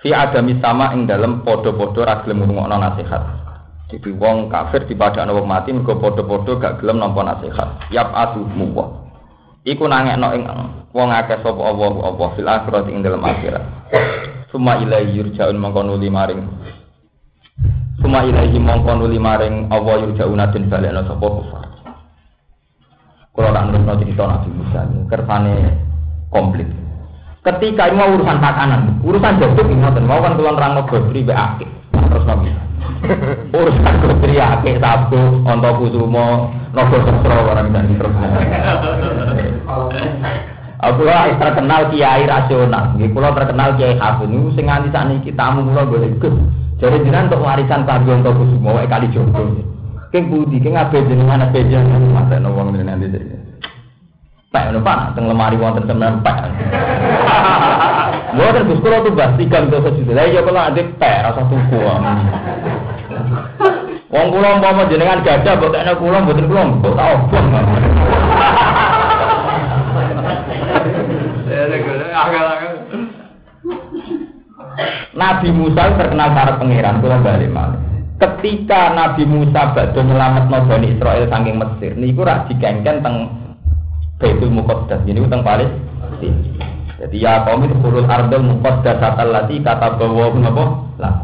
Fi 0.00 0.14
adami 0.14 0.56
sama 0.62 0.94
ing 0.96 1.04
dalem 1.04 1.44
padha-padha 1.44 2.00
ra 2.06 2.14
gelem 2.24 2.46
ngrungokno 2.46 2.76
nasihat. 2.80 3.22
Jadi 3.92 4.08
wong 4.16 4.48
kafir 4.48 4.88
dipadakno 4.88 5.36
wong 5.36 5.46
mati 5.50 5.74
mergo 5.74 6.00
padha-padha 6.00 6.52
gak 6.56 6.74
gelem 6.80 7.02
nampa 7.02 7.20
nasihat. 7.26 7.92
Yap 7.92 8.08
aduhumuwa. 8.14 9.04
Iku 9.68 9.84
nangekno 9.84 10.32
ing 10.32 10.42
wong 10.96 11.08
akeh 11.12 11.44
sapa 11.44 11.60
Allah 11.60 11.92
Allah 12.08 12.28
fil 12.32 12.48
akhirat 12.48 12.88
ing 12.88 13.04
dalem 13.04 13.20
akhirat. 13.20 13.64
Suma 14.48 14.80
ilaihi 14.80 15.20
yurja'un 15.20 15.60
mongko 15.60 15.84
nuli 15.84 16.08
maring 16.08 16.40
Suma 18.00 18.24
ilaihi 18.24 18.56
mongko 18.56 18.96
nuli 18.96 19.20
maring 19.20 19.68
Allah 19.68 20.08
yurja'una 20.08 20.48
den 20.56 20.72
balekno 20.72 21.04
sapa 21.04 21.26
kufar. 21.26 21.67
Kalau 23.38 23.54
tak 23.54 23.70
nurut 23.70 24.02
cerita 24.02 24.26
Nabi 24.26 24.50
Musa 24.50 24.80
ini, 24.82 24.98
kersane 25.06 25.54
komplit. 26.34 26.66
Ketika 27.46 27.86
ini 27.86 27.94
mau 27.94 28.10
urusan 28.18 28.42
pakanan, 28.42 28.98
urusan 28.98 29.38
jatuh 29.38 29.62
ingat 29.70 29.94
mau 30.02 30.18
kan 30.18 30.34
tuan 30.34 30.58
rang 30.58 30.74
gobri 30.90 31.22
be 31.22 31.30
akeh, 31.30 31.70
terus 31.94 32.26
nabi. 32.26 32.50
urusan 33.62 33.94
gobri 34.02 34.42
akeh 34.42 34.82
sabu, 34.82 35.46
onto 35.46 35.70
kusumo, 35.78 36.50
nopo 36.74 36.98
sesro 36.98 37.38
orang 37.46 37.70
dan 37.70 37.94
terus. 37.94 38.14
Aku 40.82 41.06
lah 41.06 41.30
terkenal 41.38 41.94
kiai 41.94 42.26
rasional, 42.26 42.98
nggih 42.98 43.14
kula 43.14 43.38
terkenal 43.38 43.78
kiai 43.78 43.94
hafid 44.02 44.34
niku 44.34 44.50
sing 44.58 44.66
nganti 44.66 44.90
sakniki 44.90 45.30
tamu 45.38 45.62
kula 45.62 45.86
boleh 45.86 46.10
gus. 46.18 46.34
Jadi 46.82 47.06
jenengan 47.06 47.30
untuk 47.30 47.46
warisan 47.46 47.86
pagi 47.86 48.10
untuk 48.10 48.34
kusumo 48.34 48.82
kali 48.82 49.06
jodoh. 49.14 49.77
Keng 50.08 50.32
budi, 50.32 50.56
keng 50.56 50.72
abe 50.72 51.04
jenengan 51.04 51.44
abe 51.44 51.68
jenengan 51.68 52.00
masa 52.16 52.40
no 52.40 52.56
wong 52.56 52.72
nanti 52.72 53.12
deh. 53.12 53.20
Pak, 54.48 54.72
no 54.72 54.80
pak, 54.80 55.12
teng 55.12 55.28
lemari 55.28 55.60
wonten 55.60 55.84
temen 55.84 56.24
pak. 56.24 56.48
Gua 58.36 58.52
kan 58.52 58.64
gus 58.64 58.80
kula 58.80 59.04
tuh 59.04 59.12
bahas 59.12 59.36
tiga 59.36 59.64
untuk 59.64 59.84
sejuta. 59.84 60.12
Lah 60.16 60.24
iya 60.24 60.40
kalau 60.40 60.60
ada 60.64 60.82
pak 60.96 61.16
rasa 61.28 61.42
tuku. 61.48 61.80
Wong 64.08 64.26
kula 64.32 64.56
umpama 64.56 64.88
jenengan 64.88 65.20
gajah, 65.20 65.52
mbok 65.60 65.76
tekno 65.76 65.92
kula 66.00 66.24
mboten 66.24 66.48
kula 66.48 66.62
mbok 66.64 66.96
tak 66.96 67.08
obong. 67.12 67.46
Nabi 75.18 75.48
Musa 75.50 75.98
terkenal 75.98 76.30
para 76.32 76.56
pangeran 76.56 77.02
kula 77.02 77.18
balik 77.20 77.50
malih. 77.50 77.87
Ketika 78.18 78.98
Nabi 78.98 79.22
Musa 79.22 79.70
badhe 79.78 80.02
nyelametno 80.02 80.66
Bani 80.66 80.90
Israel 80.90 81.30
saking 81.30 81.54
Mesir, 81.54 81.94
niku 81.94 82.26
rak 82.26 82.50
dikengken 82.50 82.98
teng 82.98 83.14
Baitul 84.18 84.50
Muqaddas. 84.50 85.06
Ini 85.06 85.22
teng 85.30 85.46
Palestina. 85.46 86.66
Jadi 86.98 87.22
ya 87.22 87.46
kaum 87.46 87.62
itu 87.62 87.78
kurul 87.78 88.10
ardul 88.10 88.42
muqaddas 88.42 88.98
allati 88.98 89.62
kata 89.62 89.94
bahwa 89.94 90.34
napa? 90.34 90.64
Lah. 90.98 91.14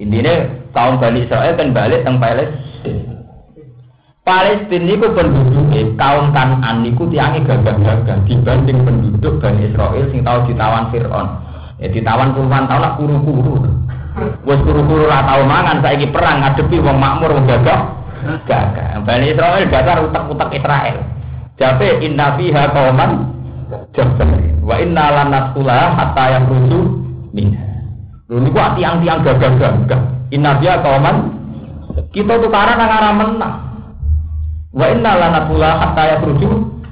Intine 0.00 0.64
kaum 0.72 0.96
Bani 0.96 1.28
Israel 1.28 1.52
kan 1.52 1.76
balik 1.76 2.08
teng 2.08 2.16
Palestina. 2.16 3.12
Palestina 4.24 4.88
niku 4.88 5.12
penduduknya 5.12 5.84
kaum 6.00 6.32
Kanan 6.32 6.80
niku 6.80 7.12
tiange 7.12 7.44
gagah-gagah 7.44 8.24
dibanding 8.24 8.88
penduduk 8.88 9.36
Bani 9.44 9.68
Israel 9.68 10.08
sing 10.08 10.24
tau 10.24 10.48
ditawan 10.48 10.88
Fir'aun. 10.88 11.28
Ya 11.76 11.92
ditawan 11.92 12.32
puluhan 12.32 12.64
tahun 12.64 12.80
lah 12.80 12.92
kuru-kuru. 12.96 13.68
Wes 14.46 14.60
kuru-kuru 14.64 15.04
lah 15.04 15.28
tau 15.28 15.44
mangan 15.44 15.84
saiki 15.84 16.08
perang 16.08 16.40
ngadepi 16.40 16.76
wong 16.80 16.96
makmur 16.96 17.36
wong 17.36 17.44
gagah. 17.44 17.80
Gagah. 18.48 19.04
Bani 19.04 19.36
Israel 19.36 19.68
dasar 19.68 20.00
utak-utak 20.02 20.50
Israel. 20.56 20.96
Jabe 21.56 21.88
inna 22.04 22.36
fiha 22.36 22.72
qauman 22.72 23.32
jabbarin 23.96 24.60
wa 24.64 24.76
inna 24.80 25.04
lan 25.12 25.28
nasula 25.32 25.92
hatta 25.96 26.24
yakhruju 26.36 26.80
minha. 27.36 27.64
Lho 28.28 28.40
niku 28.40 28.58
tiang-tiang 28.80 29.20
gagah-gagah. 29.20 30.02
Inna 30.34 30.58
dia 30.58 30.82
kauman 30.82 31.36
kita 32.10 32.40
tukaran 32.42 32.76
nang 32.76 32.90
arah 32.90 33.12
menang. 33.14 33.56
Wa 34.76 34.86
inna 34.92 35.12
lana 35.16 35.40
pula 35.48 35.80
hatta 35.80 36.02
ya 36.04 36.16
keruju 36.20 36.48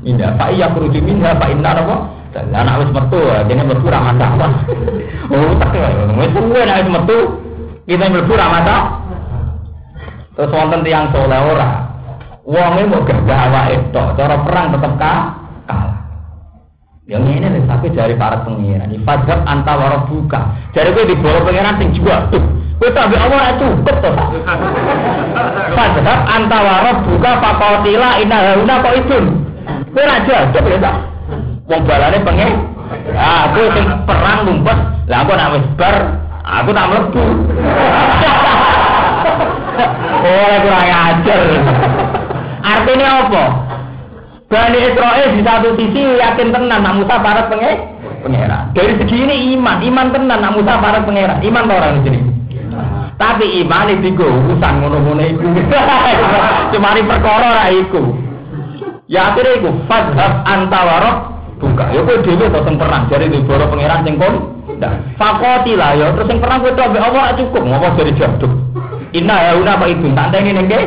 indah. 0.08 0.32
Pak 0.40 0.56
iya 0.56 0.72
keruju 0.72 1.04
minha 1.04 1.36
Pak 1.36 1.52
inna 1.52 1.76
apa? 1.76 1.96
Dan 2.34 2.50
anak 2.50 2.82
wis 2.82 2.90
metu, 2.90 3.22
dene 3.46 3.62
metu 3.62 3.86
ra 3.86 4.10
masalah. 4.10 4.66
Oh, 5.30 5.54
tak 5.62 5.70
ya. 5.78 5.86
Wis 6.18 6.34
suwe 6.34 6.62
wis 6.66 6.88
metu 6.90 7.18
kita 7.86 8.10
mlebu 8.10 8.34
ra 8.34 8.46
masalah. 8.50 8.84
Terus 10.34 10.50
wonten 10.50 10.82
tiyang 10.82 11.14
soleh 11.14 11.38
ora. 11.38 11.86
Wonge 12.42 12.82
mau 12.90 13.06
gagah 13.06 13.40
awake 13.48 13.94
tok, 13.94 14.18
cara 14.18 14.36
perang 14.42 14.74
tetep 14.74 14.92
kalah. 14.98 15.94
Yang 17.04 17.36
ini 17.36 17.46
nih, 17.52 17.62
tapi 17.68 17.92
dari 17.92 18.16
para 18.16 18.42
pengiran. 18.48 18.88
Ifadhab 18.88 19.44
antawara 19.44 20.08
buka. 20.08 20.72
Dari 20.72 20.88
gue 20.90 21.04
di 21.12 21.16
bawah 21.20 21.44
pengiran 21.44 21.76
sing 21.76 21.92
juga 21.92 22.32
tuh. 22.32 22.40
Gue 22.80 22.90
ambil 22.90 23.20
Allah 23.28 23.54
itu 23.54 23.66
cukup 23.78 23.96
tuh. 24.00 24.14
Fadhab 25.76 26.20
antawara 26.26 26.90
buka 27.04 27.30
fakotila 27.44 28.10
inna 28.24 28.38
hauna 28.56 28.74
kok 28.80 28.94
itu. 29.04 29.18
Gue 29.92 30.04
raja, 30.04 30.48
coba 30.50 30.68
ya. 30.74 30.92
Wong 31.64 31.80
balane 31.88 32.20
pengen. 32.20 32.52
Ah, 33.16 33.48
aku 33.48 33.72
sing 33.72 33.88
perang 34.04 34.44
ngumpet. 34.44 34.78
Lah 35.08 35.18
aku 35.24 35.32
nak 35.32 35.52
wis 35.56 35.64
bar, 35.80 35.96
aku 36.44 36.70
tak 36.72 36.88
mlebu. 36.92 37.24
Oh, 40.24 40.54
kurang 40.62 40.88
ajar. 40.88 41.42
Artinya 42.64 43.08
apa? 43.26 43.44
Bani 44.48 44.78
Israel 44.86 45.26
di 45.34 45.42
satu 45.42 45.68
sisi 45.74 46.00
yakin 46.16 46.48
tenan 46.54 46.80
nak 46.80 46.94
Musa 46.96 47.18
para 47.18 47.50
pengen 47.50 47.92
pengeran. 48.22 48.70
Dari 48.72 48.94
segi 49.02 49.16
ini 49.20 49.36
iman, 49.58 49.82
iman 49.82 50.06
tenan 50.14 50.38
nak 50.40 50.54
Musa 50.54 50.78
para 50.78 51.02
pengeran. 51.02 51.42
Iman 51.42 51.68
orang 51.68 52.06
sini. 52.06 52.22
Tapi 53.18 53.66
iman 53.66 53.90
itu 53.90 54.14
gue 54.14 54.24
urusan 54.24 54.74
ngono-ngono 54.80 55.22
itu. 55.26 55.42
Cuma 56.72 56.94
ini 56.94 57.02
perkara 57.02 57.48
ra 57.50 57.64
iku. 57.68 58.14
Ya 59.10 59.34
akhirnya 59.34 59.60
iku 59.60 59.70
fadhab 59.90 60.46
antawarok 60.46 61.33
buka. 61.64 61.84
Ya 61.96 62.00
kowe 62.04 62.16
dhewe 62.20 62.46
to 62.52 62.60
sing 62.68 62.76
perang 62.76 63.08
jare 63.08 63.26
di 63.32 63.40
boro 63.40 63.64
pangeran 63.72 64.04
sing 64.04 64.14
kon. 64.20 64.34
Fakoti 65.16 65.72
lah 65.72 65.96
ya 65.96 66.12
terus 66.12 66.28
sing 66.28 66.38
perang 66.38 66.60
kowe 66.60 66.72
tok 66.76 66.92
Allah 66.92 67.32
cukup 67.40 67.62
ngopo 67.64 67.88
dari 67.96 68.12
jaduk. 68.12 68.52
Inna 69.16 69.36
ya 69.40 69.52
una 69.56 69.80
apa 69.80 69.86
itu 69.88 70.06
tak 70.12 70.34
ini 70.36 70.52
nengke. 70.52 70.80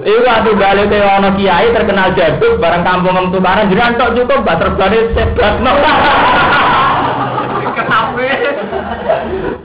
Iku 0.00 0.24
atuh 0.24 0.54
balik 0.56 0.88
ke 0.88 0.96
ono 0.96 1.28
kiai 1.36 1.68
terkenal 1.76 2.16
jaduk 2.16 2.56
barang 2.56 2.82
kampung 2.86 3.20
em 3.20 3.28
tukaran 3.28 3.68
jiran 3.68 4.00
tok 4.00 4.16
cukup 4.16 4.48
gak 4.48 4.58
terbalik 4.64 5.12
sebabno. 5.12 5.72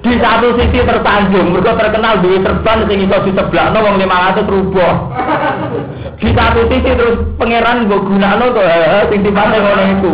Di 0.06 0.14
satu 0.22 0.54
sisi 0.54 0.86
tersanjung, 0.86 1.50
mereka 1.50 1.74
terkenal 1.82 2.22
duit 2.22 2.46
serban 2.46 2.86
sing 2.86 3.10
iso 3.10 3.18
diseblakno 3.26 3.78
wong 3.82 3.98
500 3.98 4.46
rubuh. 4.46 4.94
Di 6.22 6.30
satu 6.30 6.70
sisi 6.70 6.94
terus 6.94 7.26
pangeran 7.42 7.90
mbok 7.90 8.06
gunakno 8.06 8.54
to 8.54 8.62
sing 9.10 9.20
dipate 9.26 9.58
ngono 9.58 9.84
iku. 9.98 10.14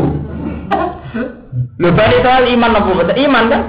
Lho 1.76 1.89
bali 1.92 2.18
soal 2.24 2.48
iman 2.56 2.78
apa 2.80 2.92
betul? 3.04 3.20
Iman 3.20 3.52
kan? 3.52 3.62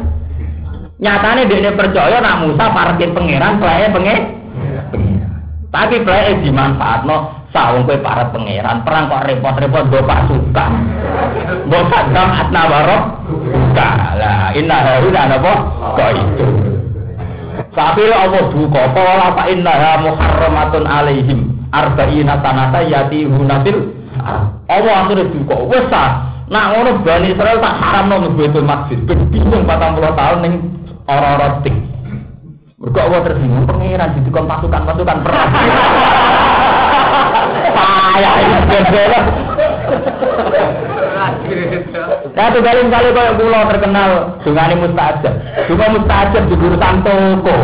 Nyatane 1.03 1.51
dia 1.51 1.75
percaya 1.75 2.23
nak 2.23 2.47
Musa 2.47 2.71
parkir 2.71 3.11
pangeran, 3.11 3.59
selain 3.59 3.91
pengen. 3.91 4.21
Tapi 5.75 6.07
plek 6.07 6.47
dimanfaatno 6.47 7.42
sawung 7.53 7.85
kowe 7.85 7.97
para 8.01 8.33
pangeran 8.33 8.81
perang 8.83 9.13
kok 9.13 9.25
repot-repot 9.29 9.85
do 9.93 10.01
pasukan. 10.09 10.73
Mbok 11.69 11.85
sadam 11.93 12.29
atna 12.33 12.63
warok 12.67 13.03
buka. 13.29 13.89
Lah 14.17 14.51
inna 14.57 14.77
haruna 14.81 15.23
napa 15.29 15.53
kok 15.95 16.11
itu. 16.17 16.47
Tapi 17.73 18.03
Allah 18.09 18.43
duka 18.53 18.83
pola 18.97 19.37
fa 19.37 19.45
inna 19.53 20.01
muharramatun 20.01 20.85
alaihim 20.89 21.39
arba'ina 21.73 22.41
sanata 22.41 22.81
yati 22.85 23.29
hunatil 23.29 23.93
Allah 24.69 24.93
akhirnya 25.05 25.29
duka 25.29 25.57
wes 25.69 25.89
Nak 26.53 26.65
ngono 26.69 27.01
Bani 27.01 27.33
Israel 27.33 27.65
tak 27.65 27.81
haramno 27.81 28.29
mlebu 28.29 28.61
masjid. 28.61 29.01
Bingung 29.09 29.65
40 29.65 30.05
tahun 30.05 30.39
ning 30.45 30.55
ora-ora 31.09 31.65
tik. 31.65 31.73
Mergo 32.77 32.99
Allah 32.99 33.21
tersinggung 33.25 33.65
pangeran 33.65 34.21
didukung 34.21 34.45
pasukan-pasukan 34.45 35.19
perang. 35.25 35.49
Payah 37.73 38.35
beda. 38.69 39.21
Nah, 42.33 42.49
tuh 42.49 42.63
kali 42.65 42.81
kau 42.89 43.37
pulau 43.37 43.63
terkenal 43.69 44.11
dengan 44.41 44.73
mustajab. 44.81 45.35
Juga 45.69 45.85
mustajab 45.93 46.43
di 46.49 46.55
urusan 46.57 46.97
toko. 47.05 47.57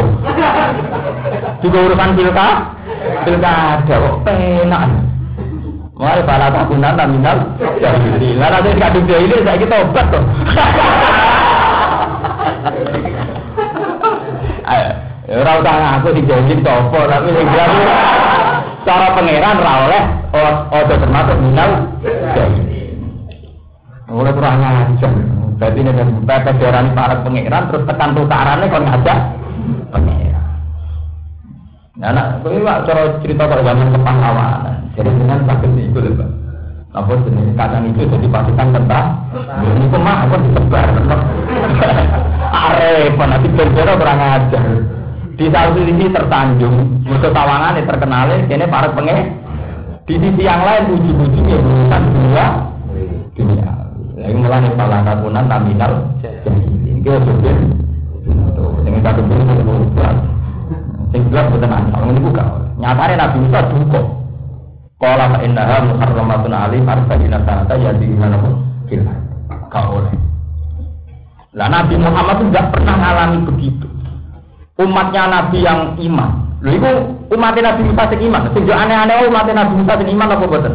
Juga 1.64 1.78
urusan 1.88 2.10
pilka, 2.14 2.48
pilkada 3.24 3.96
kok 3.96 4.16
penak. 4.28 4.82
Mari 5.98 6.22
para 6.22 6.46
takunan 6.54 6.94
nominal. 6.94 7.38
Jadi, 7.58 8.38
lalu 8.38 8.58
saya 8.70 8.78
kadung 8.78 9.06
ini 9.10 9.36
saya 9.42 9.58
kita 9.58 9.76
obat 9.82 10.06
tuh. 10.14 10.24
Ayo. 14.68 14.90
Ya 15.28 15.44
ora 15.44 15.60
usah 15.60 15.76
ngaku 15.76 16.08
dijanji 16.16 16.56
topo, 16.64 17.04
tapi 17.04 17.28
jelas 17.36 17.68
cara 18.86 19.14
pangeran 19.14 19.58
ra 19.58 19.74
oleh 19.88 20.02
ojo 20.74 20.94
termasuk 20.98 21.36
minal 21.42 21.70
Ora 24.08 24.32
kurang 24.32 24.64
ajar. 24.64 25.12
Berarti 25.60 25.84
nek 25.84 26.00
pepet 26.24 26.54
diarani 26.56 26.96
para 26.96 27.20
pangeran 27.20 27.68
terus 27.68 27.84
tekan 27.84 28.16
tukarane 28.16 28.64
kon 28.72 28.88
ngajak 28.88 29.18
pangeran. 29.92 30.44
Nah, 31.98 32.10
nak 32.16 32.40
kowe 32.40 32.56
wak 32.56 32.88
cara 32.88 33.20
cerita 33.20 33.44
kok 33.44 33.60
zaman 33.68 33.92
kepahlawanan. 33.92 34.76
Jadi 34.96 35.10
dengan 35.12 35.44
sakit 35.44 35.70
itu 35.76 35.98
lho, 35.98 36.10
Pak. 36.16 36.30
Apa 36.96 37.20
jenis 37.20 37.52
kadang 37.52 37.84
itu 37.84 38.00
jadi 38.08 38.26
pasukan 38.32 38.68
tentang 38.72 39.06
ini 39.60 39.92
kok 39.92 40.00
mah 40.00 40.24
kok 40.24 40.40
disebar. 40.40 40.88
Arep, 42.64 43.18
nanti 43.20 43.48
berbeda 43.52 43.92
kurang 44.00 44.20
ajar 44.24 44.64
di 45.38 45.46
satu 45.54 45.78
sisi 45.86 46.10
musuh 47.06 47.30
tawangan 47.30 47.78
yang 47.78 47.86
terkenal, 47.86 48.26
ini 48.26 48.66
para 48.66 48.90
penge. 48.90 49.38
Di 50.10 50.18
sisi 50.18 50.42
yang 50.42 50.66
lain 50.66 50.98
uji-uji 50.98 51.40
ya 51.46 51.56
urusan 51.62 52.02
dunia, 52.10 52.46
dunia. 53.38 53.70
Lagi 54.18 54.34
mulai 54.34 54.66
kepala 54.66 55.06
kabunan 55.06 55.46
terminal, 55.46 55.92
ini 56.42 56.98
kita 57.06 57.22
sudah 57.22 57.54
dengan 58.82 59.00
satu 59.06 59.20
bulan 59.22 59.46
itu 59.46 59.74
bulan. 59.94 60.16
Sing 61.14 61.22
gelap 61.30 61.46
betul 61.54 61.70
nanti, 61.70 61.90
ini 61.94 62.20
buka. 62.20 62.44
Nyatanya 62.82 63.14
Nabi 63.22 63.36
Musa 63.46 63.60
duka. 63.70 64.00
Kala 64.98 65.24
fa 65.30 65.38
innaha 65.46 65.76
muharramatun 65.86 66.52
alim 66.52 66.82
arba'ina 66.82 67.38
sanata 67.46 67.78
ya 67.78 67.94
di 67.94 68.10
mana 68.10 68.42
pun 68.42 68.58
kira. 68.90 69.14
Kau 69.70 70.02
oleh. 70.02 70.18
Lah 71.54 71.70
Nabi 71.70 71.94
Muhammad 71.94 72.42
itu 72.42 72.44
tidak 72.50 72.74
pernah 72.74 72.94
mengalami 72.98 73.38
begitu 73.46 73.87
umatnya 74.78 75.22
Nabi 75.26 75.58
yang 75.66 75.98
iman. 75.98 76.30
Lho 76.62 76.70
itu 76.74 76.90
umatnya 77.34 77.74
Nabi 77.74 77.82
Musa 77.90 78.02
sing 78.10 78.20
iman. 78.30 78.42
Sing 78.54 78.64
aneh-aneh 78.66 79.26
umatnya 79.26 79.54
Nabi 79.62 79.72
Musa 79.82 79.92
sing 79.98 80.08
iman 80.14 80.34
apa 80.34 80.46
boten? 80.46 80.74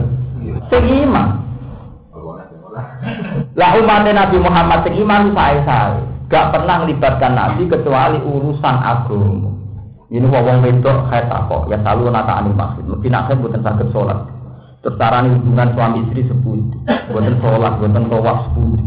Sing 0.68 0.84
iman. 1.08 1.28
Lah 3.56 3.72
umatnya 3.80 4.12
Nabi 4.12 4.38
Muhammad 4.44 4.80
sing 4.84 4.96
iman 5.04 5.32
sae-sae. 5.32 6.00
Gak 6.32 6.50
pernah 6.52 6.84
melibatkan 6.84 7.32
Nabi 7.36 7.68
kecuali 7.68 8.20
urusan 8.20 8.76
agama. 8.80 9.52
Ini 10.14 10.30
wong 10.30 10.62
wedok 10.62 11.10
kayak 11.10 11.26
takok 11.26 11.74
ya 11.74 11.78
selalu 11.82 12.14
nata 12.14 12.38
anil 12.38 12.54
maksud. 12.54 12.86
Mungkin 12.86 13.18
akhir 13.18 13.34
bukan 13.42 13.66
sakit 13.66 13.88
sholat. 13.90 14.20
Terus 14.86 15.00
hubungan 15.00 15.74
suami 15.74 16.06
istri 16.06 16.22
sepuluh. 16.28 16.70
Bukan 16.86 17.40
sholat, 17.42 17.82
bukan 17.82 18.04
tawaf 18.12 18.52
sepuluh. 18.52 18.84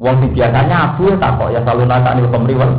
Wong 0.00 0.16
biasanya 0.32 0.96
abu 0.96 1.12
takok 1.20 1.52
ya 1.52 1.60
selalu 1.60 1.82
nata 1.84 2.08
anil 2.16 2.30
pemriwal. 2.32 2.72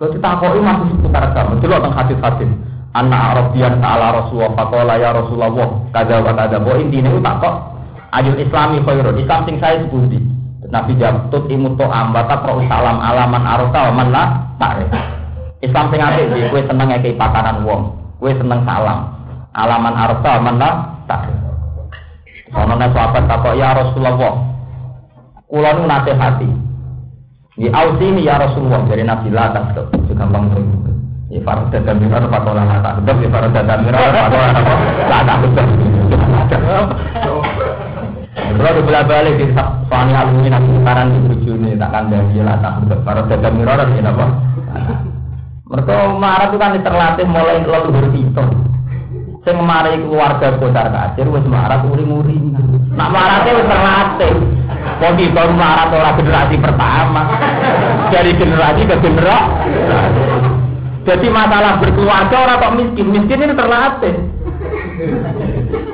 Kalau 0.00 0.16
kita 0.16 0.40
kok 0.40 0.56
masih 0.64 0.96
seputar 0.96 1.28
agama, 1.28 1.60
lo 1.60 1.60
tentang 1.60 1.92
hadis-hadis. 1.92 2.48
Anak 2.96 3.20
Arabian 3.36 3.84
ta'ala 3.84 4.06
Rasulullah, 4.16 4.56
fakola 4.56 4.96
ya 4.96 5.12
Rasulullah, 5.12 5.52
kada 5.92 6.24
wa 6.24 6.32
kada. 6.32 6.56
Bahwa 6.56 6.80
intinya 6.80 7.12
itu 7.12 7.20
tak 7.20 7.36
kok. 7.44 7.54
Ayul 8.16 8.40
Islami 8.40 8.80
khairun, 8.80 9.20
Islam 9.20 9.40
sing 9.44 9.56
saya 9.60 9.76
sepundi. 9.84 10.16
Nabi 10.72 10.96
jawab, 10.96 11.28
imut 11.52 11.76
to'am, 11.76 12.16
bata 12.16 12.40
pro 12.40 12.64
salam 12.64 12.96
alaman 12.96 13.44
arota, 13.44 13.92
man 13.92 14.08
la 14.08 14.24
ta'rif. 14.56 14.88
Islam 15.60 15.92
sing 15.92 16.00
apik 16.00 16.32
iki 16.32 16.60
seneng 16.64 16.88
ngekeki 16.88 17.20
pakanan 17.20 17.68
wong, 17.68 17.92
kowe 18.16 18.32
seneng 18.32 18.64
salam. 18.64 19.12
Alaman 19.52 19.94
arta 20.00 20.32
man 20.40 20.56
la 20.56 20.70
ta'rif. 21.04 21.36
Ono 22.56 22.72
nek 22.72 22.96
sahabat 22.96 23.28
takok 23.28 23.52
ya 23.52 23.76
Rasulullah. 23.76 24.48
Kula 25.44 25.76
nu 25.76 25.84
nasihati, 25.84 26.48
di 27.60 27.68
ini 28.08 28.24
ya 28.24 28.40
Rasulullah 28.40 28.80
dari 28.88 29.04
Nabi 29.04 29.28
lah 29.28 29.52
tak 29.52 29.76
juga 29.76 30.16
gampang 30.16 30.48
tuh. 30.48 30.64
Ya 31.28 31.44
farad 31.44 31.68
dan 31.70 32.00
mira 32.00 32.18
apa 32.18 32.40
kola 32.40 32.64
tak 32.80 33.04
tetap 33.04 33.20
ya 33.20 33.28
farad 33.28 33.52
dan 33.52 33.78
mira 33.84 34.00
apa 34.00 34.32
kola 34.32 34.48
tak 35.12 35.38
tetap. 35.44 35.66
Kalau 38.50 38.72
udah 38.76 38.82
bolak 38.82 39.04
balik 39.04 39.34
di 39.36 39.46
soalnya 39.52 40.24
alumni 40.24 40.48
nanti 40.56 40.72
sekarang 40.80 41.06
di 41.12 41.18
bujuni 41.28 41.70
tak 41.76 41.90
kandani 41.92 42.40
lah 42.40 42.56
tak 42.64 42.72
para 43.04 43.22
dagang 43.28 43.54
mirror 43.60 43.78
ini 43.92 44.08
apa? 44.08 44.26
Mereka 45.70 45.94
marah 46.18 46.48
itu 46.50 46.56
kan 46.58 46.80
terlatih 46.80 47.26
mulai 47.28 47.62
leluhur 47.62 48.08
itu. 48.10 48.44
Saya 49.50 49.66
marahi 49.66 49.98
keluarga 49.98 50.54
kocar 50.62 50.94
kacir, 50.94 51.26
wes 51.26 51.42
marah 51.42 51.82
uring-uring. 51.82 52.54
Nak 52.94 53.10
marah 53.10 53.42
itu 53.42 53.66
terlatih. 53.66 54.34
Mau 55.02 55.10
kita 55.18 55.42
marah 55.58 55.90
orang 55.90 56.14
generasi 56.22 56.54
pertama, 56.54 57.22
dari 58.14 58.30
generasi 58.38 58.86
ke 58.86 58.94
generasi. 59.02 59.74
Jadi 61.02 61.26
masalah 61.34 61.82
berkeluarga 61.82 62.36
orang 62.46 62.62
kok 62.62 62.74
miskin, 62.78 63.06
miskin 63.10 63.42
ini 63.42 63.54
terlatih. 63.58 64.14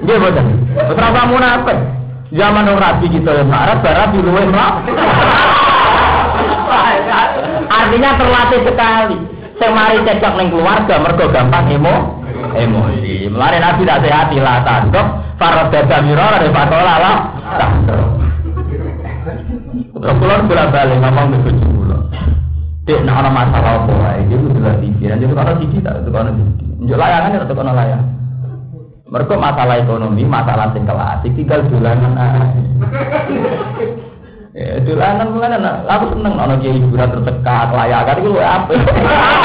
Dia 0.04 0.16
betul. 0.20 0.46
Berapa 0.76 1.20
munafik? 1.24 1.78
Zaman 2.36 2.68
orang 2.68 2.82
rabi 2.84 3.06
kita 3.08 3.40
yang 3.40 3.48
marah, 3.48 3.80
barat 3.80 4.12
di 4.12 4.20
luar 4.20 4.52
Artinya 7.72 8.10
terlatih 8.20 8.60
sekali. 8.68 9.16
Saya 9.56 9.72
mari 9.72 10.04
cecok 10.04 10.32
neng 10.36 10.52
keluarga, 10.52 11.00
mergo 11.00 11.24
gampang 11.32 11.72
emo, 11.72 12.25
emosi. 12.54 13.26
Mulai 13.32 13.58
nabi 13.58 13.82
tak 13.88 14.04
sehati 14.06 14.36
lah 14.38 14.62
tandok, 14.62 15.06
para 15.40 15.66
dada 15.72 15.98
miror 16.04 16.32
ada 16.36 16.48
patola 16.52 16.94
lah 17.00 17.16
tandok. 17.58 18.08
Terus 19.96 20.16
pulang 20.20 20.46
bolak 20.46 20.70
balik 20.70 20.98
ngomong 21.02 21.26
ke 21.32 21.38
bujuk 21.50 21.70
pulau. 21.72 22.02
Dek, 22.86 23.02
nak 23.02 23.26
masalah 23.34 23.82
apa 23.82 23.92
wae, 23.98 24.22
dia 24.30 24.38
kudu 24.38 24.58
lah 24.62 24.78
pikiran, 24.78 25.18
jadi 25.18 25.34
kalau 25.34 25.58
siji 25.58 25.78
tak, 25.82 26.06
itu 26.06 26.10
kalau 26.14 26.30
siji. 26.30 26.64
Njuk 26.86 26.94
layangan 26.94 27.34
ya, 27.34 27.42
itu 27.42 27.54
kalau 27.58 27.72
layang. 27.74 28.04
Mereka 29.10 29.34
masalah 29.34 29.76
ekonomi, 29.82 30.22
masalah 30.22 30.70
sing 30.70 30.86
klasik, 30.86 31.34
tinggal 31.34 31.66
dolanan 31.66 32.14
ae. 32.14 32.62
Ya, 34.56 34.80
dolanan 34.80 35.36
mulane 35.36 35.60
aku 35.84 36.16
seneng 36.16 36.40
ana 36.40 36.56
kiai 36.56 36.80
hiburan 36.80 37.12
tercekat, 37.12 37.76
layakan 37.76 38.24
iku 38.24 38.40
apa? 38.40 38.72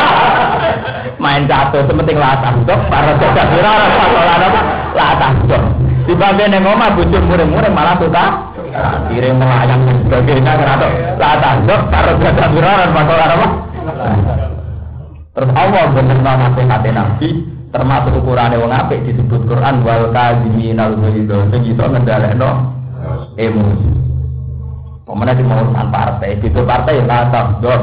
Main 1.23 1.51
catur 1.51 1.83
sementing 1.83 2.15
latah 2.15 2.55
dok, 2.63 2.79
para 2.87 3.19
jaga 3.19 3.43
pira 3.51 3.69
ora 3.75 3.87
salah 3.91 4.35
apa? 4.39 4.61
Latah 4.95 5.31
dok. 5.51 5.63
Dibanding 6.07 6.55
ning 6.55 6.63
omah 6.63 6.95
bojone 6.95 7.27
mure-mure 7.27 7.67
malah 7.75 7.99
suka 7.99 8.55
kirim 9.11 9.35
melayang 9.35 9.83
dan 9.83 9.99
sebagainya 10.07 10.51
karena 10.55 10.89
latah 11.19 11.53
dok, 11.67 11.81
para 11.91 12.11
jaga 12.15 12.45
pira 12.47 12.69
ora 12.71 12.85
salah 12.95 13.27
apa? 13.35 13.47
Terus 15.35 15.51
Allah 15.59 15.83
bener 15.91 16.17
nasihat 16.23 16.83
Nabi 16.87 17.29
termasuk 17.75 18.15
ukurannya 18.15 18.63
wong 18.63 18.71
apik 18.71 19.03
disebut 19.03 19.43
Quran 19.43 19.83
wal 19.83 20.07
kadziminal 20.15 20.95
ghaidho 20.95 21.51
sing 21.51 21.67
iso 21.67 21.83
ngendhalekno 21.83 22.79
emosi. 23.35 24.10
Pemenang 25.01 25.33
di 25.33 25.43
mau 25.49 25.57
urusan 25.65 25.87
partai, 25.89 26.37
itu 26.37 26.61
partai 26.61 27.01
lah 27.09 27.25
dong. 27.57 27.81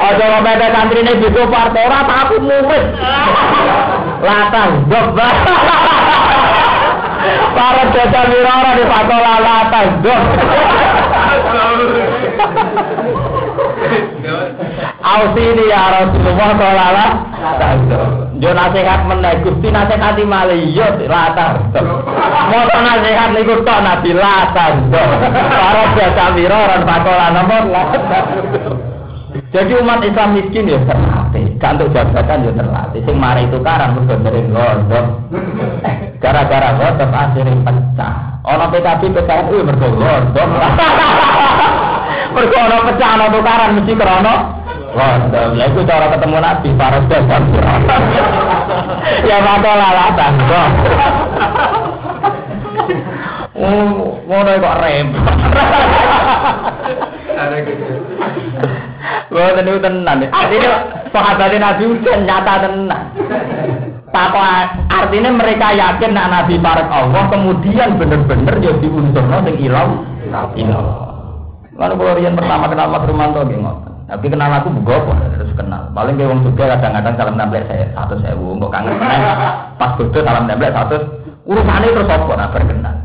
Ojo 0.00 0.24
ngomong 0.26 0.70
santri 0.74 1.00
ini 1.06 1.12
itu 1.22 1.42
partai 1.50 1.86
orang 1.86 2.06
aku 2.08 2.36
murid. 2.42 2.84
Latang 4.22 4.86
dong. 4.86 5.08
Para 7.50 7.84
jajah 7.92 8.24
mirara 8.32 8.70
di 8.78 8.84
patola 8.88 9.34
latang 9.44 9.88
dong. 10.02 10.24
Ausini 15.00 15.64
ya 15.66 15.82
Rasulullah 15.90 16.50
sallallahu 16.54 18.29
Jo 18.40 18.56
nasihat 18.56 19.04
meneh 19.04 19.44
Gusti 19.44 19.68
nasihati 19.68 20.24
malih 20.24 20.72
yo 20.72 20.88
latar. 21.04 21.60
Moto 22.48 22.78
nasihat 22.80 23.36
niku 23.36 23.60
tok 23.60 23.80
Nabi 23.84 24.16
latar. 24.16 24.80
Para 25.28 25.84
jasa 25.92 26.32
wira 26.32 26.56
ora 26.56 27.28
nomor 27.36 27.68
latar. 27.68 28.24
Jadi 29.50 29.72
umat 29.82 30.00
Islam 30.06 30.38
miskin 30.38 30.70
ya 30.70 30.78
terlatih, 30.86 31.58
gak 31.58 31.74
untuk 31.78 31.90
jabatan 31.90 32.46
ya 32.46 32.52
terlatih. 32.54 33.00
Sing 33.02 33.16
mari 33.18 33.50
itu 33.50 33.58
karang 33.62 33.98
mergo 33.98 34.14
sering 34.22 34.46
gondok. 34.54 35.06
Gara-gara 36.22 36.70
gondok 36.78 37.10
akhirnya 37.10 37.58
pecah. 37.66 38.14
Ono 38.46 38.64
PKB 38.70 39.02
PKN 39.10 39.66
mergo 39.68 39.88
gondok. 40.00 40.48
Mergo 42.30 42.58
ono 42.62 42.78
pecah 42.88 43.10
ono 43.18 43.26
tukaran 43.34 43.74
mesti 43.74 43.92
krono 43.98 44.59
gondok. 44.92 45.46
Lah 45.56 45.66
iku 45.70 45.80
cara 45.86 46.06
ketemu 46.12 46.38
Nabi 46.38 46.68
para 46.76 46.98
jasa 47.06 47.36
Ya 49.28 49.38
bakal 49.42 49.74
lalatan 49.78 50.34
kok. 50.46 50.68
Oh, 53.60 54.16
ngono 54.24 54.50
kok 54.56 54.78
repot. 54.80 55.36
Wah, 59.30 59.62
niku 59.62 59.78
tenan. 59.78 60.26
Artinya 60.26 60.72
sahabat 61.14 61.52
Nabi 61.54 61.82
udah 61.86 62.16
nyata 62.24 62.54
tenan. 62.66 63.04
Papa 64.10 64.74
artinya 64.90 65.30
mereka 65.30 65.70
yakin 65.70 66.10
nak 66.10 66.30
Nabi 66.34 66.58
parek 66.58 66.90
Allah 66.90 67.30
kemudian 67.30 67.94
bener-bener 67.94 68.58
ya 68.58 68.74
diunsurno 68.82 69.38
sing 69.46 69.56
ilang 69.62 70.02
ilang. 70.58 70.86
Lalu 71.78 71.94
kalau 71.94 72.18
rian 72.18 72.34
pertama 72.34 72.66
kenal 72.66 72.90
Mas 72.90 73.06
Rumanto 73.06 73.46
ngoten. 73.46 73.89
Tapi 74.10 74.26
kenal 74.26 74.50
aku 74.50 74.74
bugo 74.74 75.14
terus 75.38 75.54
kenal. 75.54 75.86
Paling 75.94 76.18
kayak 76.18 76.34
wong 76.34 76.42
juga 76.42 76.74
kadang-kadang 76.74 77.14
salam 77.14 77.38
nempel 77.38 77.62
saya 77.70 77.86
satu 77.94 78.18
sewu, 78.18 78.58
kok 78.58 78.74
kangen 78.74 78.98
meneh. 78.98 79.22
Pas 79.78 79.94
bodoh 79.94 80.22
salam 80.26 80.50
nempel 80.50 80.74
satu 80.74 80.98
urusannya 81.46 81.94
terus 81.94 82.10
apa 82.10 82.34
nah 82.34 82.50
berkenal. 82.50 82.96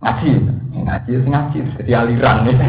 Ngaji, 0.00 0.30
ngaji 0.72 1.12
ngaji 1.28 1.58
jadi 1.76 1.92
aliran 2.00 2.48
nih. 2.48 2.56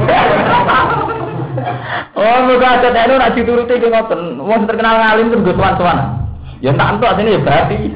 Oh, 2.14 2.38
muga 2.49 2.82
ada 2.82 2.89
tenu 2.89 3.14
nak 3.14 3.38
dituruti 3.38 3.78
ki 3.78 3.93
ngoten. 3.93 4.41
Wong 4.41 4.66
terkenal 4.66 4.97
ngalim 5.01 5.30
terus 5.30 5.45
go 5.45 5.53
tuan-tuan. 5.53 6.26
Ya 6.66 6.74
tak 6.74 6.97
entuk 6.97 7.14
asine 7.14 7.38
ya 7.38 7.45
berarti. 7.45 7.78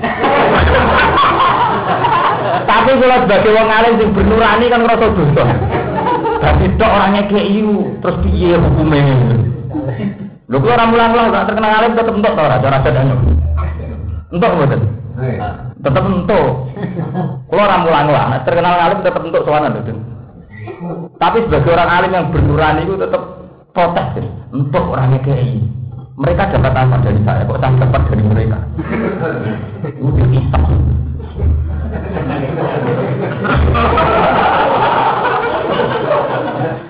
Tapi 2.70 2.92
kalau 3.00 3.24
sebagai 3.24 3.56
wong 3.56 3.70
alim 3.72 3.94
sing 3.98 4.10
bernurani 4.14 4.66
kan 4.70 4.84
ngerasa 4.84 5.08
dosa. 5.16 5.44
Tapi 6.44 6.64
tok 6.78 6.92
orangnya 6.92 7.24
kayak 7.32 7.50
terus 8.04 8.18
piye 8.22 8.60
hukumnya? 8.60 9.47
Lho 10.48 10.58
kula 10.64 10.80
ora 10.80 10.88
mulang-mulang 10.88 11.28
tak 11.36 11.46
terkenal 11.52 11.72
alim 11.76 11.92
tetep 11.92 12.16
entuk 12.16 12.32
to 12.32 12.42
ora 12.42 12.58
cara 12.64 12.78
sedanya. 12.80 13.16
Entuk 14.32 14.52
mboten? 14.56 14.82
Tetep 15.84 16.04
entuk. 16.08 16.48
Kula 17.52 17.62
ora 17.68 17.78
mulang-mulang, 17.84 18.28
nek 18.32 18.44
terkenal 18.48 18.80
alim 18.80 19.04
tetep 19.04 19.20
entuk 19.28 19.44
sowanan 19.44 19.76
lho. 19.76 19.94
Tapi 21.20 21.38
sebagai 21.44 21.76
orang 21.76 21.90
alim 21.92 22.12
yang 22.16 22.32
bernurani 22.32 22.88
itu 22.88 22.96
tetap 22.96 23.22
protes 23.76 24.24
untuk 24.56 24.84
orangnya 24.88 25.20
KI. 25.28 25.60
Mereka 26.18 26.50
dapat 26.50 26.74
apa 26.74 26.96
dari 27.04 27.22
saya? 27.28 27.46
Kok 27.46 27.60
saya 27.62 27.78
dapat 27.78 28.02
dari 28.10 28.24
mereka? 28.26 28.58
Itu 29.84 30.24
kita. 30.32 30.60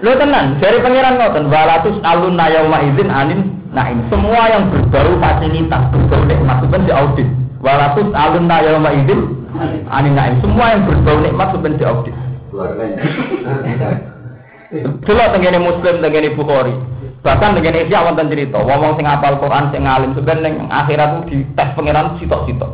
Lo 0.08 0.16
tenang, 0.16 0.56
dari 0.64 0.80
pangeran 0.80 1.20
ngoten, 1.20 1.52
walatus 1.52 2.00
alun 2.00 2.40
nayauma 2.40 2.80
izin 2.80 3.12
anin 3.12 3.52
naim. 3.76 4.00
Semua 4.08 4.48
yang 4.48 4.72
berbau 4.72 5.20
fasilitas, 5.20 5.84
berbau 5.92 6.24
nikmat 6.24 6.64
itu 6.64 6.68
kan 6.72 6.82
diaudit. 6.88 7.28
Walatus 7.60 8.08
alun 8.16 8.48
nayauma 8.48 8.96
izin 9.04 9.20
anin 9.92 10.16
naim. 10.16 10.40
Semua 10.40 10.72
yang 10.72 10.88
berbau 10.88 11.20
nikmat 11.20 11.52
itu 11.52 11.60
kan 11.60 11.74
diaudit. 11.76 12.16
Delok 15.04 15.28
tengene 15.36 15.60
Muslim 15.60 15.96
tengene 16.00 16.30
Bukhari. 16.40 16.76
Bahkan 17.28 17.60
tengene 17.60 17.92
Isya 17.92 18.08
wonten 18.08 18.32
cerita, 18.32 18.64
wong 18.64 18.96
sing 18.96 19.04
apal 19.04 19.36
Quran 19.44 19.76
sing 19.76 19.84
alim 19.84 20.16
sebenarnya 20.16 20.48
ning 20.48 20.56
akhirat 20.72 21.28
itu 21.28 21.44
dites 21.52 21.70
pangeran 21.76 22.16
sitok-sitok. 22.16 22.72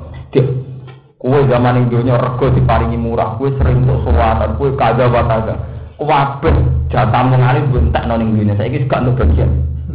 Kue 1.17 1.39
zaman 1.49 1.81
yang 1.81 1.87
dunia 1.89 2.19
rego 2.19 2.51
diparingi 2.53 2.99
murah, 2.99 3.39
kue 3.41 3.49
sering 3.57 3.87
untuk 3.87 4.05
suwatan, 4.05 4.59
kue 4.59 4.75
kaza 4.77 5.07
wataga. 5.07 5.72
Kabeh 5.97 6.55
jatah 6.91 7.23
mengalir 7.25 7.65
bentak 7.73 8.05
noning 8.05 8.37
dunia, 8.37 8.53
saya 8.59 8.69
ini 8.69 8.85
suka 8.85 9.01
untuk 9.01 9.17
bagian. 9.23 9.49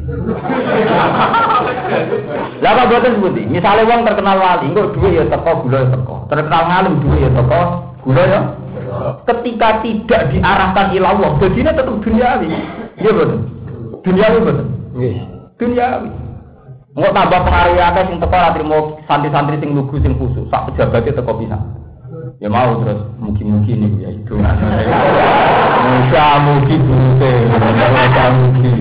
Lah 2.65 2.87
boten 2.89 3.21
sebuti? 3.21 3.43
Misalnya 3.47 3.87
wong 3.87 4.01
terkenal 4.09 4.41
wali, 4.41 4.73
engko 4.73 4.97
duwe 4.97 5.15
ya 5.15 5.25
teko, 5.29 5.53
gula 5.63 5.79
ya 5.85 5.89
teko. 5.95 6.15
Terkenal 6.33 6.63
ngalim 6.67 6.95
duwe 7.05 7.17
ya 7.23 7.31
teko, 7.33 7.61
gula 8.03 8.23
ya. 8.25 8.41
Ketika 9.29 9.69
tidak 9.85 10.23
diarahkan 10.33 10.87
ila 10.97 11.07
Allah, 11.13 11.31
jadinya 11.39 11.73
tetap 11.77 11.95
duniawi. 12.03 12.49
Iya 12.99 13.11
betul. 13.15 13.39
Duniawi 14.03 14.39
betul. 14.43 14.67
Duniawi. 15.61 16.11
Nggak 16.99 17.15
tambah 17.15 17.41
pengaruh 17.47 17.79
akeh 17.79 18.03
sing 18.11 18.17
teko 18.19 18.35
ora 18.35 18.51
trimo 18.57 18.79
santri-santri 19.07 19.57
sing 19.63 19.71
lugu 19.77 19.97
sing 20.03 20.19
khusus, 20.19 20.51
sak 20.51 20.73
pejabatnya 20.73 21.15
teko 21.15 21.33
bisa. 21.39 21.59
Ya 22.39 22.47
mau 22.47 22.71
terus 22.87 23.03
mugi-mugi 23.19 23.75
nih 23.75 23.91
ya 23.99 24.15
itu. 24.15 24.39
Musa 24.39 26.27
mugi 26.47 26.79
bute, 26.79 27.33
musa 27.51 28.25
mugi. 28.31 28.73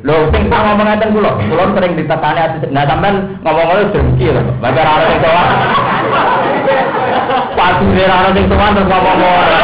Lho 0.00 0.16
sing 0.32 0.48
tak 0.48 0.60
ngomong 0.64 0.88
ngaten 0.88 1.12
kula, 1.12 1.36
kula 1.36 1.64
sering 1.76 1.92
ditetani 1.92 2.40
ati 2.40 2.72
nah 2.72 2.88
sampean 2.88 3.36
ngomong-ngomong 3.44 3.92
dengki 3.92 4.32
lho. 4.32 4.40
Maka 4.64 4.80
ora 4.80 5.06
iso. 5.12 5.28
Padu 7.52 7.86
rara 8.00 8.28
sing 8.32 8.44
tuan 8.48 8.72
terus 8.72 8.88
ngomong 8.88 9.20
ora. 9.20 9.60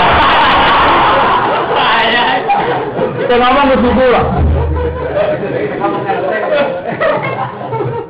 Sing 3.33 3.39
ngomong 3.41 3.65
kudu 3.73 3.89
kula. 3.97 4.23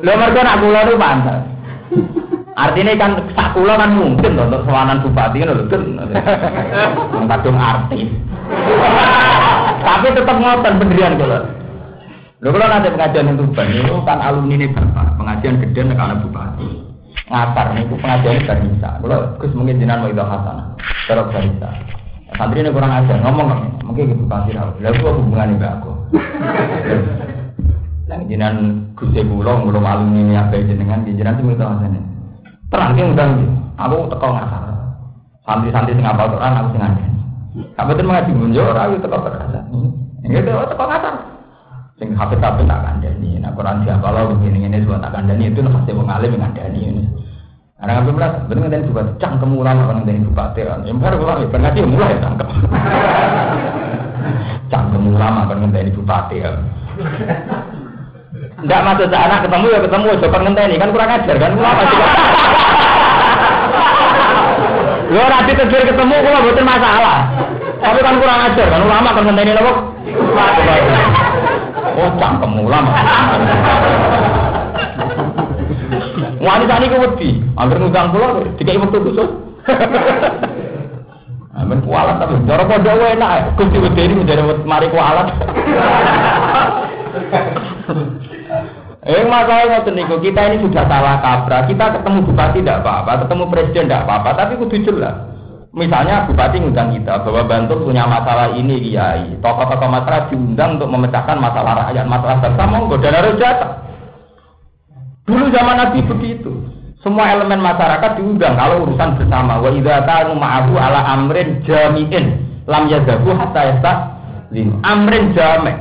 Lho 0.02 0.12
mergo 0.18 0.40
nak 0.42 0.58
kula 0.58 0.80
itu 0.82 0.98
pantes. 0.98 1.53
Artinya 2.54 2.94
kan 2.94 3.18
sak 3.34 3.58
kula 3.58 3.74
kan 3.74 3.98
mungkin 3.98 4.38
loh 4.38 4.46
untuk 4.46 4.62
sewanan 4.70 5.02
bupati 5.02 5.42
kan 5.42 5.50
lho 5.50 5.66
kan. 5.66 5.82
Kadung 7.34 7.58
artis. 7.58 8.06
Tapi 9.82 10.06
tetap 10.14 10.36
ngoten 10.38 10.78
pendirian 10.78 11.18
kula. 11.18 11.50
Lho 12.38 12.48
kula 12.54 12.66
nanti 12.70 12.94
pengajian 12.94 13.26
yang 13.26 13.38
Tuban 13.42 13.74
itu 13.74 13.94
kan 14.06 14.18
alumni 14.22 14.54
ini 14.54 14.66
bapak, 14.70 15.18
pengajian 15.18 15.58
gede 15.66 15.80
nek 15.82 16.22
bupati. 16.22 16.68
Ngatar 17.26 17.66
niku 17.74 17.94
pengajian 17.98 18.46
barisa. 18.46 18.90
Kula 19.02 19.16
Gus 19.42 19.52
mungkin 19.58 19.82
jenengan 19.82 20.06
mau 20.06 20.14
itu 20.14 20.22
hasanah. 20.22 20.66
Terus 21.10 21.30
barisa. 21.34 21.70
Santri 22.38 22.62
ini 22.62 22.70
kurang 22.70 22.94
ajar, 22.94 23.18
ngomong. 23.18 23.50
Mungkin 23.82 24.10
gitu 24.14 24.26
kasih 24.30 24.54
tahu. 24.58 24.70
Lalu 24.78 24.96
gua 25.02 25.12
hubungan 25.18 25.58
mbak 25.58 25.72
aku. 25.82 25.92
Yang 28.06 28.22
jenengan 28.30 28.56
Gus 28.94 29.10
Kula 29.10 29.58
belum 29.58 29.82
alumni 29.82 30.20
ini 30.22 30.34
apa 30.38 30.54
jenengan 30.62 31.02
jenengan 31.02 31.34
tuh 31.34 31.46
minta 31.50 31.66
hasanah. 31.66 32.13
Terang 32.74 32.98
ki 32.98 33.02
undang 33.06 33.30
Aku 33.74 34.06
teko 34.10 34.26
ngasar. 34.34 34.62
Santri-santri 35.46 35.98
sing 35.98 36.06
apal 36.06 36.30
Quran 36.30 36.58
aku 36.58 36.68
sing 36.74 36.80
ngandani. 36.82 37.18
Sampai 37.74 37.94
itu 37.94 38.02
mengaji 38.06 38.32
munjur, 38.34 38.70
aku 38.70 38.98
teko 39.02 39.18
berasa. 39.18 39.60
Ini 40.22 40.34
itu 40.42 40.50
teko 40.50 40.84
ngasar. 40.86 41.14
Sing 41.98 42.08
hafid-hafid 42.14 42.66
tak 42.66 42.82
kandani. 42.82 43.30
Nah 43.42 43.50
Quran 43.54 43.82
siapa 43.82 44.10
lo 44.10 44.34
begini 44.34 44.66
ini 44.66 44.82
semua 44.82 45.02
tak 45.02 45.14
kandani 45.14 45.50
itu 45.50 45.58
nafasnya 45.62 45.94
wong 45.94 46.06
alim 46.10 46.34
yang 46.34 46.42
kandani 46.50 46.80
ini. 46.86 47.04
Karena 47.74 47.90
ngambil 48.00 48.14
belas, 48.16 48.32
bener 48.46 48.60
ngenteni 48.64 48.88
juga 48.88 49.02
cang 49.18 49.34
kemulan 49.42 49.76
apa 49.76 49.92
ngenteni 49.98 50.26
bupati 50.30 50.60
kan. 50.62 50.80
Yang 50.86 50.98
baru 51.02 51.16
pulang, 51.20 51.38
ya 51.42 51.58
ngaji 51.58 51.80
mulai 51.84 52.22
tangkap. 52.22 52.48
Cang 54.70 54.84
kemulan 54.94 55.34
apa 55.42 55.52
ngenteni 55.58 55.90
bupati 55.92 56.36
kan. 56.40 56.56
Enggak 58.62 58.80
ke 58.96 59.04
anak 59.10 59.42
ketemu 59.42 59.66
ya 59.66 59.78
ketemu, 59.82 60.08
coba 60.22 60.38
ngenteni 60.46 60.74
kan 60.78 60.90
kurang 60.94 61.10
ajar 61.10 61.36
kan. 61.36 61.52
Ulama 61.58 61.82
juga. 61.90 62.06
Lo 65.14 65.22
nanti 65.30 65.52
tegur 65.58 65.82
ketemu 65.82 66.14
kok 66.14 66.42
bukan 66.44 66.64
masalah. 66.66 67.18
Tapi 67.82 67.98
kan 68.00 68.16
kurang 68.22 68.40
ajar 68.50 68.66
kan 68.70 68.80
ulama 68.82 69.08
kan 69.10 69.22
ngenteni 69.26 69.52
nopo. 69.52 69.72
Oh, 71.94 72.10
cangkem 72.18 72.52
ulama. 72.58 72.90
Wanita 76.44 76.76
ini 76.82 76.96
wedi, 77.00 77.30
hampir 77.56 77.78
ngundang 77.80 78.12
pulau, 78.12 78.44
dikai 78.58 78.76
waktu 78.76 78.98
khusus. 79.00 79.30
Amin 81.54 81.78
kualat 81.86 82.18
tapi 82.18 82.34
cara 82.50 82.66
pondok 82.66 82.98
wae 82.98 83.14
enak. 83.14 83.54
Gusti 83.54 83.78
wedi 83.78 84.00
ini 84.10 84.14
menjadi 84.20 84.42
mari 84.66 84.90
kualat. 84.90 85.30
Eh 89.04 89.20
masalah 89.28 89.68
ngoten 89.68 90.00
niku 90.00 90.16
kita 90.16 90.40
ini 90.48 90.64
sudah 90.64 90.88
salah 90.88 91.20
kaprah. 91.20 91.68
Kita 91.68 91.92
ketemu 92.00 92.24
bupati 92.24 92.64
tidak 92.64 92.80
apa-apa, 92.80 93.28
ketemu 93.28 93.44
presiden 93.52 93.84
tidak 93.84 94.02
apa-apa, 94.08 94.30
tapi 94.32 94.52
kudu 94.56 94.80
jelas. 94.80 95.28
Misalnya 95.76 96.24
bupati 96.24 96.56
ngundang 96.56 96.96
kita 96.96 97.20
bahwa 97.20 97.44
Bantul 97.44 97.84
punya 97.84 98.08
masalah 98.08 98.56
ini 98.56 98.80
kiai, 98.80 99.36
tokoh-tokoh 99.44 99.90
masyarakat 99.92 100.32
diundang 100.32 100.80
untuk 100.80 100.88
memecahkan 100.88 101.36
masalah 101.36 101.84
rakyat, 101.84 102.06
masalah 102.08 102.36
bangsa 102.40 102.64
monggo 102.64 102.96
dan 102.96 103.12
harus 103.12 103.36
datang. 103.36 103.72
Dulu 105.28 105.44
zaman 105.52 105.76
Nabi 105.84 106.00
begitu. 106.08 106.52
Semua 107.04 107.36
elemen 107.36 107.60
masyarakat 107.60 108.10
diundang 108.16 108.56
kalau 108.56 108.88
urusan 108.88 109.20
bersama. 109.20 109.60
Wa 109.60 109.68
idza 109.68 110.00
kanu 110.08 110.32
ma'ahu 110.40 110.72
ala 110.80 111.00
amrin 111.12 111.60
jami'in 111.68 112.40
lam 112.64 112.88
yadhabu 112.88 113.36
hatta 113.36 113.60
yastaslim. 113.68 114.80
Amrin 114.80 115.36
jami'. 115.36 115.76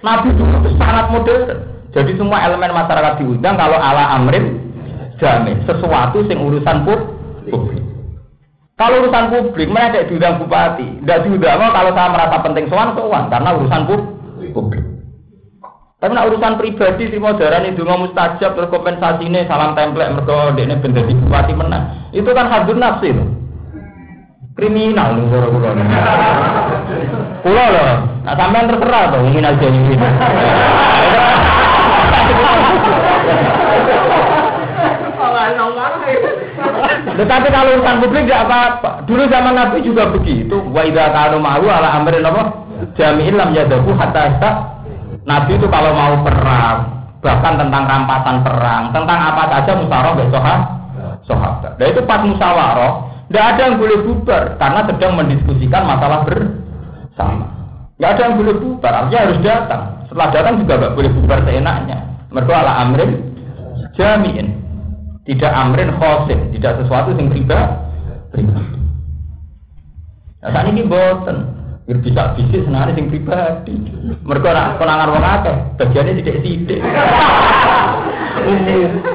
Nabi 0.00 0.32
dulu 0.32 0.64
itu 0.64 0.70
sangat 0.80 1.12
modern. 1.12 1.65
Jadi 1.96 2.12
semua 2.20 2.44
elemen 2.44 2.76
masyarakat 2.76 3.24
diundang 3.24 3.56
kalau 3.56 3.80
ala 3.80 4.20
amrin 4.20 4.60
jami', 5.16 5.56
sesuatu 5.64 6.20
sing 6.28 6.36
urusan 6.36 6.84
publik. 6.84 7.80
Kalau 8.76 9.00
urusan 9.00 9.32
publik, 9.32 9.72
mereka 9.72 10.04
tidak 10.04 10.06
diundang 10.12 10.36
bupati. 10.44 11.00
Tidak 11.00 11.18
diundang 11.24 11.72
kalau 11.72 11.90
saya 11.96 12.12
merasa 12.12 12.36
penting 12.44 12.68
soan, 12.68 12.92
soan. 12.92 13.32
Karena 13.32 13.56
urusan 13.56 13.82
publik. 13.88 14.84
Tapi 15.96 16.12
nak 16.12 16.28
urusan 16.28 16.60
pribadi 16.60 17.08
si 17.08 17.16
modern 17.16 17.72
itu 17.72 17.80
nggak 17.80 17.98
mustajab 18.04 18.52
terus 18.52 18.68
kompensasi 18.68 19.32
ini 19.32 19.48
salam 19.48 19.72
template 19.72 20.12
mereka 20.12 20.52
ini 20.60 20.76
benda 20.76 21.00
di 21.00 21.16
bupati 21.16 21.52
menang. 21.56 21.84
Itu 22.12 22.36
kan 22.36 22.52
hadun 22.52 22.76
nafsi. 22.76 23.16
Kriminal 24.60 25.16
nih 25.16 25.24
kulo 25.32 25.48
kulo. 25.56 25.68
Kulo 27.40 27.64
loh. 27.72 27.92
Nah 28.28 28.34
sampean 28.36 28.68
terserah 28.68 29.04
tuh 29.08 29.24
ingin 29.24 29.48
aja 29.48 29.66
ini. 29.72 29.96
Tetapi 37.16 37.48
kalau 37.48 37.80
urusan 37.80 37.96
publik 38.04 38.28
tidak 38.28 38.44
apa-apa. 38.44 38.90
Dulu 39.08 39.22
zaman 39.32 39.56
Nabi 39.56 39.80
juga 39.80 40.04
begitu. 40.12 40.60
Wa 40.68 40.84
idza 40.84 41.08
kanu 41.16 41.40
ma'ru 41.40 41.66
ala 41.72 41.96
amrin 41.96 42.20
apa? 42.20 42.52
Jami'in 42.92 43.40
lam 43.40 43.56
yadahu 43.56 43.96
hatta 43.96 44.36
Nabi 45.26 45.58
itu 45.58 45.66
kalau 45.66 45.90
mau 45.90 46.22
perang, 46.22 46.78
bahkan 47.18 47.58
tentang 47.58 47.82
rampasan 47.82 48.46
perang, 48.46 48.94
tentang 48.94 49.18
apa 49.18 49.42
saja 49.50 49.74
musyawarah 49.74 50.14
besok 50.14 50.44
sahabat. 51.26 51.72
Dan 51.82 51.86
itu 51.90 52.00
pas 52.06 52.22
musyawarah, 52.22 52.92
tidak 53.26 53.44
ada 53.50 53.60
yang 53.66 53.76
boleh 53.82 53.98
bubar 54.06 54.54
karena 54.54 54.80
sedang 54.86 55.12
mendiskusikan 55.18 55.82
masalah 55.82 56.22
bersama. 56.22 57.50
Tidak 57.98 58.06
ada 58.06 58.22
yang 58.22 58.34
boleh 58.38 58.54
bubar, 58.54 58.92
artinya 59.02 59.20
harus 59.26 59.38
datang. 59.42 59.82
Setelah 60.06 60.28
datang 60.30 60.54
juga 60.62 60.72
nggak 60.78 60.94
boleh 60.94 61.10
bubar 61.10 61.38
seenaknya. 61.42 61.98
Mereka 62.36 62.52
ala 62.52 62.84
amrin 62.84 63.32
jami'in. 63.96 64.52
Tidak 65.24 65.50
amrin 65.50 65.90
khosim, 65.96 66.52
tidak 66.52 66.84
sesuatu 66.84 67.16
yang 67.16 67.32
pribadi. 67.32 68.44
Nah, 70.44 70.52
saat 70.52 70.68
ini 70.68 70.84
boten. 70.84 71.56
Biar 71.86 72.02
bisa 72.02 72.34
bisnis 72.34 72.66
senang 72.66 72.92
sing 72.98 73.08
pribadi. 73.08 73.74
Mereka 74.26 74.48
nak 74.52 74.76
konangan 74.76 75.16
wong 75.16 75.22
akeh, 75.22 75.56
bagiannya 75.80 76.18
tidak 76.20 76.42
sidik. 76.42 76.82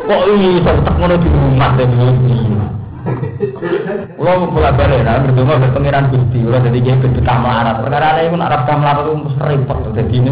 Kok 0.08 0.22
ini 0.36 0.64
tetap 0.64 0.96
ngono 0.98 1.16
di 1.20 1.30
rumah 1.30 1.72
dan 1.78 1.92
ini. 1.94 2.38
Kulo 4.16 4.54
mulai 4.54 4.78
balik 4.78 5.02
nah 5.04 5.20
berdua 5.20 5.58
berpengiran 5.58 6.14
gusti, 6.16 6.38
kulo 6.44 6.58
jadi 6.64 6.80
dia 6.80 6.96
bentuk 7.00 7.24
kamlarat. 7.28 7.84
Perkara 7.84 8.08
ada 8.18 8.22
yang 8.24 8.40
Arab 8.40 8.62
kamlarat 8.64 9.04
itu 9.04 9.14
mesti 9.20 9.42
repot 9.46 9.78
jadi 9.96 10.14
ini. 10.16 10.32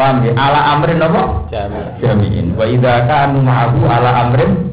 Paham 0.00 0.24
ya? 0.24 0.32
Ala 0.32 0.60
amrin 0.80 1.04
apa? 1.04 1.44
Jami'in. 2.00 2.56
Wa 2.56 2.64
idza 2.64 3.04
kanu 3.04 3.44
ma'ahu 3.44 3.84
ala 3.84 4.10
amrin 4.24 4.72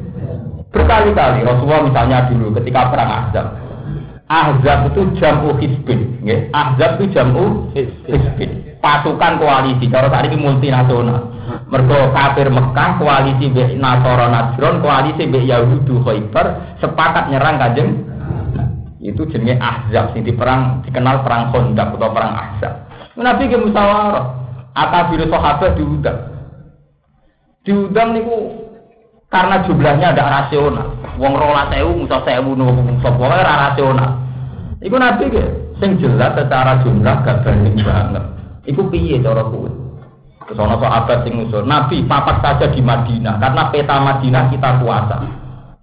berkali-kali 0.72 1.44
Rasulullah 1.44 1.84
misalnya 1.84 2.28
dulu 2.32 2.56
ketika 2.60 2.88
perang 2.92 3.08
Ahzab 3.08 3.46
Ahzab 4.28 4.92
itu 4.92 5.00
jamu 5.16 5.56
hisbin, 5.56 6.20
nggih. 6.20 6.52
Ahzab 6.52 7.00
itu 7.00 7.16
jamu 7.16 7.72
hisbin. 7.72 8.76
Pasukan 8.78 9.40
koalisi, 9.40 9.88
kalau 9.88 10.12
ini 10.12 10.36
multinasional. 10.36 11.32
Mergo 11.72 12.12
kafir 12.12 12.52
Mekah, 12.52 13.00
koalisi 13.00 13.48
be 13.48 13.72
Nasara 13.80 14.28
Najron, 14.28 14.84
koalisi 14.84 15.24
be 15.32 15.48
Yahudu 15.48 16.04
Khaybar 16.04 16.76
sepakat 16.80 17.32
nyerang 17.32 17.56
Kanjeng. 17.56 17.90
itu 18.98 19.22
jenenge 19.30 19.56
Ahzab 19.62 20.10
sing 20.12 20.26
diperang 20.26 20.82
dikenal 20.82 21.22
perang 21.22 21.54
Khandaq 21.54 21.96
atau 21.96 22.10
perang 22.12 22.34
Ahzab. 22.34 22.72
Nabi 23.16 23.46
ke 23.46 23.56
musyawarah, 23.56 24.47
akabir 24.86 25.26
sahabat 25.26 25.74
diundang. 25.74 26.18
Diundang 27.66 28.14
niku 28.14 28.36
karena 29.28 29.60
jumlahnya 29.66 30.14
ada 30.14 30.24
rasional. 30.24 30.88
Wong 31.18 31.34
rola 31.34 31.68
sewu, 31.74 32.06
musa 32.06 32.22
sewu, 32.22 32.54
nunggu 32.54 33.02
sapa 33.02 33.18
ora 33.18 33.42
rasional. 33.42 34.10
Iku 34.78 34.94
nabi 34.94 35.26
ke, 35.26 35.44
sing 35.82 35.98
jelas 35.98 36.38
secara 36.38 36.78
jumlah 36.86 37.26
gak 37.26 37.42
banding 37.42 37.82
banget. 37.82 38.24
Iku 38.70 38.86
piye 38.86 39.18
cara 39.18 39.42
kuwi? 39.42 39.88
Terus 40.48 40.64
ana 40.64 40.80
sahabat 40.80 41.28
sing 41.28 41.36
usul, 41.44 41.68
Nabi 41.68 42.08
papat 42.08 42.40
saja 42.40 42.72
di 42.72 42.80
Madinah 42.80 43.36
karena 43.36 43.68
peta 43.68 43.96
Madinah 44.00 44.48
kita 44.48 44.80
kuasa. 44.80 45.16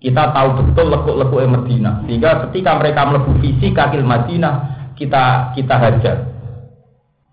Kita 0.01 0.33
tahu 0.33 0.61
betul 0.61 0.89
lekuk-lekuk 0.89 1.45
Madinah. 1.45 2.01
Sehingga 2.09 2.49
ketika 2.49 2.77
mereka 2.81 3.05
melebu 3.05 3.41
visi 3.41 3.69
kaki 3.69 4.01
Madinah, 4.01 4.53
kita 4.97 5.53
kita 5.53 5.75
hajar. 5.77 6.17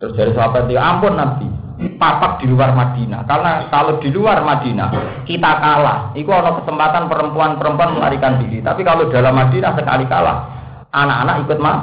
Terus 0.03 0.19
dari 0.19 0.35
sahabat 0.35 0.67
itu, 0.67 0.75
ampun 0.75 1.15
Nabi, 1.15 1.47
papak 1.95 2.43
di 2.43 2.51
luar 2.51 2.75
Madinah. 2.75 3.23
Karena 3.23 3.71
kalau 3.71 4.03
di 4.03 4.11
luar 4.11 4.43
Madinah 4.43 5.23
kita 5.23 5.51
kalah, 5.63 6.11
itu 6.19 6.27
ada 6.35 6.59
kesempatan 6.59 7.07
perempuan-perempuan 7.07 7.95
melarikan 7.95 8.43
diri. 8.43 8.59
Tapi 8.59 8.83
kalau 8.83 9.07
dalam 9.15 9.31
Madinah 9.31 9.79
sekali 9.79 10.03
kalah, 10.11 10.43
anak-anak 10.91 11.47
ikut 11.47 11.59
mah. 11.63 11.79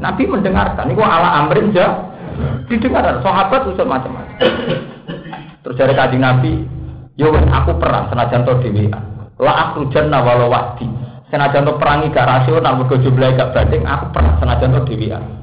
Nabi 0.00 0.24
mendengarkan, 0.24 0.88
itu 0.88 1.04
ala 1.04 1.44
amrin 1.44 1.68
jah. 1.76 2.00
Didengar, 2.64 3.20
sahabat 3.20 3.68
usul 3.68 3.84
macam-macam. 3.84 4.40
Terus 5.60 5.76
dari 5.76 5.92
kajian 5.92 6.24
Nabi, 6.24 6.64
yo 7.20 7.28
aku 7.28 7.76
perang 7.76 8.08
senajan 8.08 8.48
to 8.48 8.56
dewi. 8.64 8.88
La 9.36 9.52
akhrujanna 9.68 10.24
walau 10.24 10.48
wadi. 10.48 10.88
Senajan 11.28 11.68
to 11.68 11.76
perangi 11.76 12.08
gak 12.08 12.24
rasional 12.24 12.80
mergo 12.80 12.96
jumlahe 12.96 13.36
gak 13.36 13.52
banding, 13.52 13.84
aku 13.84 14.16
pernah 14.16 14.32
senajan 14.40 14.72
to 14.72 14.80
dhewean. 14.88 15.37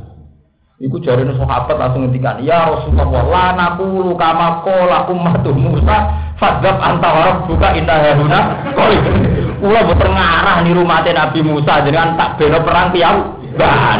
Iku 0.75 0.99
jarene 0.99 1.31
sahabat 1.39 1.79
langsung 1.79 2.03
ngendikan, 2.03 2.43
"Ya 2.43 2.67
Rasulullah, 2.67 3.23
la 3.31 3.47
naqulu 3.55 4.11
kama 4.19 4.59
qala 4.59 5.07
ummatu 5.07 5.55
Musa, 5.55 6.11
fadzab 6.35 6.83
anta 6.83 7.09
wa 7.15 7.21
rabbuka 7.31 7.79
inna 7.79 7.95
hauna 7.95 8.39
qali." 8.75 8.99
Kula 9.63 9.87
boten 9.87 10.11
ngarah 10.11 10.67
niru 10.67 10.83
Nabi 10.83 11.39
Musa 11.47 11.79
jenengan 11.79 12.19
tak 12.19 12.35
bela 12.35 12.59
perang 12.59 12.91
piyam. 12.91 13.39
Ban. 13.55 13.99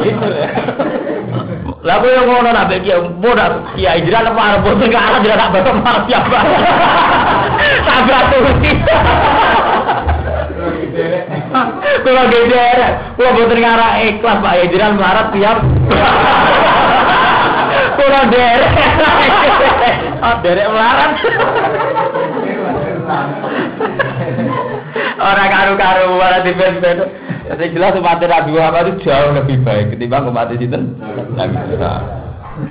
Gitu 0.00 0.28
ya. 0.32 0.48
Lah 1.84 1.96
kowe 2.00 2.16
ngono 2.16 2.48
nak 2.48 2.72
beki 2.72 2.96
bodak 3.20 3.76
kiai 3.76 4.08
jiran 4.08 4.24
apa 4.24 4.40
arep 4.56 4.60
boten 4.64 4.88
jiran 4.88 5.36
tak 5.36 5.52
bapak 5.52 5.74
marah 5.84 6.02
siapa. 6.08 6.38
Tabrak 7.84 8.22
tuti. 8.32 8.72
Kula 12.04 12.22
geger, 12.30 12.80
kula 13.18 13.30
boten 13.36 13.58
ngarah 13.60 13.92
ikhlas 14.04 14.38
Pak 14.42 14.54
Hijran 14.62 14.92
melarat 14.96 15.28
tiap. 15.34 15.58
Kula 17.98 18.20
derek. 18.30 18.72
Oh, 20.18 20.34
derek 20.42 20.66
melarat. 20.70 21.12
Orang 25.18 25.50
karu-karu 25.50 26.14
malah 26.14 26.40
di 26.46 26.52
bed 26.54 26.78
Jadi 27.48 27.64
jelas 27.72 27.96
umat 27.96 28.20
Nabi 28.20 28.50
Muhammad 28.54 28.92
itu 28.92 29.08
jauh 29.08 29.32
lebih 29.32 29.64
baik 29.64 29.96
ketimbang 29.96 30.28
umat 30.28 30.52
itu 30.52 30.68
Nabi 30.68 31.56
Musa. 31.64 31.92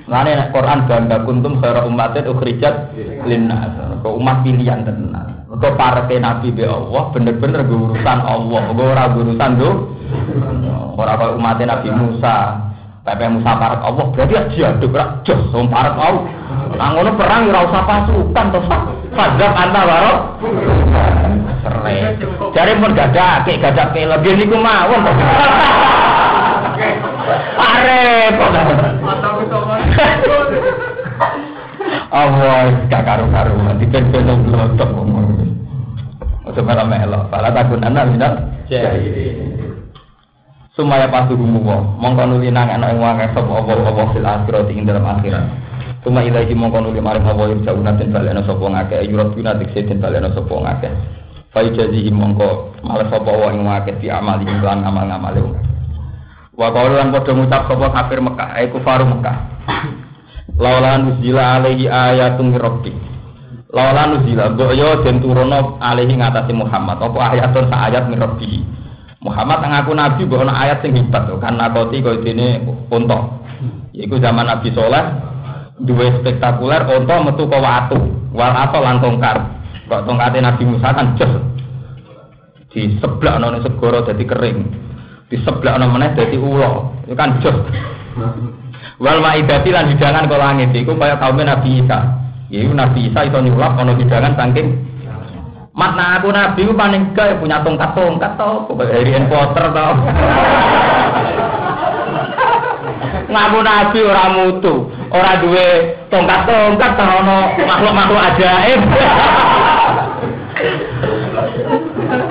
Mulane 0.05 0.51
Quran 0.51 0.79
bangga 0.85 1.17
kuntum 1.23 1.63
khairu 1.63 1.87
ummatin 1.87 2.27
ukhrijat 2.29 2.93
linnas. 3.25 3.73
Umat 4.03 4.45
pilihan 4.45 4.85
tenan. 4.85 5.36
Kok 5.57 5.73
parete 5.73 6.21
Nabi 6.21 6.53
be 6.53 6.69
Allah 6.69 7.09
bener-bener 7.09 7.65
urusan 7.65 8.19
Allah, 8.21 8.61
gue 8.77 8.85
ora 8.85 9.09
urusan 9.09 9.51
do. 9.57 9.69
Ora 10.93 11.17
kaya 11.17 11.33
umat 11.33 11.57
Nabi 11.57 11.89
Musa. 11.93 12.61
Pepe 13.01 13.25
Musa 13.31 13.55
parek 13.55 13.81
Allah 13.87 14.05
berarti 14.11 14.35
aja 14.35 14.75
aduk 14.75 14.91
ora 14.93 15.17
jos 15.25 15.39
wong 15.55 15.65
parek 15.71 15.95
Allah. 15.97 16.27
Nah 16.77 16.87
ngono 16.93 17.09
perang 17.17 17.49
ora 17.49 17.65
usah 17.65 17.83
pasukan 17.87 18.45
to. 18.53 18.59
Fadzab 19.17 19.53
anta 19.55 19.81
waro. 19.81 20.13
Sere. 21.65 21.97
Jare 22.53 22.73
pun 22.77 22.91
gadake 22.93 23.57
gadake 23.57 24.01
lebih 24.05 24.33
niku 24.37 24.61
mawon 24.61 25.09
to. 25.09 25.13
Arep. 27.57 28.35
Allah 32.07 32.87
gak 32.87 33.03
karu-karuan 33.03 33.75
dipen-pen 33.83 34.47
blotok 34.47 34.89
ngomong. 34.95 35.27
Ojo 36.47 36.61
malah 36.63 36.87
melok, 36.87 37.27
pala 37.27 37.51
takun 37.51 37.83
anak 37.83 38.07
minat. 38.07 38.33
Sumaya 40.77 41.09
pasti 41.09 41.33
gumu 41.33 41.59
wong, 41.65 41.97
mongko 41.97 42.23
nuli 42.29 42.53
nang 42.53 42.69
ana 42.69 42.93
ing 42.93 43.01
wong 43.01 43.17
sapa 43.33 43.49
apa-apa 43.49 44.13
fil 44.13 44.23
akhirat 44.23 44.69
ing 44.69 44.85
dalam 44.85 45.03
akhirat. 45.03 45.43
Suma 46.05 46.21
ilahi 46.21 46.53
mongko 46.53 46.85
nuli 46.85 47.01
maring 47.01 47.25
apa 47.25 47.43
yang 47.49 47.65
jauh 47.65 47.81
nanti 47.81 48.05
balena 48.05 48.45
sapa 48.45 48.61
ngake, 48.61 49.09
yurat 49.09 49.33
guna 49.33 49.57
dikse 49.57 49.89
den 49.89 49.97
balena 49.97 50.29
sapa 50.31 50.53
ngake. 50.53 50.89
Fa 51.49 51.65
jazihi 51.65 52.13
mongko 52.13 52.77
malah 52.85 53.09
sapa 53.09 53.25
wong 53.25 53.57
ing 53.57 53.63
ngake 53.65 53.91
di 53.99 54.07
amali 54.13 54.45
ing 54.45 54.61
lan 54.61 54.85
amal-amale. 54.85 55.41
Wa 56.53 56.69
qalu 56.69 56.93
lan 56.93 57.09
padha 57.09 57.31
ngucap 57.33 57.61
sapa 57.67 57.85
kafir 57.91 58.19
Mekah, 58.21 58.49
ai 58.53 58.69
kufaru 58.69 59.05
Mekah. 59.09 59.37
Laula 60.55 60.95
nuzila 61.03 61.59
alaihi 61.59 61.91
ayatun 61.91 62.55
rabbik. 62.55 62.95
Laula 63.75 64.15
nuzila 64.15 64.55
mbok 64.55 64.71
yo 64.71 65.03
den 65.03 65.19
turono 65.19 65.75
alaihi 65.83 66.15
ngatasi 66.15 66.55
Muhammad 66.55 67.03
apa 67.03 67.19
ayatun 67.35 67.67
sa 67.67 67.91
ayat 67.91 68.07
min 68.07 68.23
rabbih. 68.23 68.63
Muhammad 69.19 69.59
ngaku 69.59 69.91
nabi 69.91 70.21
mbok 70.23 70.47
ana 70.47 70.53
ayat 70.55 70.79
sing 70.79 70.95
hebat 70.95 71.27
to 71.27 71.35
kan 71.43 71.59
nakoti 71.59 71.99
koyo 71.99 72.23
dene 72.23 72.63
unta. 72.87 73.43
Iku 73.97 74.21
zaman 74.21 74.47
Nabi 74.47 74.69
Soleh 74.71 75.05
duwe 75.81 76.21
spektakuler 76.21 76.85
unta 76.85 77.15
metu 77.25 77.49
ke 77.49 77.57
watu, 77.57 77.97
wal 78.31 78.53
atau 78.53 78.79
lan 78.85 79.01
tongkar. 79.01 79.37
Kok 79.89 80.05
tongkate 80.05 80.37
Nabi 80.39 80.63
Musa 80.69 80.93
kan 80.93 81.17
jos 81.17 81.33
di 82.77 82.93
sebelah 83.01 83.41
ana 83.41 83.57
segara 83.65 84.05
dadi 84.05 84.21
kering. 84.21 84.57
Di 85.27 85.37
sebelah 85.41 85.81
ana 85.81 85.89
meneh 85.89 86.13
dadi 86.13 86.37
ula. 86.37 86.93
Itu 87.09 87.17
kan 87.17 87.41
jos. 87.41 87.57
Wal 88.97 89.21
maidati 89.21 89.69
lan 89.69 89.93
hidangan 89.93 90.25
kok 90.25 90.41
langit 90.41 90.73
iku 90.73 90.97
kaya 90.97 91.21
kaum 91.21 91.37
Nabi 91.37 91.85
Isa. 91.85 92.17
Iku 92.49 92.73
Nabi 92.73 93.13
Isa 93.13 93.29
iso 93.29 93.37
nyulap 93.37 93.77
ana 93.77 93.93
hidangan 93.93 94.33
saking 94.33 94.87
Makna 95.77 96.17
aku 96.17 96.33
nabi 96.33 96.65
ku 96.65 96.73
paling 96.73 97.13
gak 97.13 97.37
punya 97.37 97.61
tongkat-tongkat 97.61 98.33
kok 98.33 98.65
Harry 98.89 99.13
Potter 99.29 99.65
tau. 99.69 99.93
Ngaku 103.29 103.59
nabi 103.61 103.99
ora 104.01 104.25
mutu, 104.33 104.89
ora 105.13 105.37
duwe 105.37 106.01
tongkat-tongkat 106.09 106.91
tau 106.97 107.21
ono 107.21 107.53
makhluk-makhluk 107.61 108.25
ajaib. 108.25 108.81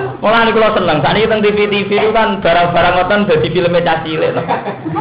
Malah 0.27 0.43
niku 0.43 0.59
kula 0.59 0.75
seneng, 0.75 0.99
sakniki 1.07 1.31
teng 1.31 1.39
TV-TV 1.39 1.87
itu 1.87 2.11
kan 2.11 2.43
barang-barang 2.43 2.95
ngoten 2.99 3.31
dadi 3.31 3.47
filme 3.47 3.79
cah 3.79 4.03
cilik 4.03 4.35
to. 4.35 4.43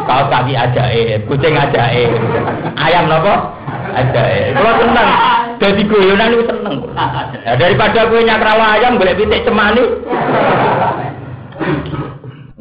Kaos 0.06 0.30
kaki 0.30 0.54
ajaib, 0.54 1.26
kucing 1.26 1.58
ajaib. 1.58 2.14
Ayam 2.78 3.10
napa? 3.10 3.58
Ajaib. 3.98 4.54
Kula 4.54 4.72
seneng. 4.78 5.10
Dadi 5.58 5.82
guyonan 5.90 6.30
niku 6.30 6.46
seneng. 6.46 6.76
Ya, 7.42 7.58
daripada 7.58 8.06
kowe 8.06 8.22
nyakrawa 8.22 8.78
ayam 8.78 9.02
golek 9.02 9.18
pitik 9.18 9.42
cemani. 9.50 9.84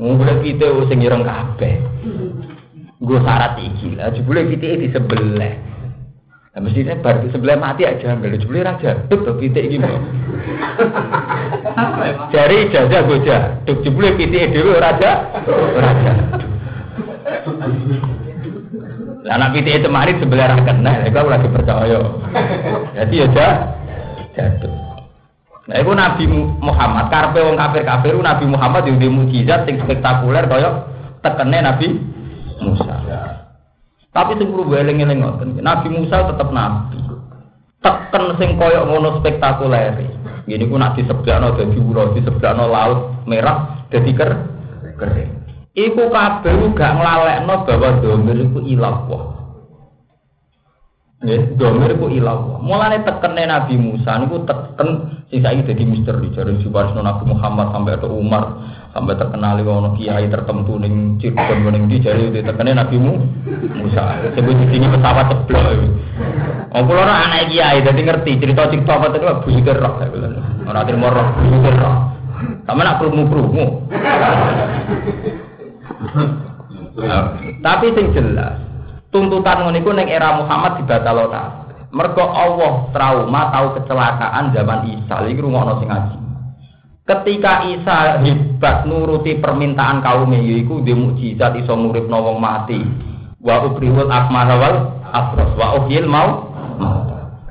Golek 0.01 0.41
pitik 0.41 0.89
sing 0.89 1.05
ireng 1.05 1.21
kabeh. 1.21 1.85
Nggo 2.97 3.21
syarat 3.29 3.61
iki 3.61 3.93
lah, 4.01 4.09
jebule 4.09 4.49
di 4.49 4.89
sebelah. 4.89 5.74
Nah, 6.55 6.63
mestinya 6.63 6.95
bar 7.03 7.19
di 7.19 7.35
sebelah 7.35 7.59
mati 7.59 7.83
aja, 7.83 8.15
nggak 8.15 8.39
jebule 8.39 8.63
raja. 8.63 8.95
Tuh, 9.11 9.27
tuh 9.27 9.35
pitik 9.43 9.67
iki 9.67 9.75
mau. 9.75 9.99
Dari 12.31 12.71
ijazah 12.71 13.03
goja, 13.11 13.59
duk 13.67 13.83
jebule 13.83 14.15
pitik 14.15 14.55
dhewe 14.55 14.79
raja, 14.79 15.35
raja. 15.75 16.13
Lah 19.27 19.35
anak 19.35 19.51
pitik 19.59 19.83
itu 19.83 19.91
mari 19.91 20.15
sebelah 20.23 20.55
ra 20.55 20.63
kena, 20.63 21.03
lha 21.03 21.11
kok 21.11 21.27
ora 21.27 21.43
dipercaya. 21.43 22.01
Jadi 23.03 23.15
ya 23.19 23.27
jah, 23.35 23.55
jatuh. 24.39 24.75
Nah, 25.65 25.77
itu 25.81 25.91
Nabi 25.91 26.25
Muhammad, 26.63 27.11
karpe 27.11 27.41
wong 27.43 27.59
kafir-kafir, 27.59 28.15
Nabi 28.15 28.47
Muhammad 28.47 28.87
yang 28.87 29.03
di 29.03 29.11
mujizat 29.11 29.67
yang 29.67 29.83
spektakuler 29.83 30.47
kaya 30.47 30.87
tekene 31.19 31.59
Nabi 31.67 31.99
Musa. 32.63 32.95
Tapi 34.15 34.39
sing 34.39 34.47
perlu 34.55 34.71
eling-eling 34.71 35.27
ngoten, 35.27 35.59
Nabi 35.59 35.91
Musa 35.91 36.23
tetap 36.31 36.55
nabi. 36.55 37.03
Teken 37.83 38.39
sing 38.39 38.55
kaya 38.55 38.87
ngono 38.87 39.19
spektakuler. 39.19 39.99
Gini 40.47 40.71
ku 40.71 40.79
nak 40.79 40.95
disebutno 40.95 41.59
dadi 41.59 41.77
ura, 41.83 42.15
disebutno 42.15 42.65
laut 42.71 43.27
merah 43.27 43.85
dadi 43.91 44.15
ker 44.15 44.31
kering. 44.95 45.31
Iku 45.75 46.07
kabeh 46.15 46.71
gak 46.79 46.95
nglalekno 46.95 47.55
bahwa 47.67 47.89
domir 47.99 48.39
iku 48.39 48.63
ilah 48.63 48.97
wah. 49.11 49.25
Ya, 51.27 51.43
domir 51.59 51.99
iku 51.99 52.07
ilah 52.07 52.39
wah. 52.39 52.59
Mulane 52.63 53.03
tekene 53.03 53.51
Nabi 53.51 53.75
Musa 53.83 54.15
niku 54.23 54.47
teken 54.47 55.11
sing 55.27 55.43
saiki 55.43 55.67
dadi 55.67 55.83
misteri 55.83 56.31
jare 56.31 56.55
Subarsno 56.63 57.03
Nabi 57.03 57.27
Muhammad 57.27 57.75
sampai 57.75 57.99
ada 57.99 58.07
Umar 58.07 58.45
sampai 58.95 59.19
terkenal 59.19 59.59
ono 59.59 59.99
kiai 59.99 60.31
tertentu 60.31 60.79
ning 60.79 61.19
Cirebon 61.19 61.75
ning 61.75 61.91
di 61.91 61.99
jare 61.99 62.31
tekene 62.31 62.79
Nabi 62.79 62.95
Musa. 63.03 64.23
Sebut 64.39 64.55
di 64.55 64.67
sini 64.71 64.87
pesawat 64.87 65.35
ceblok. 65.35 65.83
Oh, 66.71 66.83
kula 66.87 67.03
ora 67.03 67.27
anak 67.27 67.51
kiai 67.51 67.83
dadi 67.83 68.03
ngerti 68.07 68.39
cerita-cerita 68.39 68.95
apa 68.95 69.11
itu 69.11 69.27
Bu 69.43 69.49
Zikir 69.51 69.77
roh. 69.83 69.99
Ora 70.71 70.87
terima 70.87 71.11
roh 71.11 71.27
Bu 71.35 71.43
Zikir 71.59 71.75
roh. 71.75 71.97
Sama 72.65 72.87
nak 72.87 73.03
krungu-krungu. 73.03 73.67
Tapi 77.67 77.87
sing 77.99 78.07
jelas, 78.15 78.63
tuntutan 79.11 79.67
ngono 79.67 79.77
iku 79.77 79.91
era 80.07 80.39
Muhammad 80.39 80.79
dibatalo 80.79 81.27
ta. 81.35 81.67
Mergo 81.95 82.27
Allah 82.27 82.91
trauma 82.91 83.51
tahu 83.55 83.79
kecelakaan 83.79 84.51
zaman 84.55 84.87
Isa, 84.87 85.27
iki 85.27 85.43
rumono 85.43 85.79
sing 85.83 85.91
ngaji. 85.91 86.24
Ketika 87.05 87.69
Isa 87.69 88.17
hebat 88.25 88.89
nuruti 88.89 89.37
permintaan 89.37 90.01
kaumnya 90.01 90.41
yaiku 90.41 90.81
dia 90.81 90.97
mukjizat 90.97 91.53
iso 91.61 91.77
nguripno 91.77 92.17
wong 92.17 92.41
mati. 92.41 92.81
Wa 93.45 93.61
ubrihul 93.61 94.09
akmara 94.09 94.57
wal 94.57 94.77
afros 95.13 95.53
wa 95.53 95.85
uhyil 95.85 96.09
mau 96.09 96.49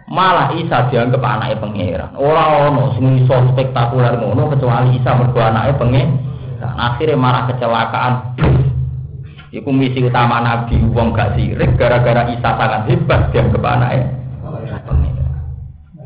malah 0.09 0.57
Isa 0.57 0.89
dianggap 0.89 1.21
anaknya 1.21 1.61
pangeran. 1.61 2.17
Ora 2.17 2.65
ono 2.65 2.97
sing 2.97 3.21
iso 3.21 3.53
spektakuler 3.53 4.17
ngono 4.17 4.57
kecuali 4.57 4.97
Isa 4.97 5.13
mergo 5.21 5.37
anaknya 5.37 5.77
pangeran. 5.77 6.09
Akhirnya 6.73 7.13
malah 7.13 7.43
kecelakaan. 7.53 8.13
Iku 9.53 9.69
misi 9.69 10.01
utama 10.01 10.41
Nabi 10.41 10.81
wong 10.81 11.13
gak 11.13 11.37
sirik 11.37 11.77
gara-gara 11.77 12.25
Isa 12.25 12.57
sangat 12.57 12.89
hebat 12.89 13.29
dianggap 13.29 13.61
anaknya 13.61 14.22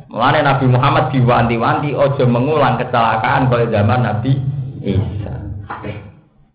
Mulane 0.08 0.40
Nabi 0.40 0.66
Muhammad 0.72 1.12
diwanti-wanti 1.12 1.92
ojo 1.92 2.24
mengulang 2.32 2.80
kecelakaan 2.80 3.52
kaya 3.52 3.68
zaman 3.68 4.08
Nabi 4.08 4.32
Isa. 4.80 5.36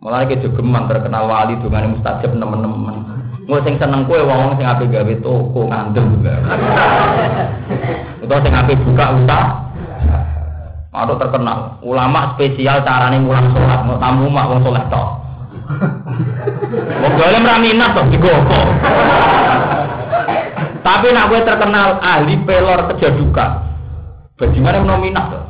Mulane 0.01 0.25
ke 0.33 0.41
jogeman 0.41 0.89
terkenal 0.89 1.29
wali 1.29 1.61
dongane 1.61 1.93
mustajab 1.93 2.33
nemen-nemen. 2.33 2.97
Engko 3.45 3.59
sing 3.69 3.77
seneng 3.77 4.09
kowe 4.09 4.23
wong 4.25 4.57
sing 4.57 4.65
ape 4.65 4.89
gawe 4.89 5.15
toko 5.21 5.69
juga. 5.69 6.35
Utawa 8.25 8.41
sing 8.41 8.55
ape 8.57 8.73
buka 8.81 9.05
usaha. 9.21 9.51
Atau 10.93 11.17
terkenal 11.21 11.77
ulama 11.85 12.33
spesial 12.37 12.85
carane 12.85 13.21
mulang 13.21 13.53
sholat, 13.53 13.81
mau 13.85 14.01
tamu 14.01 14.33
mak 14.33 14.49
wong 14.49 14.61
sholat 14.65 14.85
tok. 14.89 15.09
Wong 17.03 17.13
golem 17.17 17.49
ra 17.49 17.57
minat 17.59 17.97
to 17.97 18.03
digopo. 18.13 18.61
Tapi 20.83 21.15
nak 21.15 21.31
gue 21.31 21.41
terkenal 21.47 22.03
ahli 22.03 22.35
pelor 22.43 22.91
kejaduka. 22.91 23.73
Bagaimana 24.35 24.83
tuh? 24.83 25.43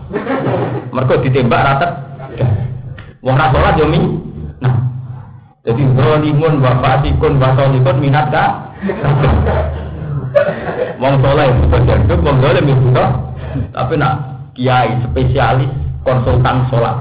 Mereka 0.93 1.25
ditembak 1.25 1.65
rata. 1.65 1.89
Wong 3.25 3.37
ra 3.41 3.49
yo 3.81 3.89
Nah. 4.61 4.75
Jadi 5.65 5.83
zalimun 5.97 6.61
wa 6.61 6.77
fasikun 6.85 7.41
wa 7.41 7.57
salikun 7.57 7.97
minat 8.03 8.29
ka? 8.29 8.47
Wong 11.01 11.15
saleh 11.25 11.47
itu 11.49 11.65
kejaduk, 11.71 12.19
wong 12.21 12.37
zalim 12.43 12.67
itu 12.69 13.05
Tapi 13.73 13.95
nak 13.97 14.15
kiai 14.53 15.01
spesialis 15.09 15.71
konsultan 16.05 16.69
sholat. 16.69 16.97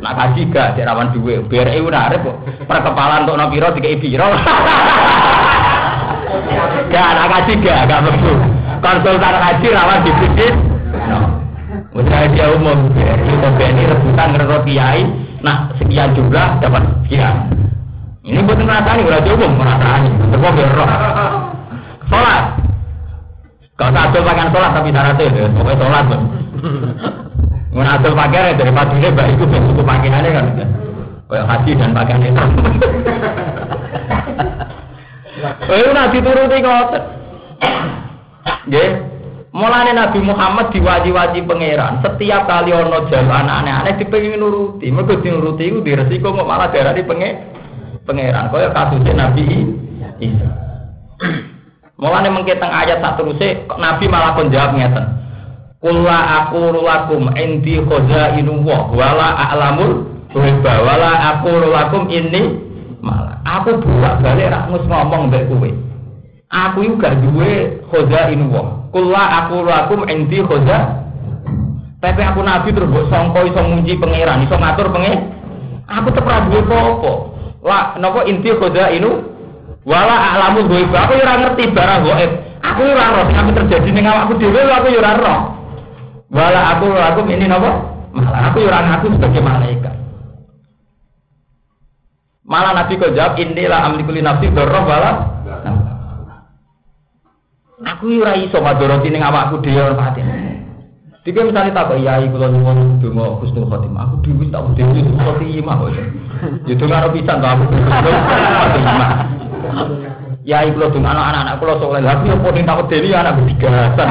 Nak 0.00 0.14
kaji 0.16 0.48
gak 0.52 0.76
di 0.76 0.84
rawan 0.84 1.12
duwe, 1.12 1.44
biar 1.44 1.72
ibu 1.72 1.88
narif 1.92 2.20
kok. 2.24 2.36
Perkepalan 2.68 3.26
untuk 3.26 3.36
nopiro 3.36 3.68
tiga 3.74 3.88
ibiro. 3.90 4.28
Gak 6.92 7.08
nak 7.16 7.26
kaji 7.32 7.52
gak, 7.60 7.80
gak 7.90 8.00
begitu. 8.06 8.32
Konsultan 8.80 9.34
kaji 9.42 9.68
rawan. 9.74 9.98
No. 11.06 11.18
Misalnya 11.96 12.28
dia 12.28 12.46
umum, 12.52 12.92
itu 12.92 13.48
BNI 13.56 13.88
rebutan 13.88 14.36
ngerot 14.36 14.68
kiai, 14.68 15.08
nah 15.40 15.72
sekian 15.80 16.12
jumlah 16.12 16.60
dapat 16.60 16.84
sekian. 17.08 17.48
Ini 18.20 18.44
buat 18.44 18.60
ngerasani, 18.60 19.06
udah 19.08 19.32
umum 19.32 19.52
semua 20.28 20.50
biar 20.52 20.70
roh. 20.76 20.88
Sholat, 22.06 22.44
Kau 23.76 23.92
tak 23.92 24.08
pakaian 24.08 24.48
sholat 24.48 24.70
tapi 24.72 24.88
syaratnya 24.88 25.36
ya, 25.36 25.52
pokoknya 25.52 25.80
sholat. 25.84 26.04
Mengatur 27.76 28.12
pakaian 28.16 28.56
dari 28.56 28.72
padunya 28.72 29.12
baik 29.12 29.36
itu 29.36 29.44
bentuk 29.44 29.84
pakaiannya 29.84 30.30
kan. 30.32 30.46
Kayak 31.28 31.44
haji 31.44 31.70
dan 31.76 31.90
pakaian 31.92 32.32
itu. 35.36 35.72
Eh 35.72 35.92
nabi 35.92 36.18
turuti 36.24 36.56
ngoten. 36.64 37.02
Nggih. 38.66 38.90
Mulane 39.56 39.96
Nabi 39.96 40.20
Muhammad 40.20 40.68
diwaji-waji 40.68 41.48
pangeran. 41.48 42.04
Setiap 42.04 42.44
kali 42.44 42.76
ono 42.76 43.08
jalan 43.08 43.48
aneh-aneh 43.48 43.96
dipengin 43.96 44.36
nuruti. 44.36 44.92
Mergo 44.92 45.16
dinuruti 45.16 45.72
iku 45.72 45.80
diresiko 45.80 46.36
kok 46.36 46.44
malah 46.44 46.68
darani 46.68 47.00
penge 47.00 47.30
pangeran. 48.04 48.52
Kaya 48.52 48.68
kasusnya 48.76 49.16
Nabi 49.16 49.64
Isa. 50.20 50.48
Mulane 52.00 52.28
mengke 52.28 52.60
teng 52.60 52.68
ayat 52.68 53.00
sak 53.00 53.16
teruse 53.16 53.64
Nabi 53.80 54.04
malah 54.12 54.36
kon 54.36 54.52
jawab 54.52 54.76
ngeten. 54.76 55.04
Kula 55.80 56.20
aku 56.44 56.76
lakum 56.76 57.32
indi 57.32 57.80
khazainu 57.80 58.60
wa 58.60 58.92
wala 58.92 59.40
a'lamul 59.40 60.04
ghaiba 60.36 60.84
wala 60.84 61.12
aku 61.32 61.52
lakum 61.72 62.12
ini 62.12 62.65
malah 63.06 63.38
aku 63.46 63.78
bolak 63.78 64.18
balik 64.18 64.50
ra 64.50 64.66
ngus 64.66 64.82
ngomong 64.90 65.30
mbek 65.30 65.46
kowe. 65.46 65.70
Aku 66.46 66.78
iku 66.82 66.94
gak 66.98 67.22
duwe 67.22 67.78
khazainu 67.90 68.50
wa. 68.50 68.90
Kula 68.90 69.24
aku 69.46 69.62
lakum 69.62 70.02
indi 70.10 70.42
khaza 70.42 71.06
tapi 72.02 72.20
aku 72.22 72.42
nabi 72.42 72.74
terus 72.74 72.90
mbok 72.90 73.08
sangka 73.08 73.40
iso 73.46 73.60
munji 73.62 73.94
pangeran, 73.96 74.42
iso 74.42 74.58
ngatur 74.58 74.90
pengen. 74.90 75.32
Aku 75.86 76.10
tetep 76.10 76.26
ra 76.26 76.42
duwe 76.50 76.60
apa-apa. 76.66 77.12
Lah 77.62 77.84
napa 78.02 78.26
inti 78.26 78.50
khazainu 78.50 79.36
Wala 79.86 80.34
alamu 80.34 80.66
gue 80.66 80.82
aku 80.90 81.14
ora 81.14 81.34
ngerti 81.46 81.70
barang 81.70 82.00
goib. 82.02 82.30
Aku 82.58 82.82
ora 82.82 83.06
roh 83.14 83.24
sing 83.30 83.54
terjadi 83.54 83.88
ning 83.94 84.02
awakku 84.02 84.34
dhewe 84.34 84.66
aku 84.66 84.90
ora 84.98 85.14
roh. 85.14 85.40
Wala 86.26 86.74
aku 86.74 86.90
aku 86.90 87.20
ini 87.30 87.46
napa? 87.46 87.86
Malah 88.10 88.50
aku 88.50 88.66
ora 88.66 88.82
ngaku 88.82 89.14
sebagai 89.14 89.46
malaikat. 89.46 89.94
Malah 92.46 92.72
Nabi 92.78 92.94
kok 92.94 93.10
jawab 93.10 93.34
inilah 93.42 93.90
amliku 93.90 94.14
li 94.14 94.22
nafsi 94.22 94.46
dzarrah 94.54 94.84
wala. 94.86 95.12
Aku 97.76 98.08
ora 98.22 98.38
iso 98.38 98.62
madoroti 98.62 99.10
ning 99.10 99.20
awakku 99.20 99.58
dhewe 99.66 99.82
ora 99.82 99.98
pati. 99.98 100.22
Jika 101.26 101.42
misalnya 101.42 101.74
tak 101.74 101.90
kok 101.90 101.98
yai 101.98 102.30
kalau 102.30 102.54
nyuwun 102.54 103.02
donga 103.02 103.34
husnul 103.42 103.66
khotimah, 103.66 104.06
aku 104.06 104.16
dhewe 104.22 104.46
tak 104.46 104.62
dhewe 104.78 104.94
husnul 104.94 105.18
khotimah 105.26 105.74
kok. 105.74 105.90
Ya 106.70 106.74
donga 106.78 107.10
pisan 107.10 107.42
to 107.42 107.46
aku. 107.50 107.64
Ya 110.46 110.62
iku 110.62 110.78
lho 110.78 110.88
anak-anak 110.94 111.58
kula 111.58 111.74
soleh. 111.82 111.98
Lah 111.98 112.14
aku 112.14 112.30
yo 112.30 112.38
tak 112.38 112.78
wedeni 112.78 113.10
anak 113.10 113.42
berdigasan. 113.42 114.06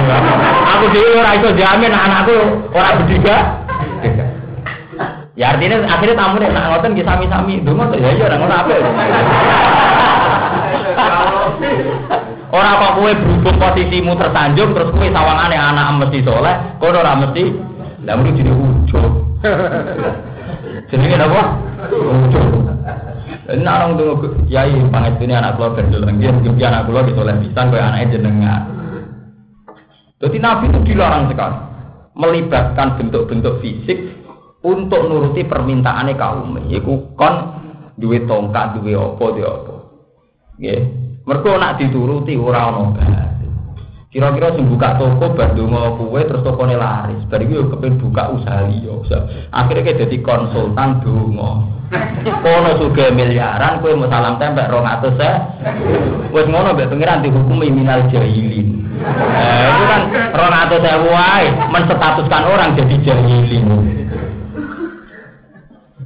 Aku 0.75 0.85
dhewe 0.91 1.09
ora 1.23 1.31
iso 1.39 1.49
jamin 1.55 1.95
anakku 1.95 2.35
ora 2.75 2.99
berdiga. 2.99 3.37
Ya 5.35 5.51
artinya 5.51 5.83
akhirnya 5.83 6.15
tamu 6.15 6.39
nih 6.39 6.47
nak 6.47 6.65
ngoten 6.71 6.95
nggih 6.95 7.03
sami-sami 7.03 7.59
donga 7.59 7.91
to 7.91 7.99
ya 7.99 8.15
iya 8.15 8.23
ora 8.23 8.39
ngono 8.39 8.55
apa. 8.55 8.73
Ora 12.55 12.71
kok 12.79 12.93
kowe 12.95 13.11
berhubung 13.11 13.57
posisimu 13.59 14.15
tersanjung 14.15 14.71
terus 14.71 14.95
kowe 14.95 15.07
sawangane 15.11 15.59
anak 15.59 15.91
mesti 15.99 16.23
soleh, 16.23 16.55
kono 16.79 17.03
ora 17.03 17.19
mesti. 17.19 17.51
Lah 18.07 18.15
mesti 18.15 18.39
jadi 18.39 18.51
ujug. 18.55 19.11
Jenenge 20.87 21.17
apa? 21.19 21.41
Ujug. 21.91 22.47
Ini 23.45 23.67
orang 23.67 23.99
tuh 23.99 24.39
kiai 24.47 24.73
panget 24.89 25.19
ini 25.21 25.35
anak 25.35 25.59
keluar 25.59 25.77
dalam 25.77 26.17
dia 26.17 26.31
mungkin 26.31 26.57
anak 26.63 26.87
keluar 26.87 27.03
gitu 27.05 27.19
oleh 27.21 27.35
bisa 27.43 27.59
kayak 27.59 27.85
anaknya 27.91 28.13
jenengan. 28.17 28.61
Jadi 30.23 30.37
Nabi 30.39 30.65
itu 30.71 30.79
dilarang 30.89 31.27
sekali 31.27 31.57
melibatkan 32.15 32.95
bentuk-bentuk 32.95 33.59
fisik 33.59 34.04
untuk 34.65 35.05
nuruti 35.05 35.45
permintaannya 35.45 36.17
kaum. 36.17 36.57
Yaitu 36.65 37.13
kon 37.13 37.35
duit 38.01 38.25
tongkat, 38.25 38.81
duit 38.81 38.97
opo, 38.97 39.37
duit 39.37 39.45
opo. 39.45 39.75
Ya, 40.57 40.81
mereka 41.27 41.59
nak 41.61 41.77
dituruti 41.77 42.33
orang 42.39 42.95
orang 42.97 43.25
Kira-kira 44.15 44.55
sing 44.55 44.71
buka 44.71 44.95
toko 44.95 45.35
mau 45.67 45.99
kue 45.99 46.23
terus 46.23 46.39
toko 46.39 46.63
laris. 46.63 47.19
Bari 47.27 47.51
yo 47.51 47.67
kepen 47.67 47.99
buka 47.99 48.31
usaha 48.31 48.63
liya. 48.63 48.95
Akhirnya 49.51 49.91
kayak 49.91 50.07
jadi 50.07 50.17
konsultan 50.23 51.03
donga. 51.03 51.67
Kono 52.23 52.79
juga 52.79 53.11
miliaran 53.11 53.83
kue 53.83 53.91
mau 53.91 54.07
salam 54.07 54.39
tempel 54.39 54.71
rong 54.71 54.87
atus 54.87 55.19
ya. 55.19 55.59
Wes 56.31 56.47
ngono 56.47 56.71
mbek 56.79 56.95
pengiran 56.95 57.27
dihukumi 57.27 57.67
minal 57.67 58.07
jahilin. 58.07 58.87
Eh, 59.03 59.67
itu 59.75 59.83
kan 59.83 60.01
rong 60.31 60.55
atus 60.63 60.79
saya 60.79 60.97
wae 61.03 61.45
menstatuskan 61.75 62.43
orang 62.47 62.71
jadi 62.79 62.95
jahilin. 63.03 63.67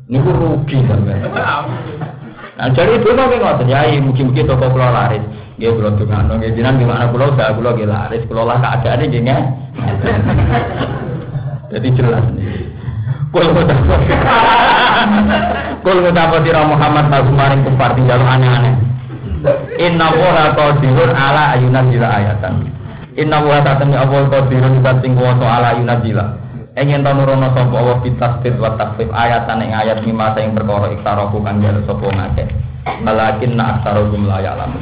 Ini 0.09 0.25
rugi 0.25 0.77
sampai. 0.89 1.21
Nah, 2.57 2.67
jadi 2.73 2.97
itu 2.97 3.07
nggak 3.13 3.29
ngotot 3.29 3.69
ya, 3.69 3.85
mungkin-mungkin 4.01 4.49
toko 4.49 4.73
keluar 4.73 4.89
laris. 4.89 5.21
Nggih 5.61 5.69
kula 5.75 5.91
dongano 6.01 6.33
nggih 6.41 6.55
jenengan 6.57 6.81
gimana 6.81 7.11
kula 7.13 7.35
gak 7.37 7.53
kula 7.59 7.77
nggih 7.77 7.87
laris 7.87 8.23
kula 8.25 8.41
lah 8.41 8.57
keadaane 8.57 9.05
nggih 9.05 9.21
nggih. 9.21 9.43
Jadi 11.77 11.87
jelas 11.93 12.25
nih. 12.33 12.47
Kul 13.29 13.45
ngucap 13.53 13.77
Kul 15.85 15.97
ngucap 16.01 16.31
sira 16.41 16.61
Muhammad 16.65 17.05
lagu 17.13 17.29
maring 17.29 17.61
kufar 17.69 17.93
tinggal 17.93 18.17
aneh-aneh. 18.17 18.73
Inna 19.77 20.09
wa 20.09 20.49
qadirun 20.57 21.13
ala 21.13 21.53
ayunan 21.53 21.85
jila 21.93 22.07
ayatan. 22.17 22.65
Inna 23.13 23.45
wa 23.45 23.61
tatami 23.61 23.93
awal 23.93 24.25
qadirun 24.25 24.81
sing 24.81 25.13
kuwasa 25.13 25.45
ala 25.45 25.77
ayunan 25.77 26.01
jila. 26.01 26.48
Engin 26.79 27.03
ta 27.03 27.11
nurono 27.11 27.51
sapa 27.51 27.75
wa 27.75 27.99
fitasbit 27.99 28.55
wa 28.55 28.71
ayatan 29.11 29.59
ing 29.67 29.75
ayat 29.75 29.99
lima 29.99 30.31
sing 30.31 30.55
perkara 30.55 30.87
iktaraku 30.95 31.43
kang 31.43 31.59
jare 31.59 31.83
sapa 31.83 32.07
ngake. 32.07 32.47
Malakin 33.03 33.59
na 33.59 33.75
aksarum 33.75 34.23
la 34.23 34.39
ya'lamun. 34.39 34.79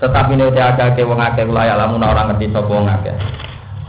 Tetapi 0.00 0.32
ada 0.40 0.96
ke 0.96 1.04
wong 1.04 1.20
akeh 1.20 1.44
ya 1.44 1.76
lamun 1.76 2.00
orang 2.00 2.32
ngerti 2.32 2.48
sapa 2.48 2.72
wong 2.72 2.88
akeh. 2.88 3.12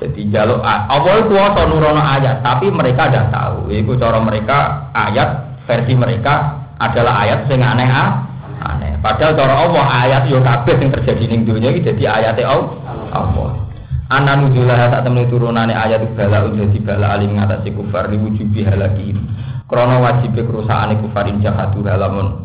Jadi 0.03 0.27
jaluk 0.35 0.59
apa 0.59 1.09
itu 1.23 1.31
kuasa 1.31 1.63
nurono 1.71 2.03
ayat, 2.03 2.43
tapi 2.43 2.67
mereka 2.67 3.07
tidak 3.07 3.31
tahu. 3.31 3.71
Itu 3.71 3.95
cara 3.95 4.19
mereka 4.19 4.91
ayat 4.91 5.61
versi 5.63 5.95
mereka 5.95 6.59
adalah 6.75 7.23
ayat 7.23 7.47
sing 7.47 7.63
aneh 7.63 7.87
aneh. 7.87 8.99
Padahal 8.99 9.31
cara 9.39 9.55
Allah 9.63 9.85
ayat 9.87 10.27
yo 10.27 10.43
kabeh 10.43 10.75
sing 10.75 10.91
terjadi 10.91 11.23
ning 11.23 11.47
dunia 11.47 11.71
iki 11.71 11.87
dadi 11.87 12.03
ayate 12.03 12.43
Allah. 12.43 13.70
Ana 14.11 14.35
nujulah 14.35 14.91
sak 14.91 15.07
temen 15.07 15.23
turunane 15.31 15.71
ayat 15.71 16.03
bala 16.19 16.43
dadi 16.51 16.83
bala 16.83 17.15
alim 17.15 17.39
ngatasi 17.39 17.71
kufar 17.71 18.11
diwujubi 18.11 18.67
halaki. 18.67 19.15
Krana 19.71 20.03
wajib 20.03 20.35
kerusakane 20.35 20.99
kufarin 20.99 21.39
jahatu 21.39 21.79
halamun 21.87 22.43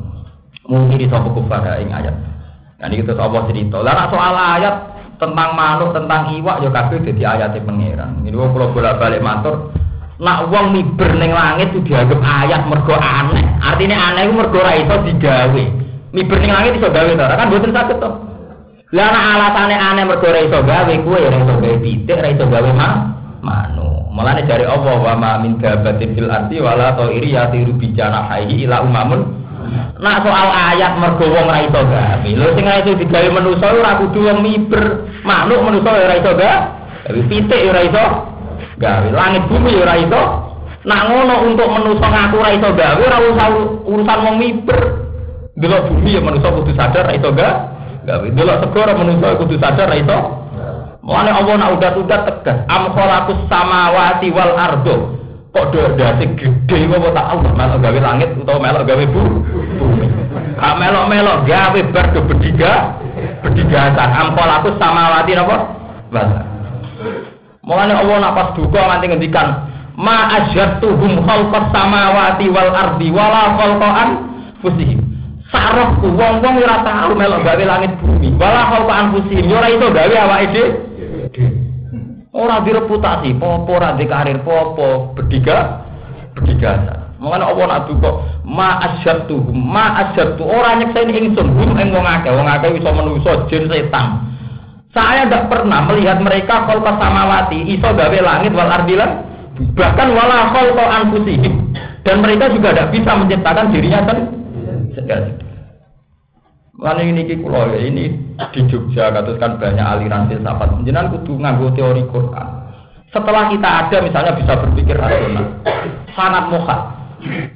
mungkin 0.71 1.11
sapa 1.11 1.27
kufar 1.27 1.67
ing 1.83 1.91
ayat. 1.91 2.15
Nah 2.79 2.87
ini 2.87 3.03
terus 3.03 3.19
Allah 3.19 3.51
cerita. 3.51 3.83
Lah 3.83 4.07
soal 4.15 4.35
ayat 4.39 4.75
tentang 5.19 5.59
manuk, 5.59 5.91
tentang 5.91 6.39
iwak 6.39 6.63
ya 6.63 6.71
kabeh 6.71 7.03
dadi 7.03 7.23
ayate 7.27 7.59
pangeran. 7.59 8.23
Ini 8.23 8.37
wong 8.39 8.55
kula 8.55 8.71
bolak-balik 8.71 9.19
matur, 9.19 9.75
nak 10.23 10.47
wong 10.47 10.71
miber 10.71 11.19
ning 11.19 11.35
langit 11.35 11.75
itu 11.75 11.91
dianggap 11.91 12.23
ayat 12.23 12.63
mergo 12.71 12.95
aneh. 12.95 13.43
Artinya 13.59 14.15
aneh 14.15 14.31
itu 14.31 14.35
mergo 14.39 14.63
ora 14.63 14.79
iso 14.79 14.95
digawe. 15.03 15.65
Miber 16.15 16.39
ning 16.39 16.53
langit 16.55 16.79
iso 16.79 16.95
gawe 16.95 17.11
ta? 17.11 17.35
Kan 17.35 17.51
mboten 17.51 17.75
saged 17.75 17.99
to. 17.99 18.11
Lah 18.97 19.13
nek 19.69 19.77
aneh 19.77 20.05
mergo 20.09 20.25
ora 20.25 20.41
iso 20.41 20.65
gawe, 20.65 20.95
kuwe 21.05 21.21
ora 21.29 21.37
iso 21.37 21.55
gawe 21.61 21.77
pitik, 21.85 22.17
ora 22.17 22.33
iso 22.33 22.45
gawe 22.49 22.71
ma 22.73 22.89
manu. 23.45 24.09
Mulane 24.09 24.49
dari 24.49 24.65
Allah 24.65 24.97
wa 24.97 25.15
ma 25.21 25.31
min 25.37 25.61
dabatin 25.61 26.17
fil 26.17 26.33
ardi 26.33 26.57
wala 26.57 26.97
ta'iri 26.97 27.37
yatiru 27.37 27.77
bi 27.77 27.93
janahihi 27.93 28.65
ila 28.65 28.81
umamun 28.81 29.45
Nak 30.01 30.25
soal 30.25 30.49
ayat 30.49 30.97
mergo 30.97 31.29
wong 31.29 31.45
ora 31.45 31.61
iso 31.69 31.81
gawe. 31.85 32.25
Lho 32.25 32.49
sing 32.57 32.65
ora 32.65 32.81
iso 32.81 32.93
digawe 32.97 33.29
manusa 33.29 33.67
ora 33.69 34.01
kudu 34.01 34.21
wong 34.25 34.39
miber. 34.41 34.85
Manuk 35.29 35.61
manusa 35.61 35.89
ora 35.93 36.15
iso 36.17 36.33
gawe. 36.33 36.57
Pitik 37.29 37.61
ora 37.69 37.81
iso 37.85 38.05
gawe. 38.81 39.09
Langit 39.13 39.45
bumi 39.53 39.77
ora 39.77 39.95
iso. 40.01 40.23
Nak 40.89 41.03
ngono 41.13 41.35
untuk 41.53 41.69
manusa 41.69 42.07
ngaku 42.09 42.37
ora 42.41 42.51
iso 42.57 42.69
gawe 42.73 43.01
ora 43.05 43.19
usah 43.29 43.49
urusan 43.85 44.19
wong 44.25 44.37
miber. 44.41 44.81
Delok 45.57 45.93
bumi 45.93 46.17
ya 46.17 46.21
manusa 46.25 46.49
kudu 46.49 46.73
sadar 46.73 47.05
ora 47.05 47.13
iso 47.13 47.31
gawe. 47.37 47.76
Gawe. 48.07 48.27
Delok 48.31 48.57
segara 48.63 48.95
manusa 48.95 49.35
kudu 49.35 49.59
sadar 49.59 49.91
ora 49.91 49.99
iso. 49.99 50.19
Mulane 51.03 51.31
Allah 51.35 51.55
nak 51.59 51.71
udah-udah 51.79 52.21
tegas. 52.23 52.59
Am 52.71 52.95
khalaqus 52.95 53.41
samawati 53.51 54.31
wal 54.31 54.55
ardo. 54.55 54.97
Kok 55.51 55.67
dodase 55.75 56.25
gede 56.39 56.79
kok 56.87 57.11
tak 57.11 57.27
Allah 57.35 57.51
melok 57.51 57.79
gawe 57.83 57.99
langit 57.99 58.31
utawa 58.39 58.59
melok 58.63 58.87
gawe 58.87 59.05
bumi. 59.11 59.41
Kak 60.57 60.75
melok-melok 60.79 61.39
gawe 61.51 61.81
bar 61.91 62.07
do 62.15 62.21
bediga. 62.31 62.95
Bedigasan. 63.43 64.09
Am 64.15 64.29
khalaqus 64.39 64.79
samawati 64.79 65.33
napa? 65.35 65.57
Wal 66.15 66.31
Mulane 67.67 67.95
Allah 67.99 68.17
nak 68.23 68.33
pas 68.39 68.49
duka 68.55 68.79
nganti 68.79 69.07
ngendikan 69.11 69.49
ma 69.99 70.31
ajartuhum 70.39 71.27
khalqas 71.27 71.67
samawati 71.75 72.47
wal 72.55 72.71
ardi 72.71 73.11
wala 73.11 73.59
khalqan 73.59 74.09
fusihim. 74.63 75.16
Sarahku 75.47 76.11
wong-wong 76.11 76.59
ora 76.59 76.83
tau 76.83 77.15
melok 77.15 77.47
gawe 77.47 77.65
langit 77.65 77.95
bumi. 78.03 78.35
Wala 78.35 78.67
khalqan 78.67 79.15
fusihim 79.15 79.47
ora 79.55 79.71
iso 79.71 79.87
gawe 79.95 80.15
awake 80.27 80.47
dhewe. 80.51 80.67
Ora 82.37 82.61
direputasi, 82.67 83.33
popo 83.39 83.79
ora 83.79 83.97
karir 83.97 84.43
popo, 84.43 85.15
bediga 85.15 85.87
bediga. 86.35 86.73
Mengene 87.17 87.49
apa 87.49 87.63
nak 87.65 87.81
duka 87.89 88.11
ma 88.45 88.77
asyatu 88.85 89.41
ma 89.57 90.05
asyatu 90.05 90.45
ora 90.45 90.77
nyekseni 90.77 91.17
ingsun 91.17 91.49
hum 91.49 91.73
ing 91.81 91.89
wong 91.97 92.05
akeh, 92.05 92.29
wong 92.29 92.45
akeh 92.45 92.77
iso 92.77 92.91
manusa 92.93 93.33
jin 93.49 93.71
setan. 93.73 94.21
Saya 94.93 95.25
tidak 95.25 95.49
pernah 95.49 95.81
melihat 95.89 96.21
mereka 96.21 96.69
kol 96.69 96.85
samawati 96.85 97.73
iso 97.73 97.89
gawe 97.89 98.19
langit 98.21 98.53
wal 98.53 98.69
ardilan 98.69 99.25
bahkan 99.73 100.13
wala 100.13 100.53
kol 100.53 100.77
anfusihim 100.77 101.73
dan 102.05 102.21
mereka 102.21 102.53
juga 102.53 102.77
tidak 102.77 102.93
bisa 102.93 103.11
menciptakan 103.17 103.73
dirinya 103.73 104.01
sendiri. 104.05 104.46
Mana 106.77 107.01
ini 107.01 107.25
kulo 107.41 107.73
ini 107.73 108.13
di 108.53 108.61
Jogja 108.69 109.09
katus 109.09 109.41
kan 109.41 109.57
banyak 109.57 109.81
aliran 109.81 110.29
filsafat. 110.29 110.85
Jenengan 110.85 111.09
kudu 111.09 111.41
nganggo 111.41 111.73
teori 111.73 112.05
Quran. 112.13 112.49
Setelah 113.09 113.49
kita 113.49 113.69
ada 113.87 113.97
misalnya 114.05 114.33
bisa 114.37 114.53
berpikir 114.61 114.93
rasional, 114.93 115.65
sangat 116.13 116.53
muhat. 116.53 116.81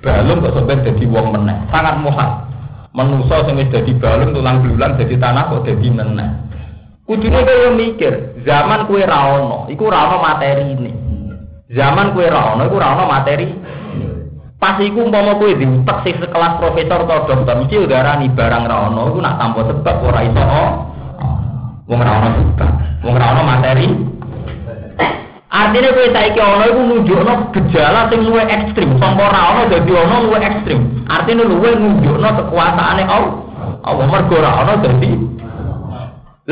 Balung 0.01 0.41
kok 0.41 0.57
sampai 0.57 0.81
jadi 0.89 1.05
wong 1.05 1.37
meneh, 1.37 1.57
sangat 1.69 2.01
muhat. 2.01 2.49
Menusa 2.97 3.45
sing 3.45 3.61
wis 3.61 3.69
dadi 3.69 3.93
balung 3.93 4.33
tulang 4.33 4.65
belulang 4.65 4.97
jadi 4.97 5.21
tanah 5.21 5.53
kok 5.53 5.69
jadi 5.69 5.89
meneh. 5.93 6.31
Kudune 7.05 7.45
kaya 7.45 7.77
mikir, 7.77 8.41
zaman 8.47 8.89
kue 8.89 9.05
ra 9.05 9.37
ono, 9.37 9.69
iku 9.69 9.91
ra 9.91 10.09
ono 10.09 10.17
materi 10.23 10.65
ini. 10.65 10.93
Zaman 11.77 12.17
kue 12.17 12.25
ra 12.25 12.57
ono, 12.57 12.65
iku 12.65 12.77
ra 12.81 12.97
ono 12.97 13.05
materi 13.05 13.47
Pas 14.61 14.77
iku 14.77 15.09
umpama 15.09 15.41
kowe 15.41 15.57
diutek 15.57 15.99
sing 16.05 16.21
sekelas 16.21 16.61
profesor 16.61 17.09
atau 17.09 17.25
dokter 17.25 17.57
mesti 17.57 17.81
udarani 17.81 18.29
barang 18.29 18.69
ra 18.69 18.93
ono 18.93 19.09
iku 19.09 19.19
nak 19.25 19.41
tanpa 19.41 19.65
sebab 19.73 19.97
ora 20.05 20.21
iso 20.21 20.43
oh. 20.45 20.71
Wong 21.89 22.01
ra 22.05 22.13
ono 22.21 22.29
sebab, 22.37 22.73
wong 23.01 23.15
ra 23.17 23.27
ono 23.33 23.43
materi. 23.49 23.89
Artinya 25.49 25.97
kowe 25.97 26.09
saiki 26.13 26.41
ono 26.45 26.65
iku 26.69 26.81
nunjukno 26.93 27.33
gejala 27.57 28.13
sing 28.13 28.21
luwih 28.21 28.45
ekstrim, 28.53 29.01
sangka 29.01 29.33
ra 29.33 29.41
ono 29.49 29.63
dadi 29.73 29.93
ono 29.97 30.17
luwih 30.29 30.45
ekstrim. 30.45 31.09
Artinya 31.09 31.45
luwih 31.49 31.73
nunjukno 31.81 32.29
kekuasaane 32.29 33.03
Allah. 33.09 33.33
Allah 33.81 34.07
mergo 34.13 34.37
ra 34.45 34.51
ono 34.61 34.75
dadi 34.85 35.13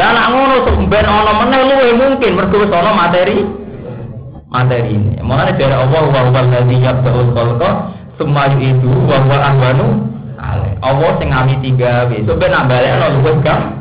Lah 0.00 0.08
nak 0.16 0.26
ngono 0.32 0.56
sumber 0.64 1.04
ono 1.04 1.32
meneh 1.44 1.60
luwih 1.60 1.92
mungkin 1.92 2.40
mergo 2.40 2.56
wis 2.56 2.72
ono 2.72 2.90
materi 2.96 3.36
materi 4.48 4.96
ini. 4.96 5.20
Mulane 5.20 5.60
dari 5.60 5.76
Allah 5.76 6.02
wa 6.08 6.20
huwa 6.24 6.40
alladzi 6.40 6.76
yabda'ul 6.80 7.36
khalqa 7.36 7.97
semua 8.18 8.50
itu 8.58 8.90
bahwa 9.06 9.36
ahwanu 9.38 9.86
Allah 10.78 11.10
sing 11.18 11.28
ngami 11.34 11.54
tiga 11.62 12.06
wis 12.06 12.26
ben 12.26 12.50
nambale 12.54 12.86
ana 12.86 13.10
luwih 13.18 13.38
gam. 13.42 13.74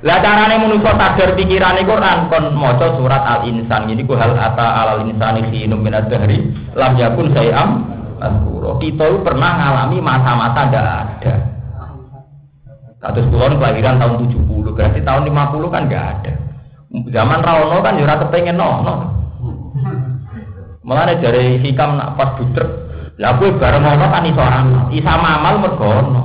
Lah 0.00 0.22
carane 0.22 0.56
manusa 0.62 0.94
sadar 0.94 1.34
pikirane 1.34 1.82
Quran 1.82 2.30
kon 2.30 2.54
maca 2.54 2.94
surat 2.94 3.18
Al 3.26 3.42
Insan 3.50 3.90
ini 3.90 4.06
ku 4.06 4.14
hal 4.14 4.32
ata 4.32 4.86
alal 4.86 5.10
insani 5.10 5.42
khinum 5.50 5.82
min 5.82 5.90
ad-dahri 5.90 6.38
lam 6.78 6.94
yakun 6.94 7.34
sayam 7.34 7.82
azkura 8.22 8.78
kita 8.78 9.10
pernah 9.26 9.52
ngalami 9.58 9.98
masa-masa 9.98 10.60
ndak 10.70 10.86
ada. 10.86 11.34
Kados 12.98 13.26
kulon 13.30 13.58
kelahiran 13.58 13.98
tahun 13.98 14.26
70 14.26 14.74
berarti 14.74 15.00
tahun 15.02 15.22
50 15.26 15.74
kan 15.74 15.82
nggak 15.90 16.04
ada. 16.18 16.32
Zaman 16.88 17.40
Rawono 17.44 17.78
kan 17.84 17.98
jurah 17.98 18.16
kepengen 18.22 18.56
no, 18.56 18.80
no. 18.80 18.94
Mulane 20.86 21.20
dari 21.20 21.60
hikam 21.60 22.00
nak 22.00 22.16
pas 22.16 22.32
budrek 22.40 22.87
lah 23.18 23.34
kowe 23.34 23.50
bareng 23.50 23.82
ngono 23.82 24.06
kan 24.14 24.22
iso 24.30 24.38
amal. 24.42 24.94
Isa 24.94 25.10
amal 25.18 25.54
mergo 25.58 25.86
ono. 25.90 26.22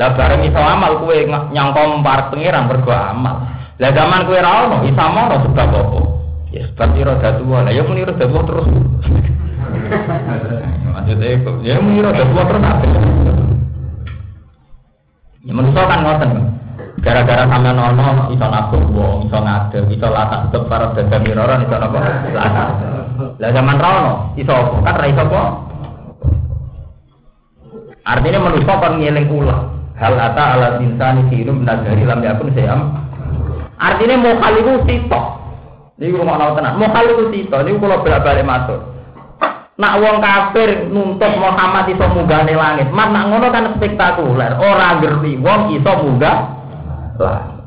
Lah 0.00 0.16
bareng 0.16 0.40
iso 0.48 0.56
amal 0.56 1.04
kowe 1.04 1.16
nyangka 1.52 1.82
parek 2.00 2.26
pangeran 2.32 2.64
mergo 2.64 2.92
amal. 2.96 3.44
Lah 3.76 3.90
zaman 3.92 4.24
kowe 4.24 4.40
ra 4.40 4.52
ono, 4.64 4.88
isa 4.88 5.04
mono 5.12 5.36
sebab 5.44 5.68
apa? 5.68 6.00
Ya 6.48 6.64
sebab 6.72 6.96
roda 6.96 7.30
tua. 7.36 7.58
Lah 7.68 7.72
ya 7.76 7.84
muni 7.84 8.08
roda 8.08 8.24
tua 8.24 8.42
terus. 8.44 8.66
Ya 11.60 11.76
muni 11.76 12.00
roda 12.00 12.24
tua 12.24 12.42
terus 12.48 12.64
apa? 12.64 12.86
Ya 15.44 15.52
manusia 15.52 15.82
kan 15.84 16.00
ngoten. 16.08 16.30
Gara-gara 17.04 17.44
sampean 17.50 17.76
ono 17.76 18.30
iso 18.32 18.46
nabung 18.46 18.94
wong, 18.94 19.26
iso 19.26 19.38
ngadeg, 19.42 19.90
iso 19.90 20.06
latah 20.06 20.46
tetep 20.48 20.70
para 20.70 20.94
dagang 20.94 21.26
miroran 21.26 21.66
iso 21.66 21.76
napa? 21.76 21.98
Lah 23.42 23.50
zaman 23.50 23.76
ra 23.76 23.90
ono, 24.00 24.14
iso 24.38 24.54
kan 24.86 24.96
ra 24.96 25.06
iso? 25.10 25.24
Artinya 28.02 28.38
manusia 28.42 28.74
kan 28.82 28.98
ngeling 28.98 29.30
ulah. 29.30 29.70
Hal 29.94 30.18
ata 30.18 30.58
ala 30.58 30.68
insani 30.82 31.30
hirum 31.30 31.62
dari 31.62 32.02
lam 32.02 32.18
yakun 32.18 32.50
sayam. 32.58 32.90
Artinya 33.78 34.18
mau 34.18 34.34
kali 34.42 34.58
itu 34.62 34.72
sitok. 34.86 35.26
Ini 36.02 36.18
rumah 36.18 36.34
nau 36.38 36.58
tenan. 36.58 36.78
Mau 36.78 36.90
kali 36.90 37.14
itu 37.14 37.24
sitok. 37.30 37.62
Ini 37.62 37.78
kalau 37.78 38.02
bolak 38.02 38.22
balik 38.26 38.46
masuk. 38.46 38.80
Nak 39.72 39.94
wong 39.98 40.16
kafir 40.20 40.90
nuntut 40.90 41.32
Muhammad 41.38 41.90
iso 41.90 42.06
munggahne 42.10 42.54
langit. 42.54 42.90
Mas 42.90 43.08
nak 43.14 43.30
ngono 43.30 43.46
kan 43.54 43.74
spektakuler. 43.78 44.52
Ora 44.58 44.98
ngerti 44.98 45.38
wong 45.38 45.60
iso 45.78 45.92
munggah 46.02 46.38
langit. 47.18 47.62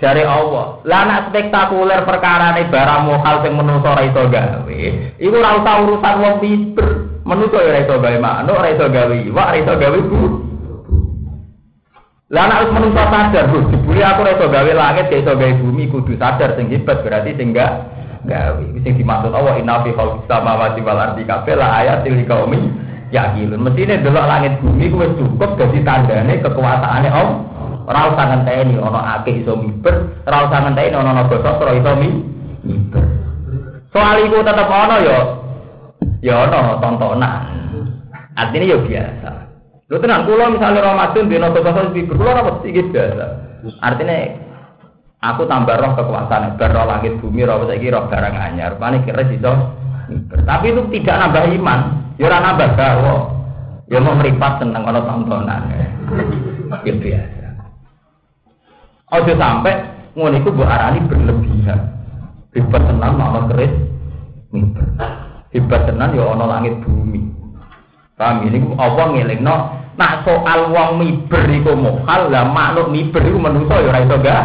Dari 0.00 0.24
Allah. 0.24 0.80
Lah 0.88 1.02
nak 1.06 1.22
spektakuler 1.30 2.02
perkara 2.08 2.56
ini 2.56 2.72
barang 2.72 3.02
mokal 3.04 3.34
sing 3.44 3.52
menungso 3.54 3.88
ora 3.90 4.02
iso 4.02 4.22
gawe. 4.26 4.80
Iku 5.20 5.34
ora 5.38 5.50
usah 5.60 5.74
urusan 5.86 6.14
wong 6.18 6.34
pinter. 6.42 7.09
Menungso 7.20 7.56
ora 7.60 7.78
iso 7.84 7.94
gawe 8.00 8.18
manuk, 8.18 8.56
ora 8.56 8.68
iso 8.72 8.86
gawe 8.88 9.14
iwak, 9.28 9.48
ora 9.60 9.74
gawe 9.76 9.98
bu. 10.08 10.20
Lah 12.30 12.46
nak 12.46 12.58
wis 12.62 12.72
menungso 12.72 13.02
sadar, 13.10 13.44
Bu, 13.50 13.58
dibuli 13.68 14.00
aku 14.00 14.22
ora 14.24 14.32
iso 14.38 14.46
gawe 14.48 14.70
langit, 14.72 15.10
gak 15.12 15.20
iso 15.26 15.32
gawe 15.36 15.52
bumi, 15.60 15.84
kudu 15.92 16.14
sadar 16.16 16.56
sing 16.56 16.72
hebat 16.72 17.04
berarti 17.04 17.36
sing 17.36 17.52
enggak 17.52 17.72
gawe. 18.24 18.64
Sing 18.80 18.92
dimaksud 18.96 19.32
Allah 19.36 19.54
inna 19.60 19.84
fi 19.84 19.90
khalqis 19.92 20.24
samawati 20.30 20.80
wal 20.80 21.00
ardi 21.00 21.22
kabeh 21.28 21.54
la 21.58 21.68
ayatil 21.84 22.16
liqaumi 22.24 22.58
yaqilun. 23.12 23.60
Mestine 23.60 24.00
delok 24.00 24.24
langit 24.24 24.56
bumi 24.64 24.88
kuwi 24.88 25.12
cukup 25.18 25.60
dadi 25.60 25.80
tandane 25.84 26.40
kekuasaane 26.40 27.08
Allah. 27.12 27.38
Ora 27.90 28.14
usah 28.14 28.24
ngenteni 28.30 28.78
ana 28.78 29.00
akeh 29.18 29.42
iso 29.42 29.58
miber, 29.58 30.22
ora 30.22 30.46
usah 30.46 30.58
ngenteni 30.62 30.94
ana 30.94 31.10
naga 31.10 31.36
sastra 31.42 31.74
iso 31.74 31.92
miber. 31.98 33.04
Soal 33.90 34.22
iku 34.22 34.46
tetep 34.46 34.70
ana 34.70 34.96
ya 35.02 35.18
ya 36.20 36.48
ana 36.48 36.80
tontonan. 36.80 37.42
Artinya 38.36 38.66
ya 38.72 38.78
biasa. 38.78 39.30
Lho 39.90 39.98
tenan 39.98 40.22
kula 40.22 40.54
misalnya 40.54 40.86
Ramadan 40.86 41.26
dina 41.26 41.50
sastra 41.50 41.90
miber, 41.90 42.14
kula 42.14 42.30
ora 42.30 42.42
mesti 42.46 42.68
biasa. 42.70 43.26
Artinya 43.82 44.16
aku 45.18 45.42
tambah 45.50 45.76
roh 45.76 45.92
kekuasaan, 45.98 46.54
bar 46.54 46.70
roh 46.70 46.86
langit 46.86 47.18
bumi, 47.18 47.42
roh 47.42 47.66
saiki 47.66 47.90
roh 47.90 48.06
barang 48.06 48.36
anyar. 48.38 48.78
Pane 48.78 49.02
kira 49.02 49.26
iso 49.26 49.52
Tapi 50.46 50.74
itu 50.74 50.82
tidak 50.90 51.22
nambah 51.22 51.44
iman, 51.58 51.80
ya 52.18 52.30
ora 52.30 52.38
nambah 52.38 52.68
gawe. 52.78 53.16
Ya 53.90 53.98
mau 53.98 54.14
meripat 54.14 54.62
tentang 54.62 54.86
ana 54.86 55.02
tontonan. 55.02 55.62
Ya 56.86 56.94
biasa. 56.94 57.46
Ojo 59.10 59.32
sampai 59.34 59.74
ngono 60.14 60.38
iku 60.38 60.54
mbok 60.54 60.70
arani 60.70 61.02
berlebihan. 61.10 61.80
Hebat 62.54 62.82
tenan 62.86 63.18
ana 63.18 63.40
keris 63.50 63.74
miber. 64.54 64.86
Hebat 65.50 65.82
tenan 65.90 66.14
ya 66.14 66.30
ana 66.30 66.46
langit 66.46 66.78
bumi. 66.86 67.26
Paham 68.14 68.46
ini 68.46 68.62
Allah 68.78 69.06
ngelingno 69.10 69.56
nak 69.98 70.22
soal 70.22 70.70
wong 70.70 71.02
miber 71.02 71.42
iku 71.50 71.74
mohal 71.74 72.30
lah 72.30 72.46
makhluk 72.46 72.94
miber 72.94 73.18
iku 73.26 73.38
menungso 73.42 73.74
ya 73.82 73.90
ora 73.90 74.00
iso 74.06 74.16
gak 74.22 74.42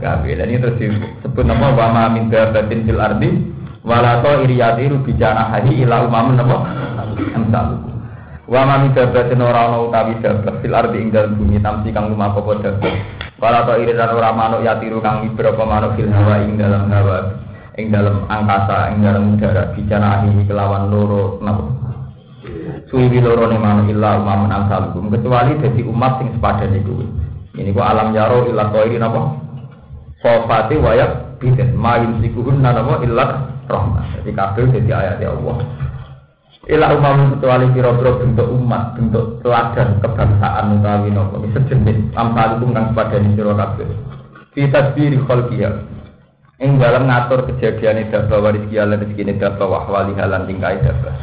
gawe. 0.00 0.30
Lan 0.40 0.48
terus 0.48 0.76
disebut 0.80 1.44
nama 1.44 1.76
wa 1.76 1.86
ma 1.92 2.02
min 2.08 2.32
dabatin 2.32 2.88
fil 2.88 2.96
ardi 2.96 3.28
wala 3.84 4.24
ta 4.24 4.40
iriyatiru 4.40 5.04
bijana 5.04 5.52
hadi 5.52 5.84
ila 5.84 6.08
umamun 6.08 6.40
napa 6.40 6.56
amsal. 7.36 7.84
Wa 8.48 8.64
ma 8.64 8.80
min 8.80 8.96
dabatin 8.96 9.44
ora 9.44 9.68
ana 9.68 9.84
utawi 9.84 10.16
dabah 10.24 10.64
fil 10.64 10.72
ardi 10.72 10.96
ing 10.96 11.12
dalem 11.12 11.36
bumi 11.36 11.60
tamsi 11.60 11.92
kang 11.92 12.08
lumaku 12.08 12.40
apa 12.40 12.72
dabah. 12.72 12.94
Wala 13.36 13.68
ta 13.68 13.76
iridan 13.76 14.16
ora 14.16 14.32
manuk 14.32 14.64
yatiru 14.64 15.04
kang 15.04 15.28
miber 15.28 15.52
apa 15.52 15.62
manuk 15.68 15.92
fil 16.00 16.08
hawa 16.08 16.40
ing 16.40 16.56
hawa 16.56 17.47
ing 17.78 17.94
dalam 17.94 18.26
angkasa 18.26 18.90
ing 18.92 19.06
dalam 19.06 19.38
udara 19.38 19.70
bijana 19.72 20.26
hadi 20.26 20.42
kelawan 20.50 20.90
loro 20.90 21.38
napa 21.38 21.78
suwi 22.90 23.20
loro 23.20 23.46
ne 23.46 23.56
manuk 23.60 23.92
illa 23.92 24.18
umamun 24.18 24.50
amsalukum 24.50 25.12
kecuali 25.12 25.60
dadi 25.60 25.84
umat 25.84 26.18
sing 26.20 26.28
sepadan 26.36 26.72
iku. 26.74 27.04
Ini 27.58 27.74
ku 27.74 27.80
alam 27.82 28.14
yaro 28.16 28.48
illa 28.48 28.72
qairi 28.72 28.96
napa? 28.96 29.34
Sofati 30.24 30.80
wayak 30.80 31.38
biden 31.38 31.76
mayum 31.76 32.18
sikuhun 32.24 32.64
napa 32.64 33.04
illa 33.04 33.24
rahmat. 33.68 34.04
Jadi 34.20 34.30
kabeh 34.32 34.64
dadi 34.72 34.90
ayat 34.90 35.20
Allah. 35.20 35.58
Ila 36.68 36.92
umam 37.00 37.32
kecuali 37.32 37.72
kira-kira 37.72 38.20
bentuk 38.20 38.48
umat, 38.52 38.92
bentuk 38.92 39.40
teladan 39.40 40.04
kebangsaan 40.04 40.80
utawi 40.80 41.08
napa 41.12 41.36
sejenis 41.56 41.98
amsalukum 42.16 42.72
kang 42.72 42.86
sepadan 42.92 43.36
sira 43.36 43.52
kabeh. 43.52 43.88
Fi 44.56 44.62
tadbiri 44.72 45.16
khalqiyah. 45.28 45.97
Ing 46.58 46.82
dalam 46.82 47.06
ngatur 47.06 47.46
kejadian 47.46 48.10
dabah 48.10 48.42
waris 48.42 48.66
kialan 48.66 48.98
rezeki 48.98 49.38
dabah 49.38 49.62
wahwali 49.62 50.18
halan 50.18 50.42
tingkai 50.50 50.82
dabah. 50.82 51.14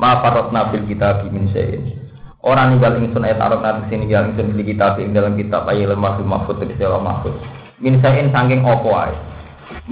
Ma 0.00 0.24
parot 0.24 0.48
nabil 0.48 0.80
kita 0.88 1.28
min 1.28 1.52
syai'in. 1.52 1.92
Orang 2.40 2.72
ninggal 2.72 2.96
ingsun 2.96 3.20
ayat 3.20 3.36
arab 3.36 3.60
nanti 3.60 3.92
sini 3.92 4.08
yang 4.08 4.32
ingsun 4.32 4.56
beli 4.56 4.72
kitab 4.72 4.96
ing 4.96 5.12
dalam 5.12 5.36
kitab 5.36 5.68
ayat 5.68 5.92
lemah 5.92 6.24
mahfud 6.24 6.64
di 6.64 6.72
dalam 6.80 7.04
mahfud. 7.04 7.36
Min 7.84 8.00
syai'in 8.00 8.32
sangking 8.32 8.64
opo 8.64 8.96
ae. 8.96 9.12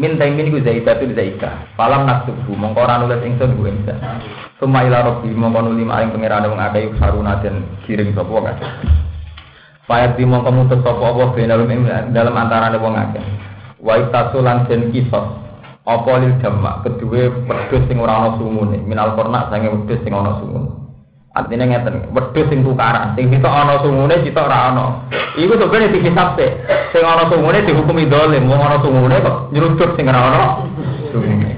Min 0.00 0.16
taimin 0.16 0.48
ku 0.48 0.64
zaidatu 0.64 1.12
zaida. 1.12 1.68
Falam 1.76 2.08
naktubu 2.08 2.56
mongko 2.56 2.80
ora 2.80 2.96
nulis 2.96 3.20
ingsun 3.20 3.52
ku 3.52 3.68
ingsun. 3.68 4.00
Suma 4.56 4.80
ila 4.80 5.12
rabbi 5.12 5.28
mongko 5.28 5.60
nuli 5.60 5.84
maring 5.84 6.08
pangeran 6.16 6.48
wong 6.48 6.56
akeh 6.56 6.88
saruna 6.96 7.36
den 7.44 7.68
giring 7.84 8.16
sapa 8.16 8.32
wae. 8.32 8.56
Payat 9.84 10.16
di 10.16 10.24
mongko 10.24 10.56
mutus 10.56 10.80
sapa 10.80 11.04
apa 11.04 11.36
benalum 11.36 11.68
dalam 12.16 12.32
antarané 12.32 12.80
wong 12.80 12.96
akeh. 12.96 13.26
Wa 13.86 14.02
itasulan 14.02 14.66
den 14.66 14.90
kisos 14.90 15.26
apa 15.86 16.10
lil 16.18 16.34
jamak? 16.42 16.82
Kedua 16.82 17.30
wedhus 17.30 17.82
sing 17.86 18.02
ora 18.02 18.26
ana 18.26 18.34
minal 18.82 19.14
kornak 19.14 19.54
sange 19.54 19.70
wedhus 19.70 20.02
sing 20.02 20.10
ana 20.10 20.42
artinya 21.38 21.64
ngeten 21.70 22.10
wedhus 22.10 22.50
sing 22.50 22.66
tukaran. 22.66 23.14
Sing 23.14 23.30
kita 23.30 23.46
ana 23.46 23.78
sungune 23.78 24.18
kita 24.26 24.42
ora 24.42 24.74
ana. 24.74 24.84
Iku 25.38 25.54
sebenarnya 25.54 25.94
dikisap 25.94 26.34
sih 26.34 26.50
sing 26.90 27.06
ana 27.06 27.30
sungune 27.30 27.62
dihukumi 27.62 28.10
dolim. 28.10 28.50
Wong 28.50 28.58
ana 28.58 28.82
sungune 28.82 29.22
kok 29.22 29.54
nyeruduk 29.54 29.94
sing 29.94 30.10
ora 30.10 30.20
ana 30.26 30.42
sungune 31.14 31.56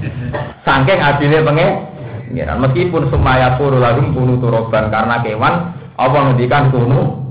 saking 0.69 0.99
adile 1.01 1.39
penge 1.45 1.67
meskipun 2.37 3.09
sumaya 3.09 3.57
puru 3.57 3.81
lagum 3.81 4.13
kunu 4.13 4.37
turoban 4.37 4.93
karena 4.93 5.25
kewan 5.25 5.55
apa 5.97 6.17
ngendikan 6.29 6.69
kunu 6.69 7.28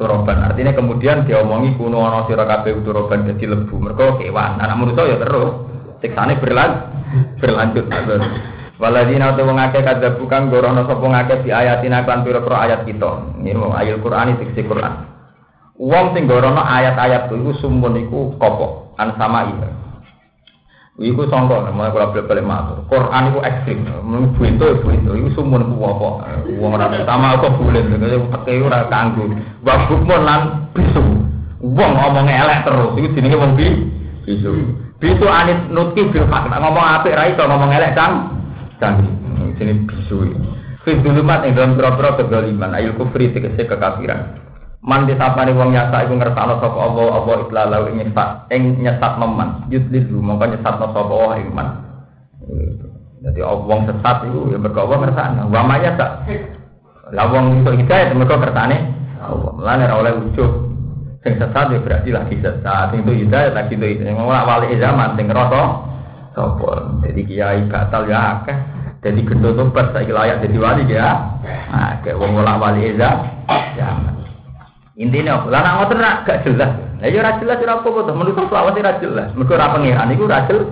turoban 0.00 0.48
artinya 0.48 0.72
kemudian 0.72 1.28
diomongi 1.28 1.76
kuno 1.76 2.00
ana 2.00 2.24
sira 2.24 2.48
kabeh 2.48 2.80
turoban 2.80 3.28
dadi 3.28 3.44
lebu 3.44 3.76
mergo 3.76 4.16
kewan 4.16 4.56
anak 4.56 4.80
manusa 4.80 5.04
ya 5.04 5.20
terus 5.20 5.52
siksane 6.00 6.40
berlan 6.40 6.88
berlanjut 7.36 7.84
maksud. 7.84 8.20
Waladina 8.80 9.36
tu 9.36 9.44
wong 9.44 9.60
akeh 9.60 9.84
kadha 9.84 10.16
bukan 10.16 10.48
gorono 10.48 10.88
sapa 10.88 11.04
ngakeh 11.04 11.44
di 11.44 11.52
ayatina 11.52 12.00
kan 12.08 12.24
pira-pira 12.24 12.64
ayat 12.64 12.88
kita. 12.88 13.36
Mau 13.36 13.76
ayat 13.76 14.00
Quran 14.00 14.40
iki 14.40 14.64
Quran. 14.64 15.04
Wong 15.76 16.16
sing 16.16 16.24
gorono 16.24 16.64
ayat-ayat 16.64 17.28
iku 17.28 17.52
sumun 17.60 18.00
iku 18.00 18.32
kopo 18.40 18.96
an 18.96 19.16
sama 19.20 19.52
iya. 19.52 19.68
Iku 21.00 21.24
sangka 21.32 21.64
mau 21.72 21.88
kula 21.88 22.12
balik 22.12 22.44
matur. 22.44 22.84
Quran 22.92 23.32
iku 23.32 23.40
ekstrim. 23.40 23.88
Mun 24.04 24.36
buento 24.36 24.68
buento 24.84 25.16
iku 25.16 25.32
sumun 25.32 25.72
ku 25.72 25.80
apa? 25.80 26.28
Wong 26.60 26.76
ora 26.76 26.92
sama 27.08 27.40
kok 27.40 27.56
bulen 27.56 27.88
pakai 28.28 28.60
ora 28.60 28.84
kanggo. 28.92 29.32
Babuk 29.64 30.04
mon 30.04 30.28
lan 30.28 30.40
bisu. 30.76 31.00
Wong 31.64 31.92
ngomong 31.96 32.28
elek 32.28 32.68
terus 32.68 32.92
iku 33.00 33.08
jenenge 33.16 33.40
wong 33.40 33.56
bisu. 33.56 34.52
Bisu 35.00 35.24
anit 35.24 35.72
nutki 35.72 36.04
bil 36.12 36.28
ngomong 36.28 36.84
apik 37.00 37.16
ra 37.16 37.32
iso 37.32 37.48
ngomong 37.48 37.72
elek 37.72 37.96
kan. 37.96 38.36
Kan 38.76 39.00
sini 39.56 39.80
bisu. 39.88 40.36
Fi 40.84 41.00
dulumat 41.00 41.48
ing 41.48 41.56
dalam 41.56 41.80
pira-pira 41.80 42.20
kedzaliman 42.20 42.76
ayul 42.76 42.92
kufri 43.00 43.32
tegese 43.32 43.64
kekafiran. 43.64 44.49
Man 44.80 45.04
disapane 45.04 45.52
wong 45.52 45.76
nyata 45.76 46.08
iku 46.08 46.16
ngersakno 46.16 46.56
sapa 46.56 46.78
Allah 46.80 47.20
apa 47.20 47.30
iklalau 47.44 47.84
ing 47.92 48.00
nyesat 48.00 48.48
ing 48.48 48.80
nyesat 48.80 49.12
meman. 49.20 49.68
Yudlilu 49.68 50.24
mongko 50.24 50.56
nyesatno 50.56 50.88
sapa 50.88 51.12
Allah 51.12 51.36
ing 51.36 51.48
man. 51.52 51.68
Jadi 53.20 53.40
wong 53.44 53.84
sesat 53.84 54.16
itu 54.24 54.56
ya 54.56 54.56
mergo 54.56 54.88
Allah 54.88 54.98
ngersakno. 55.04 55.42
Wa 55.52 55.76
tak. 56.00 56.10
Lah 57.12 57.26
wong 57.28 57.60
itu 57.60 57.70
hidayah 57.76 58.16
mergo 58.16 58.40
kersane 58.40 58.76
Allah. 59.20 59.52
Mulane 59.52 59.84
ora 59.84 59.96
oleh 60.00 60.12
ujug 60.16 60.52
sing 61.20 61.36
sesat 61.36 61.66
ya 61.68 61.78
berarti 61.84 62.08
lagi 62.16 62.34
sesat 62.40 62.96
sing 62.96 63.04
itu 63.04 63.12
hidayah 63.28 63.52
lagi 63.52 63.76
itu 63.76 63.84
hidayah 63.84 64.16
ngomong 64.16 64.32
wali 64.32 64.72
zaman 64.80 65.12
sing 65.20 65.28
ngerasa 65.28 65.62
sapa 66.32 66.72
jadi 67.04 67.20
kiai 67.28 67.60
batal 67.68 68.08
ya 68.08 68.40
akeh 68.40 68.56
jadi 69.04 69.20
gendut 69.28 69.60
tobat 69.60 69.92
saiki 69.92 70.16
jadi 70.16 70.56
wali 70.56 70.88
ya 70.88 71.20
akeh 71.68 72.16
wong 72.16 72.40
ora 72.40 72.56
wali 72.56 72.96
zaman 72.96 74.19
intinya 75.00 75.48
lah 75.48 75.64
nak 75.64 75.74
ngoten 75.80 75.96
nak 75.96 76.28
gak 76.28 76.44
jelas 76.44 76.76
lah 77.00 77.08
ya 77.08 77.16
ora 77.24 77.40
jelas 77.40 77.56
ora 77.64 77.74
apa-apa 77.80 78.00
to 78.04 78.12
menurut 78.12 78.36
selawat 78.36 78.76
ora 78.76 78.92
jelas 79.00 79.28
mergo 79.32 79.56
ora 79.56 79.72
pangeran 79.72 80.12
iku 80.12 80.28
ora 80.28 80.44
jelas 80.44 80.68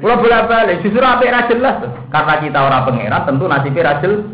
Kalau 0.00 0.16
bolak-balik, 0.16 0.80
justru 0.80 1.04
apa 1.04 1.20
yang 1.28 1.44
jelas 1.44 1.76
Karena 2.08 2.40
kita 2.40 2.56
orang 2.56 2.88
pangeran, 2.88 3.20
tentu 3.28 3.44
nasibnya 3.44 4.00
jelas. 4.00 4.32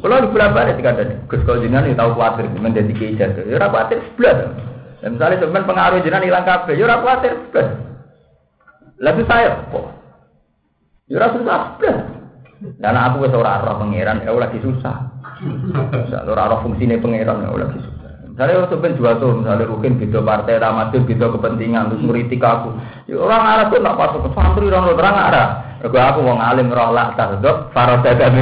Kalau 0.00 0.18
di 0.18 0.28
berapa 0.32 0.58
ada 0.64 1.04
Gus 1.28 1.46
jenengan 1.62 1.86
itu 1.86 1.94
tahu 1.94 2.18
khawatir 2.18 2.50
menjadi 2.56 2.90
kiai 2.90 3.14
jatuh. 3.14 3.46
Ya 3.46 3.60
khawatir 3.60 4.02
sebelah. 4.02 4.50
Dan 4.98 5.14
misalnya 5.14 5.38
sebenarnya 5.38 5.68
pengaruh 5.68 5.98
jenengan 6.02 6.26
hilang 6.26 6.46
kafe, 6.48 6.72
ya 6.74 6.88
khawatir 6.88 7.32
sebelah. 7.36 7.68
Lalu 8.98 9.22
saya 9.28 9.62
kok. 9.70 9.86
Ya 11.06 11.26
sebelah. 11.30 11.62
Dan 12.80 12.94
aku 12.98 13.28
wes 13.28 13.36
ora 13.36 13.62
roh 13.62 13.76
pangeran, 13.78 14.26
ya 14.26 14.32
lagi 14.34 14.58
susah. 14.58 15.11
Susah, 15.42 16.22
ora 16.22 16.46
roh 16.54 16.62
fungsinya 16.62 17.02
pangeran, 17.02 17.42
ya 17.42 17.50
lagi 17.50 17.78
susah. 17.82 18.02
Misalnya 18.32 18.64
waktu 18.64 18.76
ben 18.80 18.96
jual 18.96 19.14
tuh, 19.20 19.44
misalnya 19.44 19.68
rukin 19.68 20.00
beda 20.00 20.24
partai, 20.24 20.56
ramadan 20.56 21.04
beda 21.04 21.26
kepentingan, 21.36 21.92
terus 21.92 22.00
ngeritik 22.00 22.40
aku. 22.40 22.72
Ya, 23.04 23.20
orang 23.20 23.44
Arab 23.44 23.66
tuh 23.68 23.78
nak 23.84 23.98
pasuk 24.00 24.24
santri, 24.32 24.72
orang 24.72 24.96
terang 24.96 25.18
Arab. 25.20 25.48
Aku 25.82 25.98
aku 25.98 26.18
mau 26.22 26.38
ngalim 26.38 26.70
roh 26.70 26.94
lah 26.94 27.12
tardok, 27.18 27.74
faroda 27.74 28.10
kami 28.14 28.40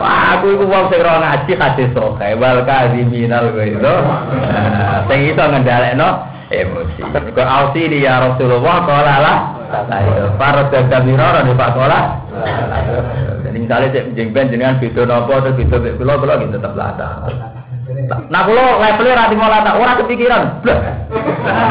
Wah, 0.00 0.38
aku 0.38 0.46
itu 0.54 0.64
wong 0.64 0.84
sing 0.88 1.00
roh 1.02 1.16
ngaji 1.18 1.52
kasih 1.58 1.88
soke, 1.92 2.28
wal 2.38 2.62
minal 3.10 3.50
gue 3.52 3.66
itu. 3.76 3.94
Nah, 4.48 5.04
sing 5.10 5.18
iso 5.28 5.44
ngendalekno 5.44 6.08
emosi. 6.48 7.02
Kau 7.34 7.44
ausi 7.44 7.82
dia 7.90 8.16
Rasulullah 8.16 8.76
kala 8.86 9.16
lah. 9.20 9.36
Faroda 10.38 10.80
roh, 10.88 11.42
di 11.44 11.52
Pak 11.52 11.76
jadi 13.44 13.56
misalnya 13.58 13.88
cek 13.94 14.04
jengben 14.14 14.50
jenengan 14.50 14.78
video 14.78 15.02
nopo 15.06 15.32
atau 15.36 15.54
video 15.54 15.78
kulo 15.98 16.12
kulo 16.20 16.32
gitu 16.44 16.54
tetap 16.56 16.74
lata. 16.78 17.08
Nah 18.30 18.42
kulo 18.46 18.78
levelnya 18.78 19.18
rati 19.26 19.34
mau 19.34 19.50
lata, 19.50 19.70
orang 19.74 19.98
kepikiran. 20.04 20.42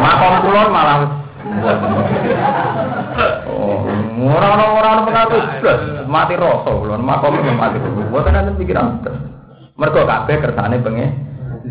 Makom 0.04 0.34
kulo 0.44 0.62
malah. 0.68 0.98
Oh, 3.50 3.88
orang 4.20 4.72
orang 4.76 5.08
mengaku 5.08 5.40
mati 6.08 6.34
rasa 6.36 6.72
kulo, 6.72 6.94
makom 7.00 7.40
itu 7.40 7.52
mati 7.56 7.78
kulo. 7.80 8.12
Buat 8.12 8.32
nanti 8.32 8.60
pikiran. 8.60 9.00
Mereka 9.80 10.04
kabeh 10.04 10.38
kersane 10.44 10.84
pengen 10.84 11.30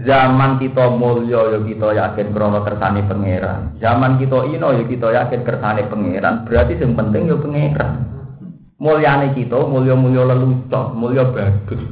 zaman 0.08 0.56
kita 0.56 0.88
mulya 0.92 1.56
ya 1.56 1.58
kita 1.60 1.88
yakin 1.92 2.32
krana 2.32 2.60
kersane 2.64 3.04
pangeran. 3.04 3.76
Zaman 3.80 4.16
kita 4.16 4.48
ino 4.48 4.72
ya 4.72 4.84
kita 4.88 5.08
yakin 5.12 5.40
kersane 5.44 5.84
pangeran. 5.92 6.48
Berarti 6.48 6.80
yang 6.80 6.96
penting 6.96 7.28
ya 7.28 7.36
pangeran. 7.36 8.17
Mulyane 8.78 9.34
kita 9.34 9.58
mulya-mulya 9.58 10.22
lelucon, 10.22 10.86
mulya 10.94 11.34
bagus. 11.34 11.82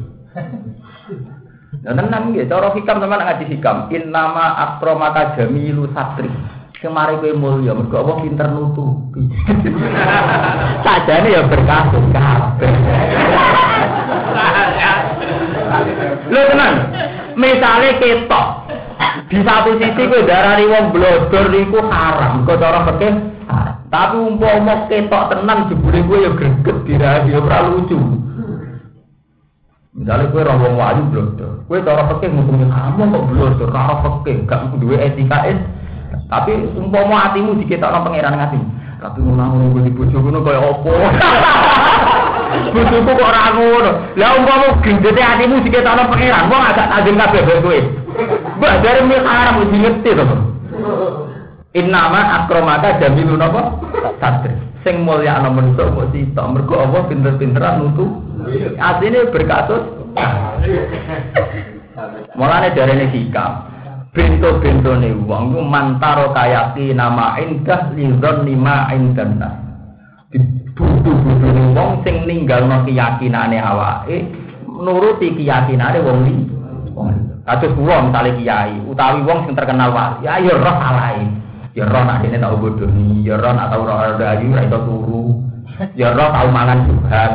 Nah, 1.86 1.92
tenan 1.94 2.34
nggih, 2.34 2.50
cara 2.50 2.74
hikam 2.74 2.98
teman 2.98 3.22
ngaji 3.22 3.44
hikam, 3.46 3.90
in 3.94 4.10
nama 4.10 4.58
akromaka 4.58 5.38
jamilu 5.38 5.90
satri. 5.94 6.30
Kemari 6.76 7.18
kowe 7.22 7.32
mulya, 7.34 7.72
mergo 7.72 8.04
apa 8.04 8.12
pinter 8.20 8.48
nutupi. 8.52 9.22
Sajane 10.84 11.28
ya 11.32 11.42
berkasus 11.48 12.04
kabeh. 12.12 12.72
Lho 16.30 16.40
tenan. 16.52 16.74
Misalnya 17.36 17.96
ketok. 17.96 18.46
Di 19.26 19.40
satu 19.40 19.80
sisi 19.80 20.02
kowe 20.04 20.20
darani 20.26 20.68
wong 20.68 20.84
blodor 20.92 21.48
iku 21.54 21.80
haram, 21.86 22.44
kok 22.44 22.60
cara 22.60 22.82
fikih. 22.92 23.14
Tapi 23.86 24.16
umpama 24.18 24.90
ketok 24.90 25.32
tenan 25.32 25.70
jebule 25.72 26.02
kowe 26.04 26.18
ya 26.18 26.30
greget 26.34 26.75
dirahi 26.86 27.34
ya 27.34 27.42
ora 27.42 27.58
lucu. 27.68 27.98
Misalnya 29.96 30.28
roh 30.28 30.56
wong 30.60 30.74
wayu 30.76 31.02
blodor, 31.08 31.64
kowe 31.64 31.80
cara 31.80 32.04
fikih 32.12 32.28
ngomong 32.28 32.68
kamu 32.68 33.02
kok 33.16 33.24
blodor 33.32 33.68
karo 33.72 33.94
fikih 34.04 34.44
gak 34.44 34.76
duwe 34.76 34.96
etika 35.00 35.48
es. 35.48 35.56
Tapi 36.28 36.52
umpama 36.76 37.32
atimu 37.32 37.56
diketokno 37.64 38.04
pangeran 38.04 38.36
ngati. 38.36 38.60
Tapi 39.00 39.18
ngono 39.24 39.56
ngono 39.56 39.80
di 39.80 39.92
bojo 39.96 40.20
ngono 40.20 40.44
kaya 40.44 40.60
apa? 40.60 40.92
Bojoku 42.76 43.08
kok 43.08 43.24
ora 43.24 43.56
ngono. 43.56 43.90
Lah 44.20 44.30
umpama 44.36 44.66
gendete 44.84 45.22
atimu 45.24 45.64
diketokno 45.64 46.12
pangeran, 46.12 46.44
wong 46.52 46.60
agak 46.60 46.86
tajeng 46.92 47.16
kabeh 47.16 47.42
kowe. 47.64 47.78
Mbak 48.60 48.74
dari 48.84 49.00
mi 49.00 49.16
haram 49.16 49.64
mesti 49.64 49.76
ngerti 49.80 50.10
to. 50.12 50.24
Innama 51.76 52.20
akromaka 52.44 53.00
jamilun 53.00 53.40
apa? 53.40 53.80
Satri. 54.20 54.65
Sing 54.86 55.02
mulya 55.02 55.42
ana 55.42 55.50
manusa 55.50 55.90
kok 55.90 56.14
sita. 56.14 56.46
Mergo 56.46 56.78
Allah 56.78 57.10
pinter-pinteran 57.10 57.82
nutu. 57.82 58.06
Asline 58.78 59.34
berkasus. 59.34 59.82
Mulane 62.38 62.70
darene 62.70 63.10
hikam. 63.10 63.66
Bento-bentone 64.14 65.10
wong 65.26 65.52
ku 65.52 65.60
mantaro 65.66 66.30
kayaki 66.30 66.94
nama 66.94 67.34
indah 67.42 67.90
lidon 67.98 68.46
lima 68.46 68.86
indana. 68.94 69.58
Budu-budune 70.78 71.74
wong 71.74 72.06
sing 72.06 72.22
ninggalno 72.22 72.86
keyakinane 72.86 73.58
awake 73.58 74.22
nuruti 74.70 75.34
keyakinane 75.34 75.98
wong 75.98 76.18
liya. 76.22 76.46
Kados 77.46 77.74
kula 77.78 78.06
misale 78.06 78.38
kiai 78.38 78.74
utawi 78.86 79.22
wong 79.26 79.46
sing 79.46 79.54
terkenal 79.58 79.90
wali, 79.90 80.26
ya 80.26 80.38
ya 80.42 80.54
roh 80.54 80.76
salahe. 80.78 81.45
Ya 81.76 81.84
roh 81.84 82.08
nak 82.08 82.24
dene 82.24 82.40
tau 82.40 82.56
bodoni, 82.56 83.20
ya 83.20 83.36
roh 83.36 83.52
nak 83.52 83.68
tau 83.68 83.84
roh 83.84 84.00
ayu 84.00 84.48
ra 84.56 84.64
iso 84.64 84.80
turu. 84.88 85.44
Ya 85.92 86.16
roh 86.16 86.32
tau 86.32 86.48
mangan 86.48 86.88
juhat. 86.88 87.30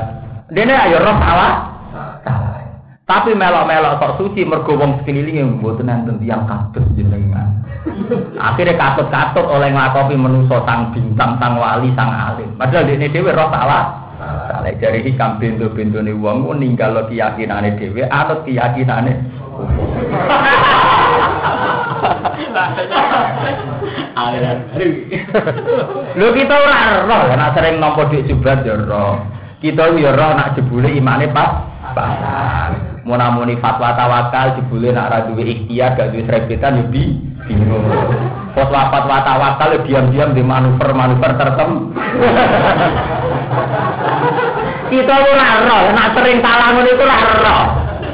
Dene 0.50 0.74
ya 0.74 0.98
roh 0.98 1.14
salah. 1.22 1.54
Salah. 2.26 2.58
Tapi 3.06 3.38
melok-melok 3.38 4.02
kok 4.02 4.16
suci 4.18 4.42
mergo 4.42 4.74
wong 4.82 5.06
sekelilinge 5.06 5.46
mboten 5.62 5.94
enten 5.94 6.18
tiyang 6.18 6.50
kados 6.50 6.82
jenengan. 6.98 7.54
Akhirnya 8.42 8.82
katut-katut 8.82 9.46
oleh 9.46 9.70
nglakopi 9.78 10.18
menusa 10.18 10.66
sang 10.66 10.90
bintang, 10.90 11.38
sang 11.38 11.62
wali, 11.62 11.94
sang 11.94 12.10
alim. 12.10 12.50
Padahal 12.58 12.90
dene 12.90 13.14
dhewe 13.14 13.30
roh 13.30 13.46
salah. 13.54 14.10
Salah 14.50 14.74
dari 14.74 15.06
hikam 15.06 15.38
pintu-pintune 15.38 16.18
wong 16.18 16.50
ninggal 16.58 16.98
keyakinane 17.06 17.78
dhewe, 17.78 18.10
anut 18.10 18.42
keyakinane 18.42 19.22
Lho 26.18 26.28
kita 26.36 26.56
ora 26.56 27.08
roh 27.08 27.22
nek 27.34 27.54
sering 27.56 27.76
nampa 27.82 28.10
dik 28.12 28.28
jubrat 28.28 28.62
ya 28.66 28.76
roh. 28.78 29.22
Kita 29.62 29.94
ya 29.98 30.12
roh 30.14 30.32
nak 30.36 30.54
jebule 30.58 30.90
imane 30.94 31.30
pas 31.34 31.66
pasang. 31.94 33.02
Munamuni 33.02 33.58
fatwa 33.58 33.98
tawakal 33.98 34.62
jebule 34.62 34.94
nak 34.94 35.10
ra 35.10 35.20
duwe 35.26 35.42
ikhtiar 35.42 35.98
gak 35.98 36.14
duwe 36.14 36.24
srebetan 36.30 36.82
ya 36.82 36.84
bi 36.90 37.18
bingung. 37.50 37.86
Pos 38.54 38.70
fatwa 38.70 39.18
tawakal 39.26 39.82
diam-diam 39.88 40.38
di 40.38 40.44
manuver-manuver 40.46 41.32
tertentu. 41.40 41.98
Kita 44.92 45.16
ora 45.18 45.50
roh 45.66 45.84
nek 45.96 46.08
sering 46.14 46.38
salah 46.44 46.68
ngono 46.76 46.90
iku 46.90 47.04
ora 47.06 47.18
roh. 47.42 47.66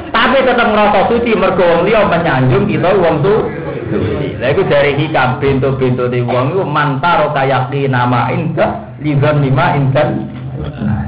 tapi 0.08 0.44
tetap 0.44 0.66
ngerasa 0.72 1.00
suci 1.08 1.32
mergo 1.36 1.64
wong 1.64 1.82
liya 1.86 2.04
menyanjung 2.08 2.64
kita 2.68 2.90
wong 2.96 3.20
tu 3.22 3.34
Lah 4.38 4.48
iku 4.52 4.62
dari 4.68 4.92
hikam 5.00 5.40
pintu-pintu 5.40 6.12
di 6.12 6.20
wong 6.20 6.56
iku 6.56 6.64
mantaro 6.68 7.32
kayaki 7.32 7.88
nama 7.88 8.28
indah 8.32 9.00
liban 9.00 9.40
lima 9.40 9.74
indah. 9.76 10.08
Nah. 10.84 11.06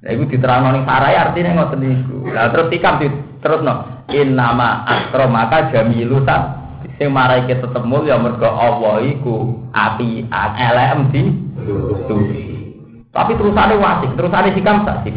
Lah 0.00 0.10
iku 0.14 0.24
diterangno 0.30 0.74
ning 0.74 0.84
sarai 0.86 1.18
artine 1.18 1.50
ngoten 1.54 1.78
niku. 1.82 2.30
Lah 2.30 2.50
terus 2.54 2.70
hikam 2.70 3.02
diterusno 3.02 4.06
in 4.14 4.38
nama 4.38 4.86
akromaka 4.86 5.70
jamilutan 5.74 6.60
sing 7.00 7.08
marai 7.16 7.48
kita 7.48 7.64
tetep 7.64 7.80
mulya 7.88 8.20
mergo 8.20 8.44
Allah 8.44 9.00
iku 9.00 9.56
api 9.72 10.28
elem 10.28 11.08
di 11.08 11.22
Tapi 13.10 13.32
terusane 13.34 13.74
wasik, 13.80 14.14
terusane 14.14 14.54
hikam 14.54 14.86
tak 14.86 15.02
sih. 15.08 15.16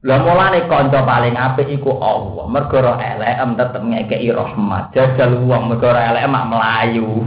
Lah 0.00 0.16
mulane 0.24 0.64
kanca 0.64 1.04
paling 1.04 1.36
apik 1.36 1.68
iku 1.76 1.92
Allah. 2.00 2.48
Mergo 2.48 2.80
ora 2.80 2.96
elek 2.96 3.36
tetep 3.52 3.84
ngekeki 3.84 4.32
rahmat. 4.32 4.96
Jajal 4.96 5.44
wong 5.44 5.68
mergo 5.68 5.92
ora 5.92 6.08
elek 6.08 6.24
mak 6.24 6.48
melayu. 6.48 7.20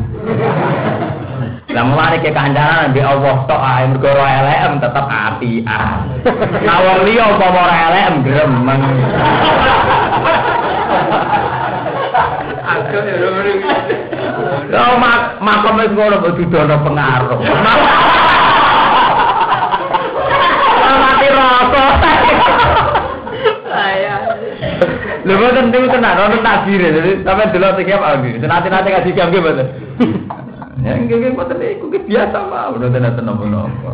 Lah 1.69 1.85
mulane 1.85 2.17
ke 2.25 2.33
kancanan 2.33 2.89
mbek 2.89 3.05
Allah 3.05 3.45
tok 3.45 3.61
ae 3.61 3.85
mergo 3.93 4.09
ora 4.09 4.25
elek 4.41 4.81
tetep 4.81 5.05
apian. 5.05 5.97
Lah 6.65 6.77
wong 6.81 6.99
liya 7.05 7.25
apa 7.29 7.45
ora 7.45 7.75
elek 7.93 8.03
em 8.09 8.17
gremeng. 8.25 8.81
Ya 14.73 14.81
ora 14.81 14.97
mak 14.97 15.21
makom 15.45 15.77
wis 15.77 15.93
ngono 15.93 16.25
kok 16.25 16.33
dudono 16.41 16.75
pengaruh. 16.81 17.37
Mati 20.89 21.27
rasa. 21.29 22.42
Lho 25.23 25.33
boten 25.39 25.71
niku 25.71 25.87
tenan 25.87 26.19
ono 26.19 26.37
takbir 26.43 26.83
jadi 26.83 27.11
sampe 27.23 27.47
delok 27.55 27.79
sing 27.79 27.87
apa 27.95 28.19
nggih. 28.19 28.33
Senate-nate 28.43 28.89
kasih 28.91 29.13
jam 29.15 29.27
nggih 29.31 29.43
boten. 29.43 29.67
Ya 30.83 30.99
nggih 30.99 31.15
nggih 31.15 31.31
boten 31.39 31.63
iku 31.63 31.87
ki 31.87 32.03
biasa 32.11 32.37
mah 32.51 32.75
udah 32.75 32.91
tenan 32.91 33.15
tenan 33.15 33.39
napa. 33.39 33.91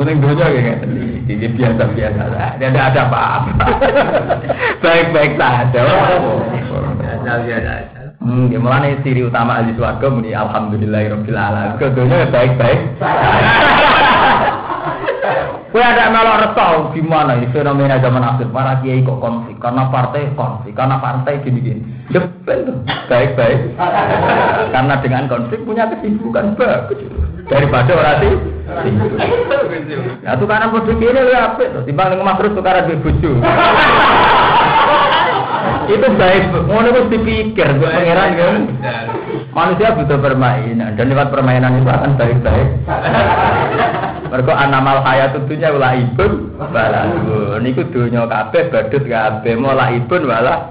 Ning 0.00 0.16
donya 0.24 0.44
nggih 0.48 0.62
ngeten 0.64 0.90
iki 1.28 1.46
biasa-biasa. 1.60 2.22
Tidak 2.56 2.72
ada 2.72 3.00
apa-apa. 3.04 3.52
Baik-baik 4.84 5.36
saja. 5.36 5.80
Biasa-biasa. 7.04 8.00
Hmm, 8.20 8.52
mulane 8.60 9.00
ciri 9.04 9.24
utama 9.24 9.60
ahli 9.60 9.76
swarga 9.76 10.08
muni 10.08 10.32
alhamdulillahirabbil 10.32 11.36
alamin. 11.36 11.76
Kedonya 11.76 12.28
baik-baik. 12.32 12.80
Kue 15.70 15.78
ada 15.78 16.10
melok 16.10 16.50
resau 16.50 16.90
gimana 16.90 17.38
ini 17.38 17.46
fenomena 17.54 18.02
zaman 18.02 18.26
akhir 18.26 18.50
para 18.50 18.82
kiai 18.82 19.06
kok 19.06 19.22
konflik 19.22 19.54
karena 19.62 19.86
partai 19.86 20.26
konflik 20.34 20.74
karena 20.74 20.98
partai 20.98 21.38
gini-gini. 21.46 21.78
Ya 22.10 22.26
betul, 22.26 22.82
baik-baik. 23.06 23.78
karena 24.74 24.94
dengan 24.98 25.30
konflik 25.30 25.62
punya 25.62 25.86
kesibukan 25.94 26.58
bagus 26.58 26.98
daripada 27.46 27.90
orang 27.94 28.18
sih. 28.18 28.34
Ya 30.26 30.34
tuh 30.34 30.50
karena 30.50 30.74
bodoh 30.74 30.90
ini 30.90 31.20
lu 31.22 31.34
apa? 31.38 31.86
Timbang 31.86 32.18
ngomong 32.18 32.36
terus 32.42 32.54
tuh 32.58 32.64
karena 32.66 32.90
bodoh. 32.90 33.34
itu 35.90 36.06
baik, 36.06 36.42
ngono 36.70 36.86
itu 36.86 37.02
dipikir, 37.14 37.66
pangeran 37.78 38.30
kan. 38.38 38.62
Manusia 39.50 39.94
butuh 39.94 40.18
permainan 40.18 40.94
dan 40.94 41.10
lewat 41.10 41.30
permainan 41.34 41.82
itu 41.82 41.90
akan 41.90 42.14
baik-baik. 42.18 42.68
Mergo 44.30 44.54
anamal 44.54 45.02
hayat 45.02 45.34
tentunya 45.34 45.74
wala 45.74 45.90
ibun 45.98 46.54
wala 46.54 47.02
niku 47.58 47.82
donya 47.90 48.30
kabeh 48.30 48.70
badut 48.70 49.02
kabeh 49.02 49.58
mola 49.58 49.90
ibun 49.90 50.22
wala 50.22 50.70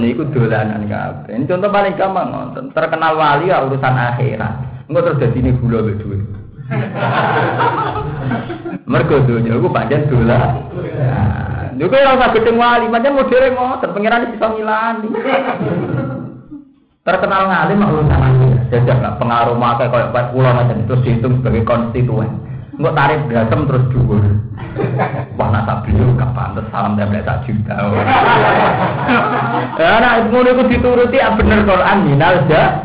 niku 0.00 0.24
dolanan 0.32 0.88
kabeh. 0.88 1.36
Ini 1.36 1.44
contoh 1.44 1.68
paling 1.68 1.92
gampang 2.00 2.32
ngonten. 2.32 2.72
Terkenal 2.72 3.20
wali 3.20 3.52
ya 3.52 3.68
urusan 3.68 4.00
akhirat. 4.00 4.88
Engko 4.88 5.12
terus 5.12 5.36
ini 5.36 5.52
gula 5.60 5.84
mbek 5.84 6.00
dhuwit. 6.00 6.24
Mergo 8.90 9.16
donya 9.28 9.60
iku 9.60 9.68
pancen 9.68 10.08
dolan. 10.08 10.56
Lho 11.76 11.92
kok 11.92 12.00
ora 12.00 12.16
usah 12.16 12.32
gedeng 12.32 12.56
wali, 12.56 12.88
pancen 12.88 13.12
modere 13.12 13.52
ngoten, 13.52 13.92
pangeran 13.92 14.32
bisa 14.32 14.46
ngilani. 14.48 15.08
Terkenal 17.04 17.42
ngalim 17.44 17.84
urusan 17.84 18.24
akhirat. 18.24 18.72
Jajak 18.72 19.20
pengaruh 19.20 19.52
maka 19.52 19.92
kayak 19.92 20.16
pas 20.16 20.32
pulau 20.32 20.56
macam 20.56 20.80
terus 20.88 21.04
dihitung 21.04 21.44
sebagai 21.44 21.68
konstituen. 21.68 22.55
Nggak 22.76 22.94
tarik 22.96 23.18
berasem 23.28 23.60
terus 23.64 23.84
dhuwur. 23.88 24.24
Wah 25.40 25.48
nak 25.48 25.88
beliau 25.88 26.12
gak 26.16 26.32
pantes 26.36 26.68
salam 26.68 26.96
template 27.00 27.24
sak 27.24 27.48
juta. 27.48 27.72
Ya 29.80 29.96
nak 30.00 30.28
ngono 30.28 30.48
iku 30.52 30.62
dituruti 30.68 31.16
ya 31.16 31.32
bener 31.32 31.64
Quran 31.64 31.98
minal 32.04 32.44
ja. 32.48 32.84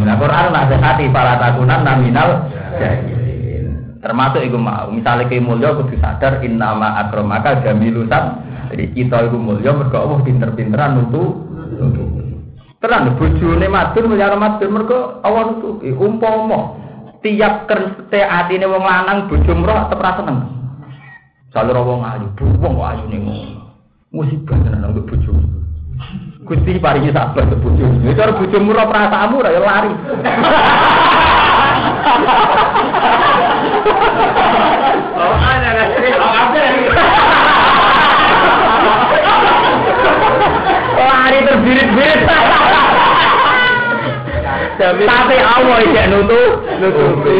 Nah 0.00 0.16
Quran 0.16 0.52
nak 0.52 0.72
hati 0.72 1.12
para 1.12 1.36
takunan 1.36 1.84
nominal 1.84 2.48
jahilin. 2.80 4.00
Termasuk 4.00 4.40
iku 4.48 4.56
mau, 4.56 4.88
misalnya 4.88 5.28
ke 5.28 5.42
mulya 5.42 5.76
kudu 5.76 6.00
sadar 6.00 6.40
innama 6.40 6.96
akramaka 6.96 7.60
jamilusan. 7.60 8.24
Jadi 8.72 8.84
kita 8.96 9.28
iku 9.28 9.36
mulya 9.36 9.76
mergo 9.76 9.96
Allah 10.00 10.24
pinter-pinteran 10.24 10.96
nutu. 10.96 11.44
Terang 12.80 13.16
bojone 13.20 13.66
matur 13.68 14.08
mulya 14.08 14.32
matur 14.36 14.68
mergo 14.72 15.20
Allah 15.20 15.52
nutupi 15.52 15.92
umpama 15.92 16.85
tiap 17.26 17.66
kerja 17.66 18.30
hati 18.30 18.54
ini 18.54 18.70
wong 18.70 18.86
lanang 18.86 19.26
bojo 19.26 19.50
mroh 19.50 19.90
tetep 19.90 19.98
ra 19.98 20.14
seneng. 20.14 20.46
Jalur 21.50 21.82
wong 21.82 22.06
ayu, 22.06 22.30
wong 22.62 22.78
ayu 22.78 23.02
ning 23.10 23.26
ngono. 23.26 23.66
Musibah 24.14 24.54
tenan 24.62 24.94
untuk 24.94 25.10
bojo. 25.10 25.34
Gusti 26.46 26.78
paringi 26.78 27.10
sabar 27.10 27.42
ke 27.42 27.58
bojomu. 27.58 28.06
Itu 28.06 28.22
harus 28.22 28.38
bojomu 28.38 28.70
ora 28.70 28.86
perasaanmu 28.86 29.42
ora 29.42 29.50
ya 29.50 29.58
lari. 29.58 29.90
Oh, 35.18 35.34
ada 35.42 35.70
lagi. 35.74 36.06
Lari 40.96 41.38
terbirit-birit. 41.42 42.22
Tapi 44.76 45.36
Allah 45.40 45.78
iki 45.80 46.02
nutup, 46.12 46.52
nutupi. 46.80 47.36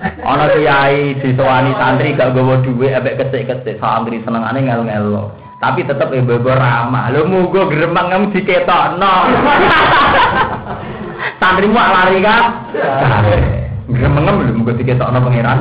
Ana 0.00 0.48
kiai 0.48 1.12
disowani 1.20 1.76
santri 1.76 2.16
gak 2.16 2.32
gawa 2.32 2.64
dhuwit 2.64 2.96
ambek 2.96 3.20
kecik-kecik 3.20 3.76
santri 3.76 4.24
senengane 4.24 4.64
ngel-ngelo. 4.64 5.36
Tapi 5.60 5.84
tetep 5.84 6.08
ibu-ibu 6.08 6.48
ramah. 6.56 7.12
Lho 7.12 7.28
mugo 7.28 7.68
gremeng 7.68 8.08
kamu 8.08 8.32
diketokno. 8.32 9.14
Santri 11.40 11.68
mu 11.68 11.76
lari 11.76 12.24
kan? 12.24 12.44
Gremeng 13.92 14.24
lho 14.24 14.56
mugo 14.56 14.72
diketokno 14.72 15.20
pangeran. 15.20 15.60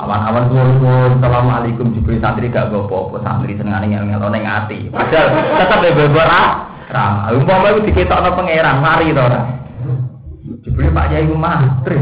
Awan-awan 0.00 0.48
suwun 0.48 1.20
Assalamualaikum 1.20 1.92
diberi 1.92 2.18
santri 2.24 2.48
gak 2.48 2.72
gawa 2.72 2.88
apa-apa 2.88 3.16
santri 3.20 3.52
senengane 3.60 3.92
ngel-ngelo 3.92 4.32
ning 4.32 4.48
ati. 4.48 4.88
Padahal 4.88 5.60
tetep 5.60 5.80
ibu-ibu 5.92 6.20
ramah. 6.24 6.73
Umpama 7.34 7.72
iku 7.72 7.80
diketokno 7.88 8.36
pangeran 8.36 8.78
mari 8.84 9.16
to 9.16 9.22
ora. 9.24 9.40
Dibeli 10.64 10.92
Pak 10.92 11.08
Yai 11.12 11.24
ku 11.28 11.36
mantri. 11.36 11.96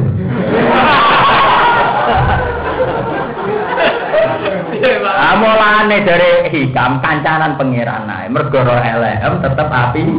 Ah 5.03 5.39
mulane 5.39 6.03
dari 6.03 6.51
hikam 6.51 6.99
kancanan 6.99 7.55
pangeran 7.55 8.11
ae 8.11 8.27
mergo 8.27 8.59
ora 8.59 8.83
elem 8.83 9.39
tetep 9.39 9.69
api. 9.71 10.03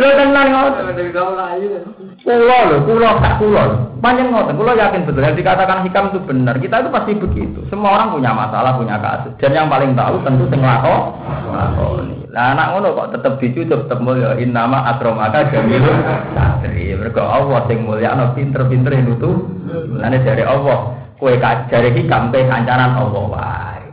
Lho 0.00 0.08
tenan 0.18 0.46
ngoten. 0.50 2.02
Kulo 2.24 2.56
lho, 2.72 2.76
kulo 2.88 3.08
tak 3.20 3.36
lho. 3.36 3.64
Panjang 4.00 4.32
ngoten, 4.32 4.56
kulo 4.56 4.72
yakin 4.72 5.04
betul 5.04 5.20
yang 5.20 5.36
dikatakan 5.36 5.84
hikam 5.84 6.08
itu 6.08 6.24
benar. 6.24 6.56
Kita 6.56 6.80
itu 6.80 6.88
pasti 6.88 7.12
begitu. 7.20 7.60
Semua 7.68 8.00
orang 8.00 8.16
punya 8.16 8.32
masalah, 8.32 8.80
punya 8.80 8.96
kasus. 8.96 9.36
Dan 9.36 9.52
yang 9.52 9.68
paling 9.68 9.92
tahu 9.92 10.24
tentu 10.24 10.48
sing 10.48 10.64
nglakoni. 10.64 12.32
Lah 12.32 12.56
anak 12.56 12.66
ngono 12.72 12.88
kok 12.96 13.08
tetep 13.14 13.32
dicucup 13.44 13.84
tetep 13.84 14.00
mulya 14.00 14.40
innama 14.40 14.88
akramaka 14.88 15.52
jamilun 15.52 16.00
satri. 16.32 16.96
Mergo 16.96 17.20
Allah 17.20 17.60
sing 17.68 17.84
mulya 17.84 18.16
ana 18.16 18.32
pinter-pinter 18.32 18.96
nutu. 19.04 19.44
Mulane 19.92 20.24
dari 20.24 20.48
Allah, 20.48 20.96
kowe 21.20 21.30
kajare 21.36 21.92
hikam 21.92 22.32
kowe 22.32 22.40
kancanan 22.40 22.96
Allah 23.04 23.24
wae. 23.28 23.84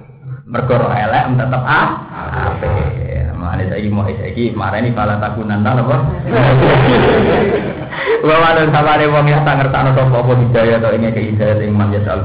Mergo 0.47 0.73
ora 0.79 0.95
elek 1.03 1.35
tetep 1.35 1.63
ah 1.67 1.87
apik. 2.47 3.35
Mulane 3.35 3.63
saiki 3.67 3.89
mau 3.91 4.07
saiki 4.07 4.55
marani 4.55 4.95
kala 4.95 5.19
takunan 5.19 5.67
ta 5.67 5.75
napa? 5.75 5.97
Wa 8.21 8.35
ana 8.53 8.71
sabare 8.71 9.05
wong 9.09 9.27
ya 9.27 9.43
tak 9.43 9.59
ngertakno 9.59 9.91
sapa 9.97 10.15
apa 10.23 10.33
hidayah 10.39 10.77
to 10.79 10.89
ing 10.95 11.05
hidayah 11.11 11.57
ing 11.59 11.73
man 11.75 11.91
yasal. 11.91 12.23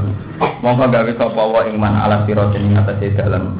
Monggo 0.63 0.87
gawe 0.87 1.11
sapa 1.17 1.41
wa 1.43 1.61
ing 1.67 1.75
man 1.75 1.95
ala 1.99 2.23
siratin 2.23 2.71
ing 2.71 2.79
atase 2.79 3.11
dalan. 3.17 3.51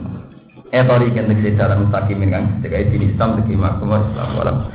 Eh 0.71 0.83
tori 0.83 1.11
kentek 1.11 1.55
dalan 1.55 1.87
mustaqimin 1.87 2.31
kang 2.31 2.45
sekai 2.63 2.87
dini 2.91 3.11
Islam 3.11 3.39
segi 3.39 3.55
maksum 3.55 3.91
wa 3.91 4.67